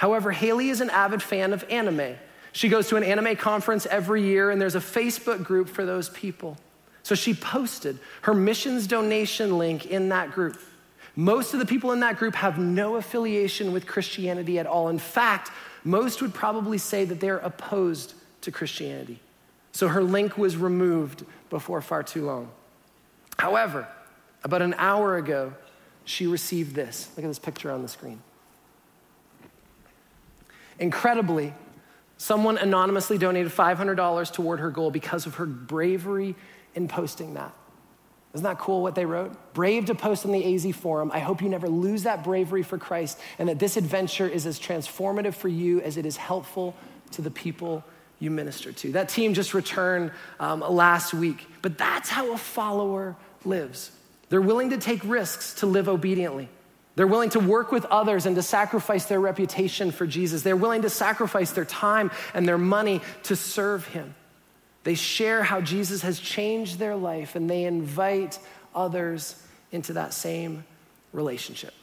However, 0.01 0.31
Haley 0.31 0.69
is 0.69 0.81
an 0.81 0.89
avid 0.89 1.21
fan 1.21 1.53
of 1.53 1.63
anime. 1.69 2.15
She 2.53 2.69
goes 2.69 2.87
to 2.87 2.95
an 2.95 3.03
anime 3.03 3.35
conference 3.35 3.85
every 3.85 4.23
year, 4.23 4.49
and 4.49 4.59
there's 4.59 4.73
a 4.73 4.79
Facebook 4.79 5.43
group 5.43 5.69
for 5.69 5.85
those 5.85 6.09
people. 6.09 6.57
So 7.03 7.13
she 7.13 7.35
posted 7.35 7.99
her 8.23 8.33
missions 8.33 8.87
donation 8.87 9.59
link 9.59 9.85
in 9.85 10.09
that 10.09 10.31
group. 10.31 10.59
Most 11.15 11.53
of 11.53 11.59
the 11.59 11.67
people 11.67 11.91
in 11.91 11.99
that 11.99 12.17
group 12.17 12.33
have 12.33 12.57
no 12.57 12.95
affiliation 12.95 13.73
with 13.73 13.85
Christianity 13.85 14.57
at 14.57 14.65
all. 14.65 14.89
In 14.89 14.97
fact, 14.97 15.51
most 15.83 16.19
would 16.23 16.33
probably 16.33 16.79
say 16.79 17.05
that 17.05 17.19
they're 17.19 17.37
opposed 17.37 18.15
to 18.41 18.51
Christianity. 18.51 19.19
So 19.71 19.87
her 19.87 20.01
link 20.01 20.35
was 20.35 20.57
removed 20.57 21.23
before 21.51 21.79
far 21.79 22.01
too 22.01 22.25
long. 22.25 22.49
However, 23.37 23.87
about 24.43 24.63
an 24.63 24.73
hour 24.79 25.17
ago, 25.17 25.53
she 26.05 26.25
received 26.25 26.73
this. 26.73 27.11
Look 27.15 27.23
at 27.23 27.27
this 27.27 27.37
picture 27.37 27.69
on 27.69 27.83
the 27.83 27.87
screen. 27.87 28.19
Incredibly, 30.81 31.53
someone 32.17 32.57
anonymously 32.57 33.19
donated 33.19 33.51
$500 33.51 34.33
toward 34.33 34.59
her 34.59 34.71
goal 34.71 34.89
because 34.89 35.27
of 35.27 35.35
her 35.35 35.45
bravery 35.45 36.35
in 36.73 36.87
posting 36.87 37.35
that. 37.35 37.53
Isn't 38.33 38.43
that 38.45 38.57
cool 38.57 38.81
what 38.81 38.95
they 38.95 39.05
wrote? 39.05 39.53
Brave 39.53 39.85
to 39.85 39.95
post 39.95 40.25
on 40.25 40.31
the 40.31 40.55
AZ 40.55 40.75
forum. 40.75 41.11
I 41.13 41.19
hope 41.19 41.41
you 41.41 41.49
never 41.49 41.69
lose 41.69 42.03
that 42.03 42.23
bravery 42.23 42.63
for 42.63 42.79
Christ 42.79 43.19
and 43.37 43.47
that 43.47 43.59
this 43.59 43.77
adventure 43.77 44.27
is 44.27 44.47
as 44.47 44.59
transformative 44.59 45.35
for 45.35 45.49
you 45.49 45.81
as 45.81 45.97
it 45.97 46.05
is 46.05 46.17
helpful 46.17 46.75
to 47.11 47.21
the 47.21 47.31
people 47.31 47.83
you 48.19 48.31
minister 48.31 48.71
to. 48.71 48.93
That 48.93 49.09
team 49.09 49.33
just 49.35 49.53
returned 49.53 50.11
um, 50.39 50.61
last 50.61 51.13
week, 51.13 51.45
but 51.61 51.77
that's 51.77 52.09
how 52.09 52.33
a 52.33 52.37
follower 52.37 53.15
lives. 53.45 53.91
They're 54.29 54.41
willing 54.41 54.71
to 54.71 54.77
take 54.77 55.01
risks 55.03 55.55
to 55.55 55.67
live 55.67 55.87
obediently. 55.87 56.49
They're 56.95 57.07
willing 57.07 57.29
to 57.31 57.39
work 57.39 57.71
with 57.71 57.85
others 57.85 58.25
and 58.25 58.35
to 58.35 58.41
sacrifice 58.41 59.05
their 59.05 59.19
reputation 59.19 59.91
for 59.91 60.05
Jesus. 60.05 60.41
They're 60.41 60.57
willing 60.57 60.81
to 60.81 60.89
sacrifice 60.89 61.51
their 61.51 61.65
time 61.65 62.11
and 62.33 62.47
their 62.47 62.57
money 62.57 63.01
to 63.23 63.35
serve 63.35 63.87
Him. 63.87 64.13
They 64.83 64.95
share 64.95 65.43
how 65.43 65.61
Jesus 65.61 66.01
has 66.01 66.19
changed 66.19 66.79
their 66.79 66.95
life 66.95 67.35
and 67.35 67.49
they 67.49 67.63
invite 67.63 68.39
others 68.75 69.41
into 69.71 69.93
that 69.93 70.13
same 70.13 70.65
relationship. 71.13 71.73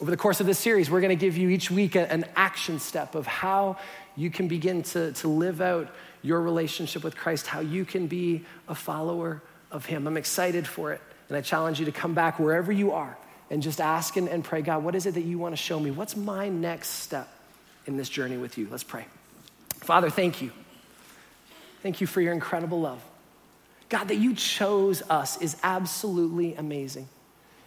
Over 0.00 0.10
the 0.10 0.16
course 0.16 0.40
of 0.40 0.46
this 0.46 0.58
series, 0.58 0.90
we're 0.90 1.00
going 1.00 1.16
to 1.16 1.24
give 1.24 1.36
you 1.36 1.48
each 1.48 1.70
week 1.70 1.94
an 1.94 2.26
action 2.36 2.80
step 2.80 3.14
of 3.14 3.26
how 3.26 3.78
you 4.16 4.28
can 4.28 4.48
begin 4.48 4.82
to, 4.82 5.12
to 5.12 5.28
live 5.28 5.60
out 5.60 5.88
your 6.20 6.40
relationship 6.42 7.04
with 7.04 7.16
Christ, 7.16 7.46
how 7.46 7.60
you 7.60 7.84
can 7.84 8.08
be 8.08 8.44
a 8.68 8.74
follower 8.74 9.40
of 9.70 9.86
Him. 9.86 10.06
I'm 10.06 10.16
excited 10.16 10.66
for 10.66 10.92
it, 10.92 11.00
and 11.28 11.36
I 11.36 11.40
challenge 11.40 11.78
you 11.78 11.86
to 11.86 11.92
come 11.92 12.12
back 12.12 12.38
wherever 12.38 12.72
you 12.72 12.92
are 12.92 13.16
and 13.54 13.62
just 13.62 13.80
ask 13.80 14.16
and, 14.18 14.28
and 14.28 14.44
pray 14.44 14.60
God, 14.60 14.84
what 14.84 14.94
is 14.94 15.06
it 15.06 15.14
that 15.14 15.24
you 15.24 15.38
want 15.38 15.52
to 15.52 15.56
show 15.56 15.80
me? 15.80 15.90
What's 15.90 16.16
my 16.16 16.50
next 16.50 16.88
step 16.88 17.28
in 17.86 17.96
this 17.96 18.10
journey 18.10 18.36
with 18.36 18.58
you? 18.58 18.68
Let's 18.70 18.84
pray. 18.84 19.06
Father, 19.80 20.10
thank 20.10 20.42
you 20.42 20.52
Thank 21.84 22.00
you 22.00 22.06
for 22.06 22.22
your 22.22 22.32
incredible 22.32 22.80
love. 22.80 23.04
God, 23.90 24.08
that 24.08 24.16
you 24.16 24.34
chose 24.34 25.02
us 25.10 25.36
is 25.42 25.54
absolutely 25.62 26.54
amazing. 26.54 27.10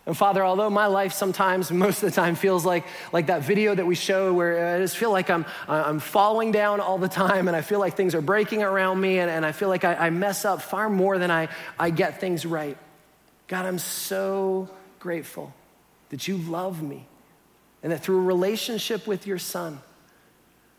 And 0.08 0.18
Father, 0.18 0.44
although 0.44 0.72
my 0.72 0.88
life 0.88 1.14
sometimes, 1.14 1.72
most 1.72 2.02
of 2.02 2.10
the 2.10 2.16
time, 2.16 2.34
feels 2.34 2.66
like, 2.66 2.84
like 3.14 3.28
that 3.28 3.44
video 3.44 3.76
that 3.76 3.86
we 3.86 3.94
show 3.94 4.34
where 4.34 4.74
uh, 4.74 4.78
I 4.78 4.80
just 4.80 4.98
feel 4.98 5.12
like 5.12 5.30
I'm, 5.30 5.46
uh, 5.68 5.84
I'm 5.86 6.00
falling 6.00 6.52
down 6.52 6.80
all 6.80 6.98
the 6.98 7.08
time 7.08 7.48
and 7.48 7.56
I 7.56 7.62
feel 7.62 7.78
like 7.78 7.96
things 7.96 8.16
are 8.16 8.22
breaking 8.22 8.64
around 8.64 9.00
me 9.00 9.20
and, 9.20 9.30
and 9.30 9.46
I 9.46 9.52
feel 9.52 9.70
like 9.70 9.84
I, 9.84 9.94
I 9.94 10.10
mess 10.10 10.46
up 10.46 10.64
far 10.64 10.90
more 10.90 11.20
than 11.20 11.30
I, 11.30 11.50
I 11.78 11.92
get 11.92 12.20
things 12.20 12.44
right. 12.44 12.76
God, 13.48 13.68
I'm 13.68 13.78
so 13.78 14.68
grateful 14.98 15.54
that 16.10 16.28
you 16.28 16.38
love 16.38 16.82
me 16.82 17.08
and 17.84 17.92
that 17.92 18.04
through 18.04 18.18
a 18.18 18.24
relationship 18.24 19.08
with 19.08 19.28
your 19.28 19.38
son, 19.38 19.80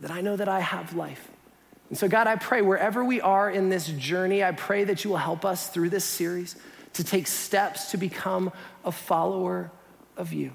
that 0.01 0.11
I 0.11 0.21
know 0.21 0.37
that 0.37 0.49
I 0.49 0.61
have 0.61 0.95
life. 0.95 1.29
And 1.89 1.97
so, 1.97 2.09
God, 2.09 2.27
I 2.27 2.37
pray 2.37 2.61
wherever 2.61 3.05
we 3.05 3.21
are 3.21 3.51
in 3.51 3.71
this 3.71 3.87
journey, 3.89 4.45
I 4.45 4.53
pray 4.53 4.85
that 4.85 5.05
you 5.05 5.11
will 5.11 5.17
help 5.17 5.45
us 5.45 5.69
through 5.69 5.91
this 5.91 6.05
series 6.05 6.57
to 6.95 7.05
take 7.05 7.27
steps 7.27 7.93
to 7.93 7.97
become 7.97 8.53
a 8.85 8.93
follower 8.93 9.71
of 10.17 10.33
you. 10.33 10.53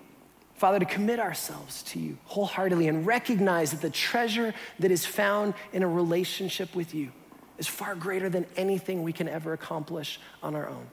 Father, 0.55 0.79
to 0.79 0.85
commit 0.85 1.19
ourselves 1.19 1.83
to 1.83 1.99
you 1.99 2.17
wholeheartedly 2.25 2.87
and 2.87 3.05
recognize 3.05 3.71
that 3.71 3.81
the 3.81 3.89
treasure 3.89 4.53
that 4.79 4.91
is 4.91 5.05
found 5.05 5.53
in 5.73 5.83
a 5.83 5.87
relationship 5.87 6.75
with 6.75 6.93
you 6.93 7.11
is 7.57 7.67
far 7.67 7.95
greater 7.95 8.29
than 8.29 8.45
anything 8.55 9.03
we 9.03 9.13
can 9.13 9.27
ever 9.27 9.53
accomplish 9.53 10.19
on 10.41 10.55
our 10.55 10.69
own. 10.69 10.87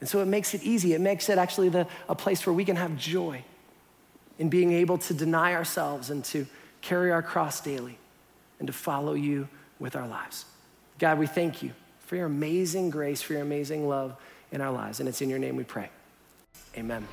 And 0.00 0.08
so 0.08 0.20
it 0.20 0.26
makes 0.26 0.54
it 0.54 0.62
easy. 0.62 0.94
It 0.94 1.00
makes 1.00 1.28
it 1.28 1.38
actually 1.38 1.68
the, 1.70 1.86
a 2.08 2.14
place 2.14 2.46
where 2.46 2.52
we 2.52 2.64
can 2.64 2.76
have 2.76 2.96
joy 2.96 3.42
in 4.38 4.48
being 4.48 4.72
able 4.72 4.98
to 4.98 5.14
deny 5.14 5.54
ourselves 5.54 6.10
and 6.10 6.24
to 6.26 6.46
carry 6.80 7.10
our 7.10 7.22
cross 7.22 7.60
daily 7.60 7.98
and 8.58 8.66
to 8.66 8.72
follow 8.72 9.14
you 9.14 9.48
with 9.78 9.96
our 9.96 10.06
lives. 10.06 10.44
God, 10.98 11.18
we 11.18 11.26
thank 11.26 11.62
you 11.62 11.72
for 12.00 12.16
your 12.16 12.26
amazing 12.26 12.90
grace, 12.90 13.20
for 13.22 13.34
your 13.34 13.42
amazing 13.42 13.88
love 13.88 14.16
in 14.52 14.60
our 14.60 14.72
lives. 14.72 15.00
And 15.00 15.08
it's 15.08 15.20
in 15.20 15.28
your 15.28 15.38
name 15.38 15.56
we 15.56 15.64
pray. 15.64 15.90
Amen. 16.76 17.06